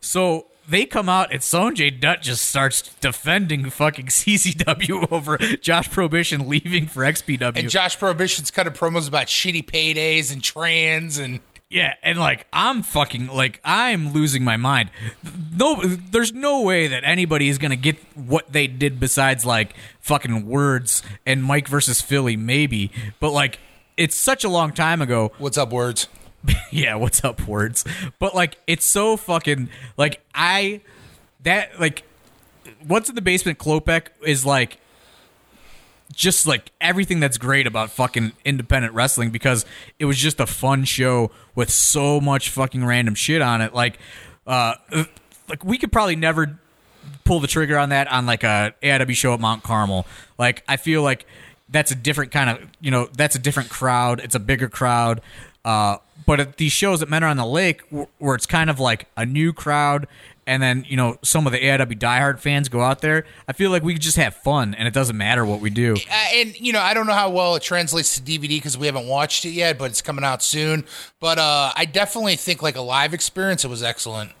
so 0.00 0.46
they 0.68 0.84
come 0.86 1.08
out 1.08 1.32
and 1.32 1.40
Sonjay 1.40 1.98
Dutt 2.00 2.22
just 2.22 2.46
starts 2.46 2.82
defending 3.00 3.70
fucking 3.70 4.06
CZW 4.08 5.10
over 5.10 5.36
Josh 5.38 5.90
Prohibition 5.90 6.48
leaving 6.48 6.86
for 6.86 7.02
XPW. 7.02 7.56
and 7.58 7.68
Josh 7.70 7.98
Prohibition's 7.98 8.50
cutting 8.50 8.72
promos 8.72 9.08
about 9.08 9.26
shitty 9.26 9.64
paydays 9.64 10.32
and 10.32 10.42
trans 10.42 11.18
and 11.18 11.40
Yeah, 11.68 11.94
and 12.02 12.18
like 12.18 12.46
I'm 12.52 12.82
fucking 12.82 13.28
like 13.28 13.60
I'm 13.64 14.12
losing 14.12 14.44
my 14.44 14.56
mind. 14.56 14.90
No, 15.56 15.82
there's 15.84 16.32
no 16.32 16.62
way 16.62 16.86
that 16.88 17.02
anybody 17.04 17.48
is 17.48 17.58
gonna 17.58 17.76
get 17.76 17.96
what 18.16 18.52
they 18.52 18.66
did 18.68 19.00
besides 19.00 19.44
like 19.44 19.74
fucking 20.00 20.46
words 20.46 21.02
and 21.26 21.42
Mike 21.42 21.66
versus 21.68 22.00
Philly, 22.00 22.36
maybe. 22.36 22.90
But 23.18 23.30
like 23.32 23.58
it's 23.96 24.16
such 24.16 24.44
a 24.44 24.48
long 24.48 24.72
time 24.72 25.02
ago. 25.02 25.32
what's 25.38 25.58
up 25.58 25.72
words. 25.72 26.06
yeah, 26.70 26.94
what's 26.94 27.24
up, 27.24 27.46
words? 27.46 27.84
But 28.18 28.34
like 28.34 28.56
it's 28.66 28.84
so 28.84 29.16
fucking 29.16 29.68
like 29.96 30.20
I 30.34 30.80
that 31.42 31.80
like 31.80 32.04
what's 32.86 33.08
in 33.08 33.14
the 33.14 33.22
basement 33.22 33.58
Klopek 33.58 34.08
is 34.24 34.44
like 34.44 34.78
just 36.12 36.46
like 36.46 36.72
everything 36.80 37.20
that's 37.20 37.38
great 37.38 37.66
about 37.66 37.90
fucking 37.90 38.32
independent 38.44 38.94
wrestling 38.94 39.30
because 39.30 39.64
it 39.98 40.06
was 40.06 40.18
just 40.18 40.40
a 40.40 40.46
fun 40.46 40.84
show 40.84 41.30
with 41.54 41.70
so 41.70 42.20
much 42.20 42.50
fucking 42.50 42.84
random 42.84 43.14
shit 43.14 43.40
on 43.40 43.60
it. 43.60 43.72
Like, 43.72 43.98
uh, 44.46 44.74
like 45.48 45.64
we 45.64 45.78
could 45.78 45.92
probably 45.92 46.16
never 46.16 46.58
pull 47.24 47.40
the 47.40 47.46
trigger 47.46 47.78
on 47.78 47.90
that 47.90 48.10
on 48.10 48.26
like 48.26 48.42
a 48.42 48.74
AIW 48.82 49.14
show 49.14 49.34
at 49.34 49.40
Mount 49.40 49.62
Carmel. 49.62 50.06
Like, 50.36 50.64
I 50.66 50.76
feel 50.76 51.02
like 51.02 51.26
that's 51.68 51.92
a 51.92 51.94
different 51.94 52.32
kind 52.32 52.50
of 52.50 52.68
you 52.80 52.90
know 52.90 53.08
that's 53.16 53.36
a 53.36 53.38
different 53.38 53.70
crowd. 53.70 54.20
It's 54.20 54.34
a 54.34 54.40
bigger 54.40 54.68
crowd. 54.68 55.20
Uh, 55.64 55.98
but 56.26 56.40
at 56.40 56.56
these 56.56 56.72
shows 56.72 57.02
at 57.02 57.08
Mentor-on-the-Lake, 57.08 57.82
wh- 57.94 58.04
where 58.22 58.34
it's 58.34 58.46
kind 58.46 58.70
of 58.70 58.78
like 58.80 59.06
a 59.16 59.24
new 59.26 59.52
crowd, 59.52 60.06
and 60.46 60.62
then 60.62 60.84
you 60.88 60.96
know 60.96 61.16
some 61.22 61.46
of 61.46 61.52
the 61.52 61.58
AIW 61.60 61.98
diehard 61.98 62.38
fans 62.40 62.68
go 62.68 62.80
out 62.80 63.00
there. 63.00 63.24
I 63.46 63.52
feel 63.52 63.70
like 63.70 63.82
we 63.82 63.94
just 63.98 64.16
have 64.16 64.34
fun, 64.34 64.74
and 64.74 64.88
it 64.88 64.94
doesn't 64.94 65.16
matter 65.16 65.44
what 65.44 65.60
we 65.60 65.70
do. 65.70 65.94
Uh, 66.10 66.14
and 66.34 66.58
you 66.60 66.72
know, 66.72 66.80
I 66.80 66.94
don't 66.94 67.06
know 67.06 67.12
how 67.14 67.30
well 67.30 67.54
it 67.56 67.62
translates 67.62 68.16
to 68.16 68.22
DVD 68.22 68.48
because 68.48 68.76
we 68.76 68.86
haven't 68.86 69.06
watched 69.06 69.44
it 69.44 69.50
yet, 69.50 69.78
but 69.78 69.90
it's 69.90 70.02
coming 70.02 70.24
out 70.24 70.42
soon. 70.42 70.84
But 71.20 71.38
uh, 71.38 71.72
I 71.76 71.84
definitely 71.84 72.36
think 72.36 72.62
like 72.62 72.76
a 72.76 72.80
live 72.82 73.14
experience, 73.14 73.64
it 73.64 73.68
was 73.68 73.82
excellent. 73.82 74.32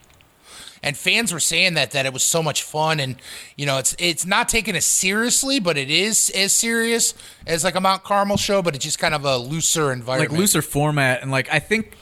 And 0.82 0.96
fans 0.96 1.32
were 1.32 1.40
saying 1.40 1.74
that 1.74 1.90
that 1.90 2.06
it 2.06 2.12
was 2.12 2.22
so 2.22 2.42
much 2.42 2.62
fun, 2.62 3.00
and 3.00 3.16
you 3.56 3.66
know, 3.66 3.78
it's 3.78 3.94
it's 3.98 4.24
not 4.24 4.48
taken 4.48 4.74
as 4.76 4.84
seriously, 4.84 5.60
but 5.60 5.76
it 5.76 5.90
is 5.90 6.30
as 6.30 6.52
serious 6.52 7.14
as 7.46 7.64
like 7.64 7.74
a 7.74 7.80
Mount 7.80 8.02
Carmel 8.02 8.36
show, 8.36 8.62
but 8.62 8.74
it's 8.74 8.84
just 8.84 8.98
kind 8.98 9.14
of 9.14 9.24
a 9.24 9.36
looser 9.36 9.92
environment. 9.92 10.32
like 10.32 10.38
looser 10.38 10.62
format 10.62 11.22
and 11.22 11.30
like 11.30 11.52
I 11.52 11.58
think 11.58 11.92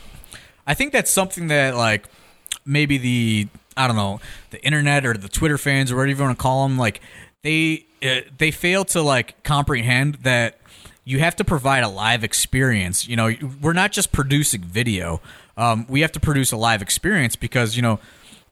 I 0.67 0.75
think 0.75 0.93
that's 0.93 1.11
something 1.11 1.49
that 1.49 1.77
like 1.77 2.07
maybe 2.65 2.99
the 2.99 3.49
I 3.77 3.87
don't 3.87 3.97
know 3.97 4.21
the 4.51 4.65
internet 4.65 5.05
or 5.05 5.15
the 5.15 5.29
Twitter 5.29 5.59
fans 5.59 5.91
or 5.91 5.97
whatever 5.97 6.17
you 6.17 6.25
want 6.25 6.39
to 6.39 6.43
call 6.43 6.69
them 6.69 6.79
like 6.79 7.01
they 7.43 7.87
uh, 8.03 8.21
they 8.37 8.51
fail 8.51 8.85
to 8.87 9.03
like 9.03 9.43
comprehend 9.43 10.17
that 10.23 10.59
you 11.05 11.21
have 11.21 11.35
to 11.37 11.45
provide 11.45 11.83
a 11.83 11.89
live 11.89 12.23
experience. 12.23 13.09
You 13.09 13.17
know, 13.17 13.35
we're 13.63 13.73
not 13.73 13.93
just 13.93 14.13
producing 14.13 14.61
video. 14.61 15.23
Um, 15.57 15.87
we 15.89 16.03
have 16.03 16.13
to 16.13 16.21
produce 16.21 16.53
a 16.53 16.57
live 16.57 16.83
experience 16.83 17.35
because 17.35 17.77
you 17.77 17.83
know 17.83 17.99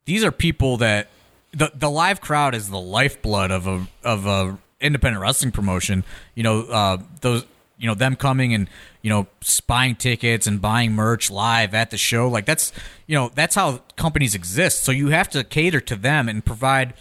these 0.07 0.25
are 0.25 0.33
people 0.33 0.79
that 0.79 1.09
the 1.53 1.71
the 1.75 1.91
live 1.91 2.21
crowd 2.21 2.55
is 2.55 2.71
the 2.71 2.81
lifeblood 2.81 3.51
of 3.51 3.67
a 3.67 3.87
of 4.03 4.27
a 4.27 4.59
independent 4.81 5.21
wrestling 5.21 5.53
promotion. 5.53 6.05
You 6.35 6.43
know, 6.43 6.63
uh, 6.63 6.99
those 7.21 7.45
you 7.79 7.87
know 7.87 7.95
them 7.95 8.17
coming 8.17 8.55
and 8.55 8.69
you 9.03 9.11
know 9.11 9.27
buying 9.67 9.97
tickets 9.97 10.47
and 10.47 10.61
buying 10.61 10.93
merch 10.93 11.31
live 11.31 11.75
at 11.75 11.91
the 11.91 11.99
show. 11.99 12.29
Like 12.29 12.47
that's 12.47 12.73
you 13.07 13.15
know 13.15 13.31
that's 13.35 13.55
how 13.55 13.83
companies 13.97 14.35
exist. 14.35 14.85
So 14.85 14.93
you 14.93 15.09
have 15.09 15.29
to 15.31 15.45
cater 15.45 15.81
to 15.81 15.97
them 15.97 16.29
and 16.29 16.45
provide 16.45 16.95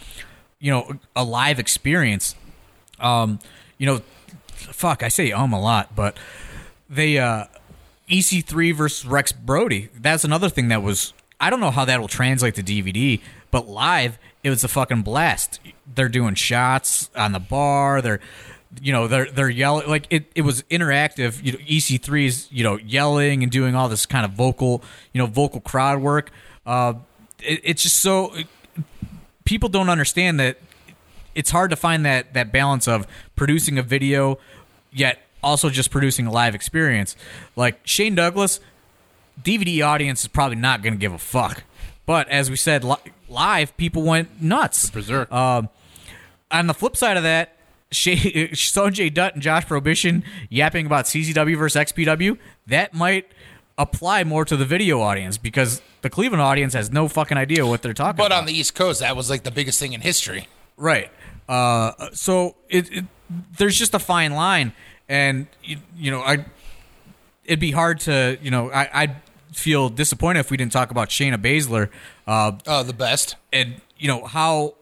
you 0.58 0.70
know 0.70 0.98
a 1.14 1.24
live 1.24 1.58
experience. 1.58 2.34
Um, 2.98 3.38
you 3.78 3.86
know, 3.86 4.00
fuck, 4.48 5.02
I 5.02 5.08
say 5.08 5.32
um 5.32 5.52
a 5.52 5.60
lot, 5.60 5.94
but 5.94 6.16
they 6.88 7.18
uh 7.18 7.44
EC3 8.08 8.74
versus 8.74 9.06
Rex 9.06 9.32
Brody. 9.32 9.90
That's 9.94 10.24
another 10.24 10.48
thing 10.48 10.68
that 10.68 10.82
was 10.82 11.12
I 11.40 11.50
don't 11.50 11.60
know 11.60 11.70
how 11.70 11.84
that 11.84 12.00
will 12.00 12.08
translate 12.08 12.54
to 12.54 12.62
DVD, 12.62 13.20
but 13.50 13.68
live 13.68 14.18
it 14.42 14.50
was 14.50 14.62
a 14.62 14.68
fucking 14.68 15.02
blast. 15.02 15.58
They're 15.92 16.08
doing 16.08 16.36
shots 16.36 17.10
on 17.16 17.32
the 17.32 17.40
bar. 17.40 18.00
They're 18.00 18.20
you 18.80 18.92
know 18.92 19.08
they're 19.08 19.30
they're 19.30 19.50
yelling 19.50 19.88
like 19.88 20.06
it, 20.10 20.30
it 20.34 20.42
was 20.42 20.62
interactive 20.64 21.42
you 21.42 21.52
know 21.52 21.58
ec3 21.58 22.26
is 22.26 22.48
you 22.50 22.62
know 22.62 22.76
yelling 22.78 23.42
and 23.42 23.50
doing 23.50 23.74
all 23.74 23.88
this 23.88 24.06
kind 24.06 24.24
of 24.24 24.32
vocal 24.32 24.82
you 25.12 25.20
know 25.20 25.26
vocal 25.26 25.60
crowd 25.60 26.00
work 26.00 26.30
uh 26.66 26.92
it, 27.42 27.60
it's 27.62 27.82
just 27.82 28.00
so 28.00 28.34
people 29.44 29.68
don't 29.68 29.88
understand 29.88 30.38
that 30.40 30.58
it's 31.34 31.50
hard 31.50 31.70
to 31.70 31.76
find 31.76 32.04
that 32.04 32.34
that 32.34 32.52
balance 32.52 32.88
of 32.88 33.06
producing 33.34 33.78
a 33.78 33.82
video 33.82 34.38
yet 34.92 35.20
also 35.42 35.70
just 35.70 35.90
producing 35.90 36.26
a 36.26 36.30
live 36.30 36.54
experience 36.54 37.16
like 37.54 37.78
shane 37.84 38.14
douglas 38.14 38.60
dvd 39.42 39.84
audience 39.84 40.22
is 40.22 40.28
probably 40.28 40.56
not 40.56 40.82
going 40.82 40.92
to 40.92 40.98
give 40.98 41.12
a 41.12 41.18
fuck 41.18 41.64
but 42.04 42.28
as 42.28 42.50
we 42.50 42.56
said 42.56 42.84
li- 42.84 42.96
live 43.28 43.76
people 43.76 44.02
went 44.02 44.40
nuts 44.42 44.90
Berserk. 44.90 45.30
um, 45.32 45.68
on 46.50 46.68
the 46.68 46.74
flip 46.74 46.96
side 46.96 47.16
of 47.16 47.24
that, 47.24 47.56
Shay, 47.90 48.16
Sonjay 48.52 49.12
Dutt 49.12 49.34
and 49.34 49.42
Josh 49.42 49.66
Prohibition 49.66 50.22
yapping 50.48 50.86
about 50.86 51.06
CZW 51.06 51.58
versus 51.58 51.90
XPW, 51.92 52.38
that 52.68 52.94
might 52.94 53.26
apply 53.76 54.22
more 54.22 54.44
to 54.44 54.56
the 54.56 54.64
video 54.64 55.00
audience 55.00 55.38
because 55.38 55.82
the 56.02 56.08
Cleveland 56.08 56.40
audience 56.40 56.72
has 56.74 56.92
no 56.92 57.08
fucking 57.08 57.36
idea 57.36 57.66
what 57.66 57.82
they're 57.82 57.92
talking 57.92 58.16
But 58.16 58.26
about. 58.26 58.36
But 58.36 58.38
on 58.42 58.46
the 58.46 58.52
East 58.52 58.76
Coast, 58.76 59.00
that 59.00 59.16
was 59.16 59.28
like 59.28 59.42
the 59.42 59.50
biggest 59.50 59.80
thing 59.80 59.92
in 59.92 60.00
history. 60.02 60.46
Right. 60.76 61.10
Uh, 61.48 61.92
so 62.12 62.54
it, 62.68 62.92
it 62.92 63.04
there's 63.58 63.76
just 63.76 63.92
a 63.94 63.98
fine 63.98 64.32
line, 64.34 64.72
and 65.08 65.48
you, 65.64 65.78
you 65.96 66.10
know 66.12 66.20
I 66.20 66.44
it'd 67.44 67.58
be 67.60 67.72
hard 67.72 67.98
to 68.00 68.38
you 68.40 68.50
know 68.52 68.70
I 68.70 68.88
I'd 68.92 69.16
feel 69.56 69.88
disappointed 69.88 70.40
if 70.40 70.50
we 70.50 70.56
didn't 70.56 70.72
talk 70.72 70.90
about 70.90 71.08
Shayna 71.08 71.38
Baszler. 71.38 71.88
Uh, 72.26 72.52
Oh, 72.66 72.82
the 72.82 72.92
best. 72.92 73.36
and 73.52 73.80
you 73.98 74.06
know 74.06 74.24
how 74.26 74.74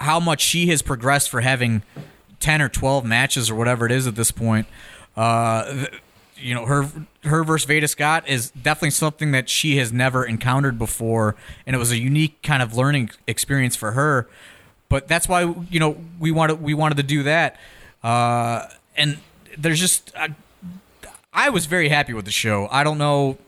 how 0.00 0.20
much 0.20 0.40
she 0.42 0.66
has 0.66 0.82
progressed 0.82 1.30
for 1.30 1.40
having 1.40 1.82
10 2.40 2.60
or 2.60 2.68
12 2.68 3.04
matches 3.04 3.50
or 3.50 3.54
whatever 3.54 3.86
it 3.86 3.92
is 3.92 4.06
at 4.06 4.14
this 4.16 4.30
point 4.32 4.66
uh 5.16 5.86
you 6.36 6.52
know 6.54 6.66
her 6.66 6.88
her 7.22 7.44
versus 7.44 7.66
Veda 7.66 7.86
Scott 7.88 8.28
is 8.28 8.50
definitely 8.50 8.90
something 8.90 9.30
that 9.30 9.48
she 9.48 9.76
has 9.78 9.92
never 9.92 10.24
encountered 10.26 10.76
before 10.78 11.34
and 11.66 11.74
it 11.76 11.78
was 11.78 11.90
a 11.92 11.98
unique 11.98 12.42
kind 12.42 12.62
of 12.62 12.76
learning 12.76 13.10
experience 13.26 13.76
for 13.76 13.92
her 13.92 14.28
but 14.88 15.08
that's 15.08 15.28
why 15.28 15.42
you 15.70 15.78
know 15.80 15.96
we 16.20 16.30
wanted 16.30 16.60
we 16.60 16.74
wanted 16.74 16.96
to 16.96 17.02
do 17.04 17.22
that 17.22 17.56
uh 18.02 18.66
and 18.96 19.18
there's 19.56 19.78
just 19.80 20.12
I, 20.16 20.34
I 21.32 21.48
was 21.48 21.64
very 21.66 21.88
happy 21.88 22.12
with 22.12 22.24
the 22.26 22.32
show 22.32 22.68
I 22.70 22.82
don't 22.84 22.98
know 22.98 23.38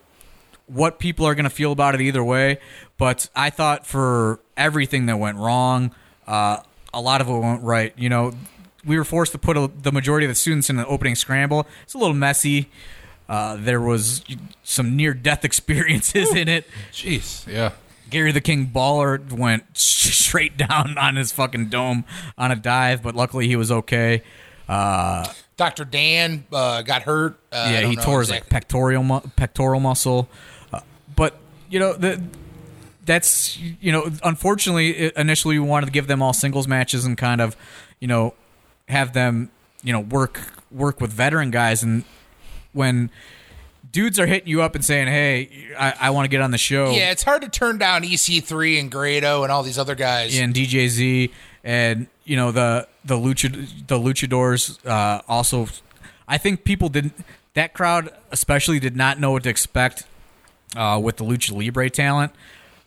what 0.66 0.98
people 0.98 1.26
are 1.26 1.34
going 1.34 1.44
to 1.44 1.50
feel 1.50 1.72
about 1.72 1.94
it 1.94 2.00
either 2.00 2.22
way. 2.24 2.58
But 2.96 3.28
I 3.34 3.50
thought 3.50 3.86
for 3.86 4.40
everything 4.56 5.06
that 5.06 5.18
went 5.18 5.38
wrong, 5.38 5.94
uh, 6.26 6.58
a 6.92 7.00
lot 7.00 7.20
of 7.20 7.28
it 7.28 7.38
went 7.38 7.62
right. 7.62 7.92
You 7.96 8.08
know, 8.08 8.32
we 8.84 8.96
were 8.96 9.04
forced 9.04 9.32
to 9.32 9.38
put 9.38 9.56
a, 9.56 9.70
the 9.82 9.92
majority 9.92 10.26
of 10.26 10.30
the 10.30 10.34
students 10.34 10.70
in 10.70 10.76
the 10.76 10.86
opening 10.86 11.14
scramble. 11.14 11.66
It's 11.82 11.94
a 11.94 11.98
little 11.98 12.14
messy. 12.14 12.70
Uh, 13.28 13.56
there 13.56 13.80
was 13.80 14.24
some 14.62 14.96
near 14.96 15.14
death 15.14 15.44
experiences 15.44 16.34
in 16.34 16.48
it. 16.48 16.66
Jeez. 16.92 17.46
Yeah. 17.46 17.72
Gary 18.10 18.32
the 18.32 18.40
King 18.40 18.66
Baller 18.66 19.32
went 19.32 19.64
straight 19.76 20.56
down 20.56 20.96
on 20.98 21.16
his 21.16 21.32
fucking 21.32 21.68
dome 21.68 22.04
on 22.36 22.52
a 22.52 22.56
dive, 22.56 23.02
but 23.02 23.14
luckily 23.14 23.48
he 23.48 23.56
was 23.56 23.72
okay. 23.72 24.22
Uh, 24.68 25.26
Dr. 25.56 25.84
Dan 25.84 26.44
uh, 26.52 26.82
got 26.82 27.02
hurt. 27.02 27.38
Uh, 27.52 27.68
yeah, 27.72 27.80
he 27.86 27.96
tore 27.96 28.20
his 28.20 28.30
like 28.30 28.48
pectoral 28.48 29.02
mu- 29.04 29.20
pectoral 29.36 29.80
muscle. 29.80 30.28
Uh, 30.72 30.80
but 31.14 31.36
you 31.70 31.78
know 31.78 31.92
the 31.92 32.22
that's 33.04 33.58
you 33.58 33.92
know 33.92 34.10
unfortunately 34.22 35.12
initially 35.16 35.58
we 35.58 35.66
wanted 35.66 35.86
to 35.86 35.92
give 35.92 36.06
them 36.06 36.22
all 36.22 36.32
singles 36.32 36.66
matches 36.66 37.04
and 37.04 37.16
kind 37.18 37.40
of 37.40 37.56
you 38.00 38.08
know 38.08 38.34
have 38.88 39.12
them 39.12 39.50
you 39.82 39.92
know 39.92 40.00
work 40.00 40.40
work 40.70 41.00
with 41.00 41.12
veteran 41.12 41.50
guys 41.50 41.82
and 41.82 42.04
when 42.72 43.10
dudes 43.92 44.18
are 44.18 44.26
hitting 44.26 44.48
you 44.48 44.62
up 44.62 44.74
and 44.74 44.84
saying 44.84 45.06
hey 45.06 45.68
I, 45.78 45.94
I 46.00 46.10
want 46.10 46.24
to 46.24 46.28
get 46.28 46.40
on 46.40 46.50
the 46.50 46.58
show 46.58 46.90
Yeah, 46.92 47.10
it's 47.10 47.22
hard 47.22 47.42
to 47.42 47.48
turn 47.48 47.76
down 47.78 48.02
EC3 48.02 48.80
and 48.80 48.90
Grado 48.90 49.42
and 49.42 49.52
all 49.52 49.62
these 49.62 49.78
other 49.78 49.94
guys. 49.94 50.36
and 50.38 50.54
DJZ 50.54 51.30
and 51.62 52.06
you 52.24 52.36
know 52.36 52.50
the 52.52 52.88
the 53.04 53.16
lucha 53.16 53.86
the 53.86 53.98
luchadors 53.98 54.84
uh, 54.86 55.20
also 55.28 55.68
I 56.26 56.38
think 56.38 56.64
people 56.64 56.88
didn't 56.88 57.14
that 57.54 57.74
crowd 57.74 58.10
especially 58.30 58.80
did 58.80 58.96
not 58.96 59.20
know 59.20 59.32
what 59.32 59.42
to 59.44 59.48
expect 59.48 60.04
uh, 60.76 61.00
with 61.02 61.16
the 61.18 61.24
lucha 61.24 61.52
libre 61.52 61.90
talent 61.90 62.32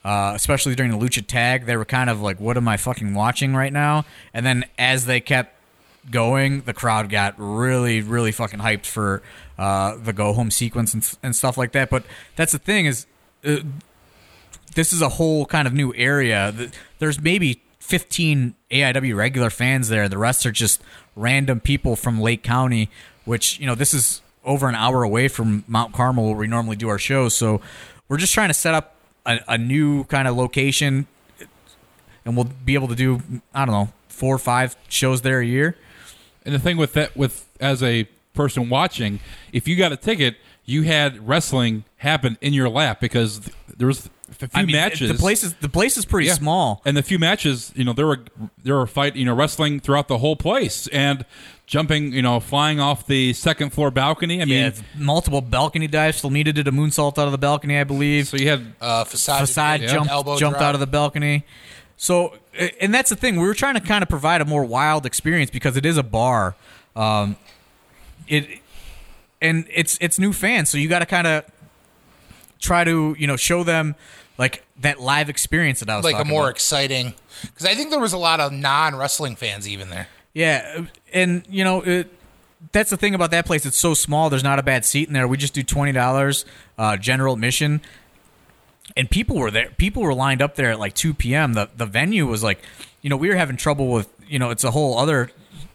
uh, 0.03 0.31
especially 0.35 0.73
during 0.73 0.91
the 0.91 0.97
lucha 0.97 1.25
tag. 1.25 1.65
They 1.65 1.75
were 1.75 1.85
kind 1.85 2.09
of 2.09 2.21
like 2.21 2.39
what 2.39 2.57
am 2.57 2.67
I 2.67 2.77
fucking 2.77 3.13
watching 3.13 3.55
right 3.55 3.73
now? 3.73 4.05
And 4.33 4.45
then 4.45 4.65
as 4.77 5.05
they 5.05 5.19
kept 5.19 5.55
going 6.09 6.61
the 6.61 6.73
crowd 6.73 7.09
got 7.09 7.35
really 7.37 7.99
really 8.01 8.31
fucking 8.31 8.59
hyped 8.61 8.85
for 8.85 9.21
uh, 9.57 9.97
the 9.97 10.13
go 10.13 10.31
home 10.31 10.49
sequence 10.49 10.93
and, 10.93 11.17
and 11.21 11.35
stuff 11.35 11.57
like 11.57 11.73
that. 11.73 11.89
But 11.89 12.03
that's 12.35 12.53
the 12.53 12.59
thing 12.59 12.85
is 12.85 13.05
uh, 13.43 13.57
this 14.75 14.93
is 14.93 15.01
a 15.01 15.09
whole 15.09 15.45
kind 15.45 15.67
of 15.67 15.73
new 15.73 15.93
area. 15.95 16.53
There's 16.99 17.19
maybe 17.19 17.61
15 17.79 18.55
AIW 18.71 19.15
regular 19.15 19.49
fans 19.49 19.89
there. 19.89 20.09
The 20.09 20.17
rest 20.17 20.45
are 20.45 20.51
just 20.51 20.81
random 21.15 21.59
people 21.59 21.95
from 21.95 22.19
Lake 22.19 22.43
County, 22.43 22.89
which, 23.25 23.59
you 23.59 23.65
know, 23.65 23.75
this 23.75 23.93
is 23.93 24.21
over 24.43 24.67
an 24.67 24.75
hour 24.75 25.03
away 25.03 25.27
from 25.27 25.63
Mount 25.67 25.93
Carmel 25.93 26.25
where 26.25 26.35
we 26.35 26.47
normally 26.47 26.75
do 26.75 26.89
our 26.89 26.97
shows. 26.97 27.35
So 27.35 27.61
we're 28.07 28.17
just 28.17 28.33
trying 28.33 28.49
to 28.49 28.53
set 28.53 28.73
up 28.73 28.95
a, 29.25 29.39
a 29.47 29.57
new 29.57 30.05
kind 30.05 30.27
of 30.27 30.35
location 30.35 31.07
and 32.25 32.35
we'll 32.35 32.49
be 32.65 32.73
able 32.73 32.89
to 32.89 32.95
do, 32.95 33.21
I 33.53 33.65
don't 33.65 33.73
know, 33.73 33.89
four 34.09 34.35
or 34.35 34.39
five 34.39 34.75
shows 34.89 35.21
there 35.21 35.39
a 35.39 35.45
year. 35.45 35.77
And 36.45 36.53
the 36.53 36.59
thing 36.59 36.77
with 36.77 36.93
that, 36.93 37.15
with 37.15 37.45
as 37.59 37.83
a 37.83 38.07
person 38.33 38.69
watching, 38.69 39.19
if 39.51 39.67
you 39.67 39.75
got 39.75 39.91
a 39.91 39.97
ticket, 39.97 40.35
you 40.65 40.83
had 40.83 41.27
wrestling 41.27 41.85
happen 41.97 42.37
in 42.41 42.53
your 42.53 42.69
lap 42.69 42.99
because 42.99 43.41
there 43.77 43.87
was 43.87 44.09
a 44.29 44.33
few 44.35 44.47
I 44.53 44.63
mean, 44.63 44.75
matches. 44.75 45.09
The 45.11 45.17
place 45.17 45.43
is 45.43 45.53
the 45.55 45.69
place 45.69 45.97
is 45.97 46.05
pretty 46.05 46.27
Yeah. 46.27 46.33
small. 46.35 46.81
and 46.85 46.95
the 46.97 47.03
few 47.03 47.17
matches, 47.19 47.71
you 47.75 47.83
know, 47.83 47.93
there 47.93 48.07
were 48.07 48.19
there 48.63 48.75
were 48.75 48.87
fight, 48.87 49.15
you 49.15 49.25
know, 49.25 49.33
wrestling 49.33 49.79
throughout 49.79 50.07
the 50.07 50.17
whole 50.17 50.35
place 50.35 50.87
and 50.87 51.25
jumping, 51.65 52.13
you 52.13 52.21
know, 52.21 52.39
flying 52.39 52.79
off 52.79 53.07
the 53.07 53.33
second 53.33 53.71
floor 53.73 53.91
balcony. 53.91 54.41
I 54.41 54.45
mean, 54.45 54.57
yeah, 54.63 54.71
multiple 54.97 55.41
balcony 55.41 55.87
dives. 55.87 56.21
Flamita 56.21 56.53
did 56.53 56.67
a 56.67 56.71
moonsault 56.71 57.17
out 57.17 57.25
of 57.25 57.31
the 57.31 57.37
balcony, 57.37 57.77
I 57.79 57.83
believe. 57.83 58.27
so 58.27 58.37
you 58.37 58.47
had 58.49 58.73
Uh, 58.79 59.03
facade, 59.03 59.39
facade 59.41 59.81
yeah, 59.81 59.87
jumped 59.87 60.11
elbow 60.11 60.37
jumped 60.37 60.59
drop. 60.59 60.69
out 60.69 60.73
of 60.75 60.79
the 60.79 60.87
balcony. 60.87 61.43
So, 61.97 62.35
and 62.79 62.93
that's 62.93 63.09
the 63.09 63.15
thing. 63.15 63.37
We 63.39 63.47
were 63.47 63.55
trying 63.55 63.73
to 63.73 63.79
kind 63.81 64.03
of 64.03 64.07
provide 64.09 64.39
a 64.41 64.45
more 64.45 64.63
wild 64.63 65.05
experience 65.05 65.49
because 65.49 65.75
it 65.77 65.85
is 65.85 65.97
a 65.97 66.03
bar. 66.03 66.55
Um, 66.95 67.37
it 68.27 68.59
and 69.41 69.65
it's 69.73 69.97
it's 70.01 70.17
new 70.19 70.31
fans, 70.33 70.69
so 70.69 70.77
you 70.77 70.87
got 70.89 70.99
to 70.99 71.05
kind 71.05 71.27
of 71.27 71.43
try 72.59 72.83
to 72.83 73.15
you 73.17 73.27
know 73.27 73.35
show 73.35 73.63
them 73.63 73.95
like 74.37 74.63
that 74.79 74.99
live 74.99 75.29
experience 75.29 75.79
that 75.79 75.89
I 75.89 75.95
was 75.95 76.05
like 76.05 76.19
a 76.19 76.25
more 76.25 76.43
about. 76.43 76.51
exciting. 76.51 77.13
Because 77.41 77.65
I 77.65 77.75
think 77.75 77.89
there 77.89 77.99
was 77.99 78.13
a 78.13 78.17
lot 78.17 78.39
of 78.39 78.51
non 78.51 78.95
wrestling 78.95 79.35
fans 79.35 79.67
even 79.67 79.89
there. 79.89 80.07
Yeah, 80.33 80.85
and 81.13 81.43
you 81.49 81.63
know 81.63 81.81
it, 81.81 82.11
that's 82.71 82.89
the 82.89 82.97
thing 82.97 83.15
about 83.15 83.31
that 83.31 83.45
place. 83.45 83.65
It's 83.65 83.77
so 83.77 83.93
small. 83.93 84.29
There's 84.29 84.43
not 84.43 84.59
a 84.59 84.63
bad 84.63 84.85
seat 84.85 85.07
in 85.07 85.13
there. 85.13 85.27
We 85.27 85.37
just 85.37 85.53
do 85.53 85.63
twenty 85.63 85.91
dollars 85.91 86.45
uh, 86.77 86.97
general 86.97 87.33
admission, 87.33 87.81
and 88.95 89.09
people 89.09 89.37
were 89.37 89.51
there. 89.51 89.71
People 89.77 90.03
were 90.03 90.13
lined 90.13 90.41
up 90.41 90.55
there 90.55 90.71
at 90.71 90.79
like 90.79 90.93
two 90.93 91.13
p.m. 91.13 91.53
The 91.53 91.69
the 91.75 91.85
venue 91.85 92.27
was 92.27 92.43
like, 92.43 92.61
you 93.01 93.09
know, 93.09 93.17
we 93.17 93.29
were 93.29 93.35
having 93.35 93.57
trouble 93.57 93.89
with 93.89 94.09
you 94.27 94.39
know 94.39 94.49
it's 94.51 94.63
a 94.63 94.71
whole 94.71 94.97
other 94.97 95.31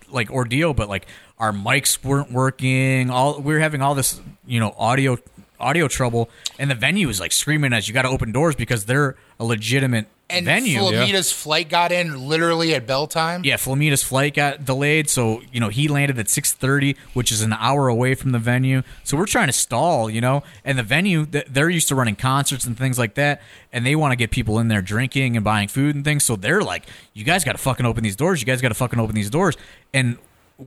like 0.09 0.31
ordeal, 0.31 0.75
but 0.75 0.89
like 0.89 1.07
our 1.39 1.53
mics 1.53 2.03
weren't 2.05 2.31
working. 2.31 3.11
All 3.11 3.41
we 3.41 3.55
were 3.55 3.61
having 3.61 3.83
all 3.83 3.95
this 3.95 4.21
you 4.47 4.61
know 4.61 4.75
audio 4.79 5.19
audio 5.63 5.89
trouble, 5.89 6.29
and 6.59 6.71
the 6.71 6.75
venue 6.75 7.09
is 7.09 7.21
like 7.21 7.33
screaming 7.33 7.73
at 7.73 7.79
us, 7.79 7.89
you 7.89 7.95
got 7.95 8.03
to 8.03 8.09
open 8.09 8.33
doors 8.33 8.55
because 8.57 8.85
they're 8.85 9.17
a 9.41 9.45
legitimate 9.45 10.07
And 10.31 10.45
venue. 10.47 10.79
Flamita's 10.79 11.33
flight 11.33 11.69
got 11.69 11.91
in 11.93 12.29
literally 12.29 12.75
at 12.75 12.87
bell 12.87 13.07
time. 13.07 13.43
Yeah, 13.45 13.57
Flamita's 13.57 14.03
flight 14.03 14.35
got 14.35 14.65
delayed, 14.65 15.11
so 15.11 15.43
you 15.53 15.61
know 15.61 15.69
he 15.69 15.89
landed 15.89 16.19
at 16.19 16.29
six 16.29 16.53
thirty, 16.53 16.97
which 17.15 17.33
is 17.33 17.43
an 17.43 17.53
hour 17.55 17.89
away 17.89 18.15
from 18.15 18.33
the 18.33 18.39
venue. 18.39 18.83
So 19.05 19.17
we're 19.17 19.27
trying 19.27 19.49
to 19.49 19.53
stall, 19.53 20.09
you 20.11 20.21
know. 20.21 20.43
And 20.65 20.79
the 20.79 20.83
venue, 20.83 21.27
th- 21.27 21.47
they're 21.49 21.71
used 21.71 21.89
to 21.89 21.95
running 21.95 22.17
concerts 22.17 22.65
and 22.65 22.77
things 22.79 22.99
like 22.99 23.15
that, 23.15 23.43
and 23.73 23.85
they 23.85 23.97
want 23.97 24.13
to 24.13 24.17
get 24.17 24.31
people 24.31 24.59
in 24.59 24.69
there 24.69 24.83
drinking 24.83 25.37
and 25.37 25.45
buying 25.45 25.69
food 25.69 25.95
and 25.95 26.05
things. 26.05 26.25
So 26.25 26.37
they're 26.37 26.63
like, 26.63 26.85
"You 27.15 27.25
guys 27.25 27.45
got 27.45 27.53
to 27.53 27.59
fucking 27.59 27.87
open 27.87 28.05
these 28.05 28.17
doors. 28.17 28.41
You 28.41 28.47
guys 28.47 28.61
got 28.61 28.69
to 28.69 28.75
fucking 28.75 28.99
open 29.01 29.15
these 29.15 29.31
doors." 29.31 29.57
And 29.93 30.19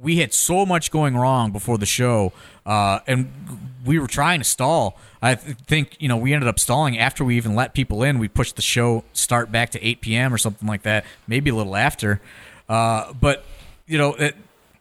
we 0.01 0.17
had 0.17 0.33
so 0.33 0.65
much 0.65 0.91
going 0.91 1.15
wrong 1.15 1.51
before 1.51 1.77
the 1.77 1.85
show, 1.85 2.33
uh, 2.65 2.99
and 3.07 3.31
we 3.85 3.99
were 3.99 4.07
trying 4.07 4.39
to 4.39 4.43
stall. 4.43 4.97
I 5.21 5.35
th- 5.35 5.57
think 5.67 5.97
you 5.99 6.07
know 6.07 6.17
we 6.17 6.33
ended 6.33 6.47
up 6.47 6.59
stalling 6.59 6.97
after 6.97 7.23
we 7.23 7.37
even 7.37 7.55
let 7.55 7.73
people 7.73 8.03
in. 8.03 8.19
We 8.19 8.27
pushed 8.27 8.55
the 8.55 8.61
show 8.61 9.03
start 9.13 9.51
back 9.51 9.71
to 9.71 9.85
8 9.85 10.01
p.m. 10.01 10.33
or 10.33 10.37
something 10.37 10.67
like 10.67 10.83
that, 10.83 11.05
maybe 11.27 11.49
a 11.49 11.55
little 11.55 11.75
after. 11.75 12.21
Uh, 12.67 13.13
but 13.13 13.43
you 13.87 13.97
know 13.97 14.13
it, 14.15 14.35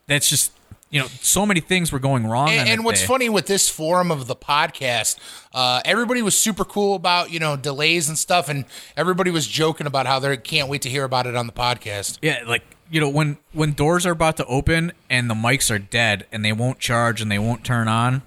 that's 0.06 0.28
just 0.28 0.52
you 0.90 1.00
know 1.00 1.06
so 1.20 1.44
many 1.44 1.60
things 1.60 1.90
were 1.92 1.98
going 1.98 2.26
wrong. 2.26 2.50
And, 2.50 2.68
and 2.68 2.84
what's 2.84 3.00
day. 3.00 3.06
funny 3.06 3.28
with 3.28 3.46
this 3.46 3.68
forum 3.68 4.10
of 4.10 4.26
the 4.26 4.36
podcast, 4.36 5.18
uh, 5.52 5.80
everybody 5.84 6.22
was 6.22 6.36
super 6.36 6.64
cool 6.64 6.94
about 6.94 7.30
you 7.30 7.40
know 7.40 7.56
delays 7.56 8.08
and 8.08 8.16
stuff, 8.16 8.48
and 8.48 8.64
everybody 8.96 9.30
was 9.30 9.46
joking 9.46 9.86
about 9.86 10.06
how 10.06 10.18
they 10.18 10.36
can't 10.36 10.68
wait 10.68 10.82
to 10.82 10.88
hear 10.88 11.04
about 11.04 11.26
it 11.26 11.34
on 11.34 11.46
the 11.46 11.52
podcast. 11.52 12.18
Yeah, 12.22 12.44
like 12.46 12.62
you 12.90 13.00
know 13.00 13.08
when 13.08 13.38
when 13.52 13.72
doors 13.72 14.06
are 14.06 14.12
about 14.12 14.36
to 14.38 14.46
open 14.46 14.92
and 15.10 15.28
the 15.30 15.34
mics 15.34 15.70
are 15.74 15.78
dead 15.78 16.26
and 16.32 16.44
they 16.44 16.52
won't 16.52 16.78
charge 16.78 17.20
and 17.20 17.30
they 17.30 17.38
won't 17.38 17.64
turn 17.64 17.88
on, 17.88 18.22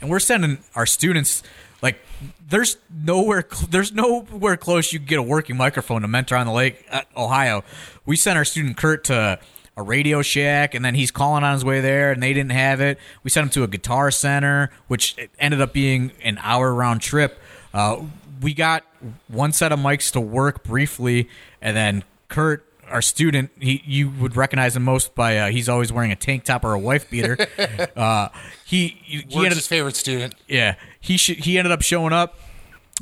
and 0.00 0.10
we're 0.10 0.18
sending 0.18 0.58
our 0.74 0.86
students 0.86 1.42
like 1.82 2.00
there's 2.48 2.76
nowhere 2.92 3.46
there's 3.68 3.92
nowhere 3.92 4.56
close 4.56 4.92
you 4.92 4.98
can 4.98 5.06
get 5.06 5.18
a 5.18 5.22
working 5.22 5.56
microphone 5.56 6.02
to 6.02 6.08
Mentor 6.08 6.36
on 6.36 6.46
the 6.46 6.52
Lake, 6.52 6.86
Ohio. 7.16 7.64
We 8.06 8.16
sent 8.16 8.36
our 8.36 8.44
student 8.44 8.76
Kurt 8.76 9.04
to 9.04 9.38
a 9.76 9.82
Radio 9.82 10.20
Shack, 10.22 10.74
and 10.74 10.84
then 10.84 10.94
he's 10.94 11.10
calling 11.10 11.42
on 11.42 11.54
his 11.54 11.64
way 11.64 11.80
there, 11.80 12.12
and 12.12 12.22
they 12.22 12.32
didn't 12.32 12.52
have 12.52 12.80
it. 12.80 12.98
We 13.22 13.30
sent 13.30 13.44
him 13.44 13.50
to 13.50 13.62
a 13.62 13.68
Guitar 13.68 14.10
Center, 14.10 14.70
which 14.88 15.16
ended 15.38 15.60
up 15.60 15.72
being 15.72 16.12
an 16.22 16.38
hour 16.42 16.74
round 16.74 17.00
trip. 17.00 17.38
Uh, 17.72 18.02
we 18.42 18.52
got 18.52 18.84
one 19.28 19.52
set 19.52 19.72
of 19.72 19.78
mics 19.78 20.12
to 20.12 20.20
work 20.20 20.64
briefly, 20.64 21.28
and 21.62 21.76
then 21.76 22.04
Kurt, 22.28 22.66
our 22.90 23.02
student, 23.02 23.50
he 23.58 23.82
you 23.86 24.10
would 24.10 24.36
recognize 24.36 24.76
him 24.76 24.84
most 24.84 25.14
by 25.14 25.38
uh, 25.38 25.48
he's 25.50 25.68
always 25.68 25.92
wearing 25.92 26.12
a 26.12 26.16
tank 26.16 26.44
top 26.44 26.64
or 26.64 26.72
a 26.72 26.78
wife 26.78 27.08
beater. 27.10 27.38
uh, 27.96 28.28
he 28.64 29.00
he 29.02 29.18
Work's 29.18 29.36
ended, 29.36 29.52
his 29.52 29.66
favorite 29.66 29.96
student. 29.96 30.34
yeah, 30.48 30.74
he 31.00 31.16
sh- 31.16 31.38
he 31.38 31.58
ended 31.58 31.72
up 31.72 31.82
showing 31.82 32.12
up 32.12 32.38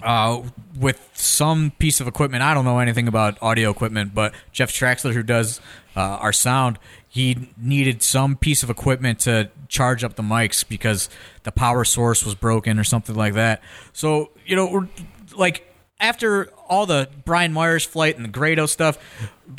uh, 0.02 0.42
with 0.78 1.10
some 1.14 1.72
piece 1.78 2.00
of 2.00 2.06
equipment. 2.06 2.42
I 2.42 2.54
don't 2.54 2.64
know 2.64 2.78
anything 2.78 3.08
about 3.08 3.38
audio 3.42 3.70
equipment, 3.70 4.14
but 4.14 4.34
Jeff 4.52 4.70
Traxler, 4.70 5.12
who 5.12 5.22
does 5.22 5.60
uh, 5.96 6.00
our 6.00 6.32
sound, 6.32 6.78
he 7.08 7.48
needed 7.56 8.02
some 8.02 8.36
piece 8.36 8.62
of 8.62 8.70
equipment 8.70 9.20
to 9.20 9.50
charge 9.68 10.04
up 10.04 10.14
the 10.14 10.22
mics 10.22 10.66
because 10.66 11.08
the 11.42 11.52
power 11.52 11.84
source 11.84 12.24
was 12.24 12.34
broken 12.34 12.78
or 12.78 12.84
something 12.84 13.14
like 13.14 13.34
that. 13.34 13.62
So 13.92 14.30
you 14.46 14.54
know, 14.54 14.70
we're 14.70 14.88
like 15.36 15.67
after 16.00 16.46
all 16.68 16.86
the 16.86 17.08
Brian 17.24 17.52
Myers 17.52 17.84
flight 17.84 18.16
and 18.16 18.24
the 18.24 18.28
Grado 18.30 18.66
stuff, 18.66 18.98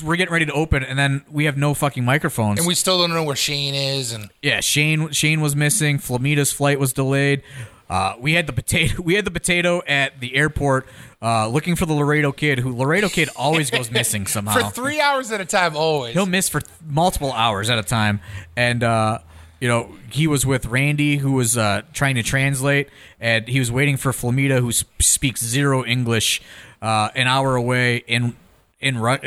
we're 0.03 0.15
getting 0.15 0.31
ready 0.31 0.45
to 0.45 0.53
open, 0.53 0.83
and 0.83 0.97
then 0.97 1.23
we 1.31 1.45
have 1.45 1.57
no 1.57 1.73
fucking 1.73 2.05
microphones. 2.05 2.59
And 2.59 2.67
we 2.67 2.75
still 2.75 2.97
don't 2.99 3.09
know 3.11 3.23
where 3.23 3.35
Shane 3.35 3.73
is, 3.75 4.13
and 4.13 4.29
Yeah, 4.41 4.59
Shane 4.61 5.11
Shane 5.11 5.41
was 5.41 5.55
missing. 5.55 5.97
Flamita's 5.97 6.51
flight 6.51 6.79
was 6.79 6.93
delayed. 6.93 7.43
Uh, 7.89 8.13
we 8.19 8.33
had 8.33 8.45
the 8.45 8.53
potato. 8.53 9.01
We 9.03 9.15
had 9.15 9.25
the 9.25 9.31
potato 9.31 9.81
at 9.87 10.19
the 10.19 10.35
airport, 10.35 10.85
uh, 11.23 11.47
looking 11.47 11.75
for 11.75 11.87
the 11.87 11.93
Laredo 11.93 12.31
kid. 12.31 12.59
Who 12.59 12.75
Laredo 12.75 13.09
kid 13.09 13.29
always 13.35 13.71
goes 13.71 13.89
missing 13.99 14.27
somehow. 14.27 14.53
for 14.53 14.69
three 14.69 15.01
hours 15.01 15.31
at 15.31 15.41
a 15.41 15.45
time, 15.45 15.75
always. 15.75 16.13
He'll 16.13 16.27
miss 16.27 16.47
for 16.47 16.61
multiple 16.87 17.33
hours 17.33 17.69
at 17.71 17.79
a 17.79 17.83
time, 17.83 18.21
and 18.55 18.83
uh, 18.83 19.19
you 19.59 19.67
know 19.67 19.89
he 20.09 20.27
was 20.27 20.45
with 20.45 20.65
Randy, 20.65 21.17
who 21.17 21.33
was 21.33 21.57
uh, 21.57 21.81
trying 21.93 22.15
to 22.15 22.23
translate, 22.23 22.89
and 23.19 23.47
he 23.47 23.59
was 23.59 23.71
waiting 23.71 23.97
for 23.97 24.11
Flamita, 24.11 24.59
who 24.59 24.71
sp- 24.71 24.87
speaks 25.01 25.43
zero 25.43 25.83
English, 25.85 26.41
uh, 26.81 27.09
an 27.15 27.27
hour 27.27 27.55
away 27.55 27.97
in 28.07 28.35
in 28.79 28.97
Ru- 28.97 29.17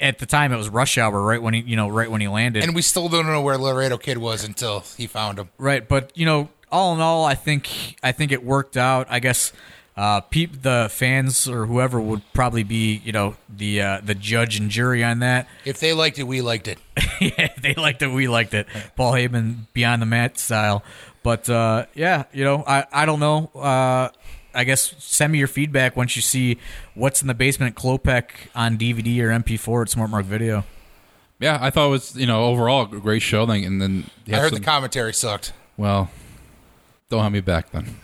at 0.00 0.18
the 0.18 0.26
time 0.26 0.52
it 0.52 0.56
was 0.56 0.70
rush 0.70 0.96
hour, 0.96 1.20
right 1.20 1.42
when 1.42 1.54
he 1.54 1.60
you 1.60 1.76
know 1.76 1.88
right 1.88 2.10
when 2.10 2.20
he 2.20 2.28
landed. 2.28 2.62
and 2.64 2.74
we 2.74 2.82
still 2.82 3.08
don't 3.08 3.26
know 3.26 3.42
where 3.42 3.58
Laredo 3.58 3.98
Kid 3.98 4.18
was 4.18 4.44
until 4.44 4.80
he 4.96 5.06
found 5.06 5.38
him. 5.38 5.50
Right, 5.58 5.86
but 5.86 6.10
you 6.16 6.24
know, 6.24 6.48
all 6.70 6.94
in 6.94 7.00
all, 7.00 7.24
I 7.24 7.34
think 7.34 7.96
I 8.02 8.12
think 8.12 8.32
it 8.32 8.42
worked 8.44 8.76
out. 8.76 9.06
I 9.10 9.18
guess 9.20 9.52
uh, 9.96 10.20
peep, 10.22 10.62
the 10.62 10.88
fans 10.90 11.46
or 11.48 11.66
whoever 11.66 12.00
would 12.00 12.22
probably 12.32 12.62
be 12.62 13.00
you 13.04 13.12
know 13.12 13.36
the 13.48 13.80
uh, 13.82 14.00
the 14.02 14.14
judge 14.14 14.58
and 14.58 14.70
jury 14.70 15.04
on 15.04 15.18
that. 15.20 15.46
If 15.64 15.80
they 15.80 15.92
liked 15.92 16.18
it, 16.18 16.24
we 16.24 16.40
liked 16.40 16.68
it. 16.68 16.78
yeah, 17.20 17.48
they 17.60 17.74
liked 17.74 18.02
it. 18.02 18.08
We 18.08 18.26
liked 18.28 18.54
it. 18.54 18.66
Paul 18.96 19.12
Heyman 19.12 19.66
beyond 19.72 20.00
the 20.02 20.06
mat 20.06 20.38
style. 20.38 20.82
But 21.22 21.48
uh, 21.48 21.86
yeah, 21.94 22.24
you 22.32 22.42
know, 22.44 22.64
I 22.66 22.84
I 22.92 23.06
don't 23.06 23.20
know. 23.20 23.50
Uh, 23.54 24.08
I 24.54 24.64
guess 24.64 24.94
send 24.98 25.32
me 25.32 25.38
your 25.38 25.48
feedback 25.48 25.96
once 25.96 26.14
you 26.16 26.20
see 26.22 26.58
what's 26.94 27.22
in 27.22 27.28
the 27.28 27.34
basement 27.34 27.74
Klopek 27.76 28.24
on 28.54 28.76
DVD 28.76 29.20
or 29.20 29.28
MP4 29.28 29.82
at 29.82 29.88
Smart 29.88 30.10
Mark 30.10 30.26
Video. 30.26 30.64
Yeah, 31.38 31.58
I 31.60 31.70
thought 31.70 31.86
it 31.86 31.90
was 31.90 32.16
you 32.16 32.26
know 32.26 32.44
overall 32.44 32.82
a 32.82 32.86
great 33.00 33.22
show. 33.22 33.44
Like, 33.44 33.64
and 33.64 33.80
then 33.80 34.10
I 34.30 34.36
heard 34.36 34.50
some- 34.50 34.58
the 34.58 34.64
commentary 34.64 35.14
sucked. 35.14 35.52
well, 35.76 36.10
don't 37.08 37.22
have 37.22 37.32
me 37.32 37.40
back 37.40 37.70
then. 37.72 37.96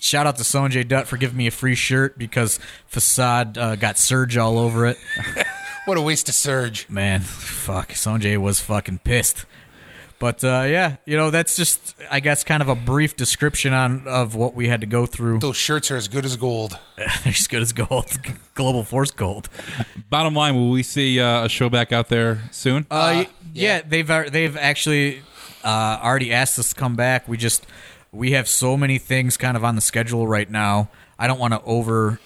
Shout 0.00 0.26
out 0.26 0.36
to 0.36 0.42
Sonjay 0.42 0.86
Dutt 0.86 1.06
for 1.06 1.16
giving 1.16 1.36
me 1.36 1.46
a 1.46 1.50
free 1.50 1.74
shirt 1.74 2.18
because 2.18 2.58
Facade 2.86 3.58
uh, 3.58 3.76
got 3.76 3.98
Surge 3.98 4.36
all 4.36 4.58
over 4.58 4.86
it. 4.86 4.96
What 5.86 5.96
a 5.96 6.02
waste 6.02 6.28
of 6.28 6.34
Surge. 6.34 6.88
Man, 6.88 7.20
fuck. 7.20 7.88
Sonjay 7.88 8.36
was 8.36 8.60
fucking 8.60 8.98
pissed. 8.98 9.46
But 10.20 10.44
uh, 10.44 10.66
yeah, 10.68 10.96
you 11.06 11.16
know 11.16 11.30
that's 11.30 11.56
just 11.56 11.94
I 12.10 12.20
guess 12.20 12.44
kind 12.44 12.62
of 12.62 12.68
a 12.68 12.74
brief 12.74 13.16
description 13.16 13.72
on 13.72 14.06
of 14.06 14.34
what 14.34 14.54
we 14.54 14.68
had 14.68 14.82
to 14.82 14.86
go 14.86 15.06
through. 15.06 15.38
Those 15.38 15.56
shirts 15.56 15.90
are 15.90 15.96
as 15.96 16.06
good 16.08 16.26
as 16.26 16.36
gold. 16.36 16.78
They're 16.96 17.08
as 17.24 17.46
good 17.48 17.62
as 17.62 17.72
gold, 17.72 18.06
global 18.54 18.84
force 18.84 19.10
gold. 19.10 19.48
Bottom 20.10 20.34
line, 20.34 20.54
will 20.54 20.70
we 20.70 20.82
see 20.82 21.18
uh, 21.18 21.46
a 21.46 21.48
show 21.48 21.70
back 21.70 21.90
out 21.90 22.08
there 22.10 22.42
soon? 22.50 22.86
Uh, 22.90 23.24
y- 23.24 23.28
yeah. 23.54 23.76
yeah. 23.76 23.82
they've 23.88 24.30
they've 24.32 24.56
actually 24.58 25.22
uh, 25.64 25.98
already 26.04 26.32
asked 26.32 26.58
us 26.58 26.68
to 26.68 26.74
come 26.74 26.94
back. 26.96 27.26
We 27.26 27.38
just 27.38 27.66
we 28.12 28.32
have 28.32 28.48
so 28.48 28.76
many 28.76 28.98
things 28.98 29.36
kind 29.36 29.56
of 29.56 29.64
on 29.64 29.74
the 29.74 29.80
schedule 29.80 30.26
right 30.26 30.50
now. 30.50 30.88
I 31.18 31.26
don't 31.26 31.38
want 31.38 31.54
to 31.54 31.62
over 31.62 32.20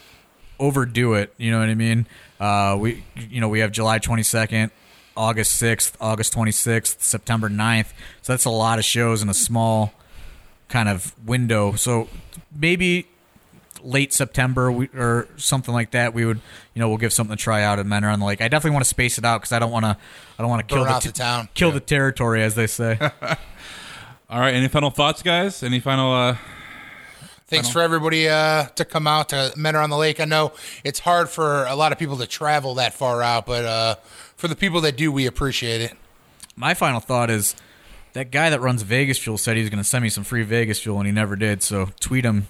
overdo 0.59 1.15
it. 1.15 1.35
You 1.37 1.51
know 1.51 1.59
what 1.59 1.69
I 1.69 1.75
mean? 1.75 2.07
Uh, 2.41 2.77
we 2.81 3.05
you 3.17 3.41
know 3.41 3.49
we 3.49 3.61
have 3.61 3.73
July 3.73 3.99
twenty 3.99 4.23
second. 4.23 4.71
August 5.17 5.63
6th, 5.63 5.93
August 6.01 6.35
26th, 6.35 7.01
September 7.01 7.49
9th. 7.49 7.93
So 8.23 8.33
that's 8.33 8.47
a 8.47 8.51
lot 8.51 8.81
of 8.81 8.85
shows 8.85 9.23
in 9.23 9.29
a 9.29 9.35
small 9.35 9.93
kind 10.69 10.89
of 10.89 11.15
window. 11.25 11.75
So 11.75 12.09
maybe 12.53 13.07
late 13.83 14.13
September 14.13 14.73
we, 14.73 14.89
or 14.89 15.29
something 15.37 15.73
like 15.73 15.93
that, 15.93 16.15
we 16.15 16.25
would, 16.25 16.41
you 16.75 16.81
know, 16.81 16.89
we'll 16.89 16.99
give 16.99 17.13
something 17.13 17.37
to 17.37 17.41
try 17.41 17.63
out 17.63 17.79
at 17.79 17.87
Mentor-on-the-Lake. 17.87 18.41
I 18.41 18.49
definitely 18.49 18.73
want 18.73 18.85
to 18.85 18.89
space 18.89 19.19
it 19.19 19.25
out 19.25 19.41
because 19.41 19.53
I 19.53 19.59
don't 19.59 19.71
want 19.71 19.85
to, 19.85 19.97
I 20.37 20.43
don't 20.43 20.51
want 20.51 20.67
to 20.67 20.75
kill 20.75 20.85
Burn 20.85 20.95
the, 20.95 21.09
the 21.09 21.13
town. 21.13 21.49
kill 21.55 21.71
the 21.71 21.81
territory, 21.81 22.43
as 22.43 22.55
they 22.57 22.67
say. 22.67 22.99
All 24.31 24.41
right. 24.41 24.55
Any 24.55 24.69
final 24.69 24.91
thoughts, 24.91 25.23
guys? 25.23 25.63
Any 25.63 25.81
final? 25.81 26.13
uh 26.13 26.37
Thanks 27.47 27.69
for 27.69 27.83
everybody 27.83 28.27
uh, 28.29 28.65
to 28.75 28.85
come 28.85 29.07
out 29.07 29.29
to 29.29 29.53
Mentor-on-the-Lake. 29.55 30.19
I 30.19 30.25
know 30.25 30.55
it's 30.83 30.99
hard 30.99 31.29
for 31.29 31.67
a 31.67 31.77
lot 31.77 31.93
of 31.93 31.99
people 31.99 32.17
to 32.17 32.27
travel 32.27 32.75
that 32.77 32.95
far 32.95 33.23
out, 33.23 33.45
but 33.47 33.65
uh, 33.65 33.95
for 34.35 34.49
the 34.49 34.57
people 34.57 34.81
that 34.81 34.97
do, 34.97 35.13
we 35.13 35.27
appreciate 35.27 35.83
it. 35.83 35.93
My 36.57 36.73
final 36.73 37.01
thought 37.01 37.31
is 37.31 37.55
that 38.15 38.31
guy 38.31 38.49
that 38.49 38.61
runs 38.61 38.83
Vegas 38.83 39.19
Fuel 39.19 39.37
said 39.37 39.57
he 39.57 39.63
was 39.63 39.71
going 39.71 39.83
to 39.83 39.89
send 39.89 40.03
me 40.03 40.09
some 40.09 40.25
free 40.25 40.43
Vegas 40.43 40.81
Fuel, 40.81 40.99
and 40.99 41.07
he 41.07 41.13
never 41.13 41.37
did. 41.37 41.63
So 41.63 41.91
tweet 42.01 42.25
him 42.25 42.49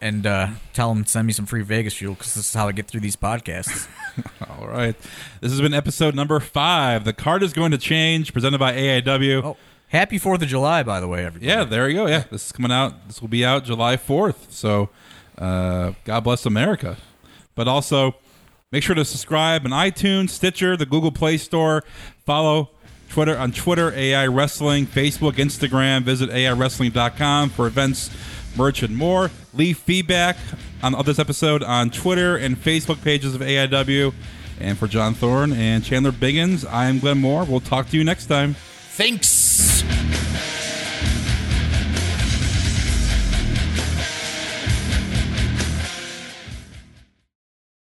and 0.00 0.26
uh, 0.26 0.48
tell 0.72 0.90
him 0.90 1.04
to 1.04 1.08
send 1.08 1.26
me 1.26 1.32
some 1.32 1.46
free 1.46 1.62
Vegas 1.62 1.94
Fuel 1.94 2.14
because 2.14 2.34
this 2.34 2.48
is 2.48 2.54
how 2.54 2.66
I 2.66 2.72
get 2.72 2.88
through 2.88 3.00
these 3.00 3.16
podcasts. 3.16 3.86
All 4.58 4.66
right. 4.66 4.96
This 5.40 5.52
has 5.52 5.60
been 5.60 5.74
episode 5.74 6.14
number 6.14 6.40
five. 6.40 7.04
The 7.04 7.12
card 7.12 7.42
is 7.42 7.52
going 7.52 7.70
to 7.70 7.78
change. 7.78 8.32
Presented 8.32 8.58
by 8.58 8.72
AIW. 8.72 9.44
oh, 9.44 9.56
happy 9.90 10.18
Fourth 10.18 10.42
of 10.42 10.48
July, 10.48 10.82
by 10.82 11.00
the 11.00 11.08
way, 11.08 11.24
everybody. 11.24 11.46
Yeah, 11.46 11.64
there 11.64 11.88
you 11.88 11.96
go. 11.96 12.06
Yeah, 12.06 12.24
this 12.30 12.46
is 12.46 12.52
coming 12.52 12.72
out. 12.72 13.06
This 13.06 13.20
will 13.20 13.28
be 13.28 13.44
out 13.44 13.64
July 13.64 13.96
4th. 13.96 14.50
So, 14.50 14.88
uh, 15.36 15.92
God 16.04 16.20
bless 16.20 16.46
America. 16.46 16.96
But 17.54 17.68
also, 17.68 18.16
make 18.72 18.82
sure 18.82 18.94
to 18.94 19.04
subscribe 19.04 19.66
on 19.66 19.72
iTunes, 19.72 20.30
Stitcher, 20.30 20.76
the 20.76 20.86
Google 20.86 21.12
Play 21.12 21.36
Store. 21.36 21.84
Follow 22.24 22.70
Twitter 23.10 23.36
on 23.36 23.52
Twitter, 23.52 23.92
AI 23.92 24.26
Wrestling, 24.28 24.86
Facebook, 24.86 25.32
Instagram. 25.32 26.04
Visit 26.04 26.30
AIWrestling.com 26.30 27.50
for 27.50 27.66
events, 27.66 28.10
merch, 28.56 28.82
and 28.82 28.96
more. 28.96 29.30
Leave 29.52 29.78
feedback 29.78 30.36
on 30.82 30.94
this 31.04 31.18
episode 31.18 31.62
on 31.62 31.90
Twitter 31.90 32.36
and 32.36 32.56
Facebook 32.56 33.02
pages 33.02 33.34
of 33.34 33.40
AIW. 33.40 34.14
And 34.60 34.78
for 34.78 34.86
John 34.86 35.14
Thorne 35.14 35.52
and 35.52 35.82
Chandler 35.82 36.12
Biggins, 36.12 36.70
I 36.70 36.86
am 36.86 36.98
Glenn 36.98 37.18
Moore. 37.18 37.44
We'll 37.44 37.60
talk 37.60 37.88
to 37.88 37.96
you 37.96 38.04
next 38.04 38.26
time. 38.26 38.54
Thanks. 39.00 39.82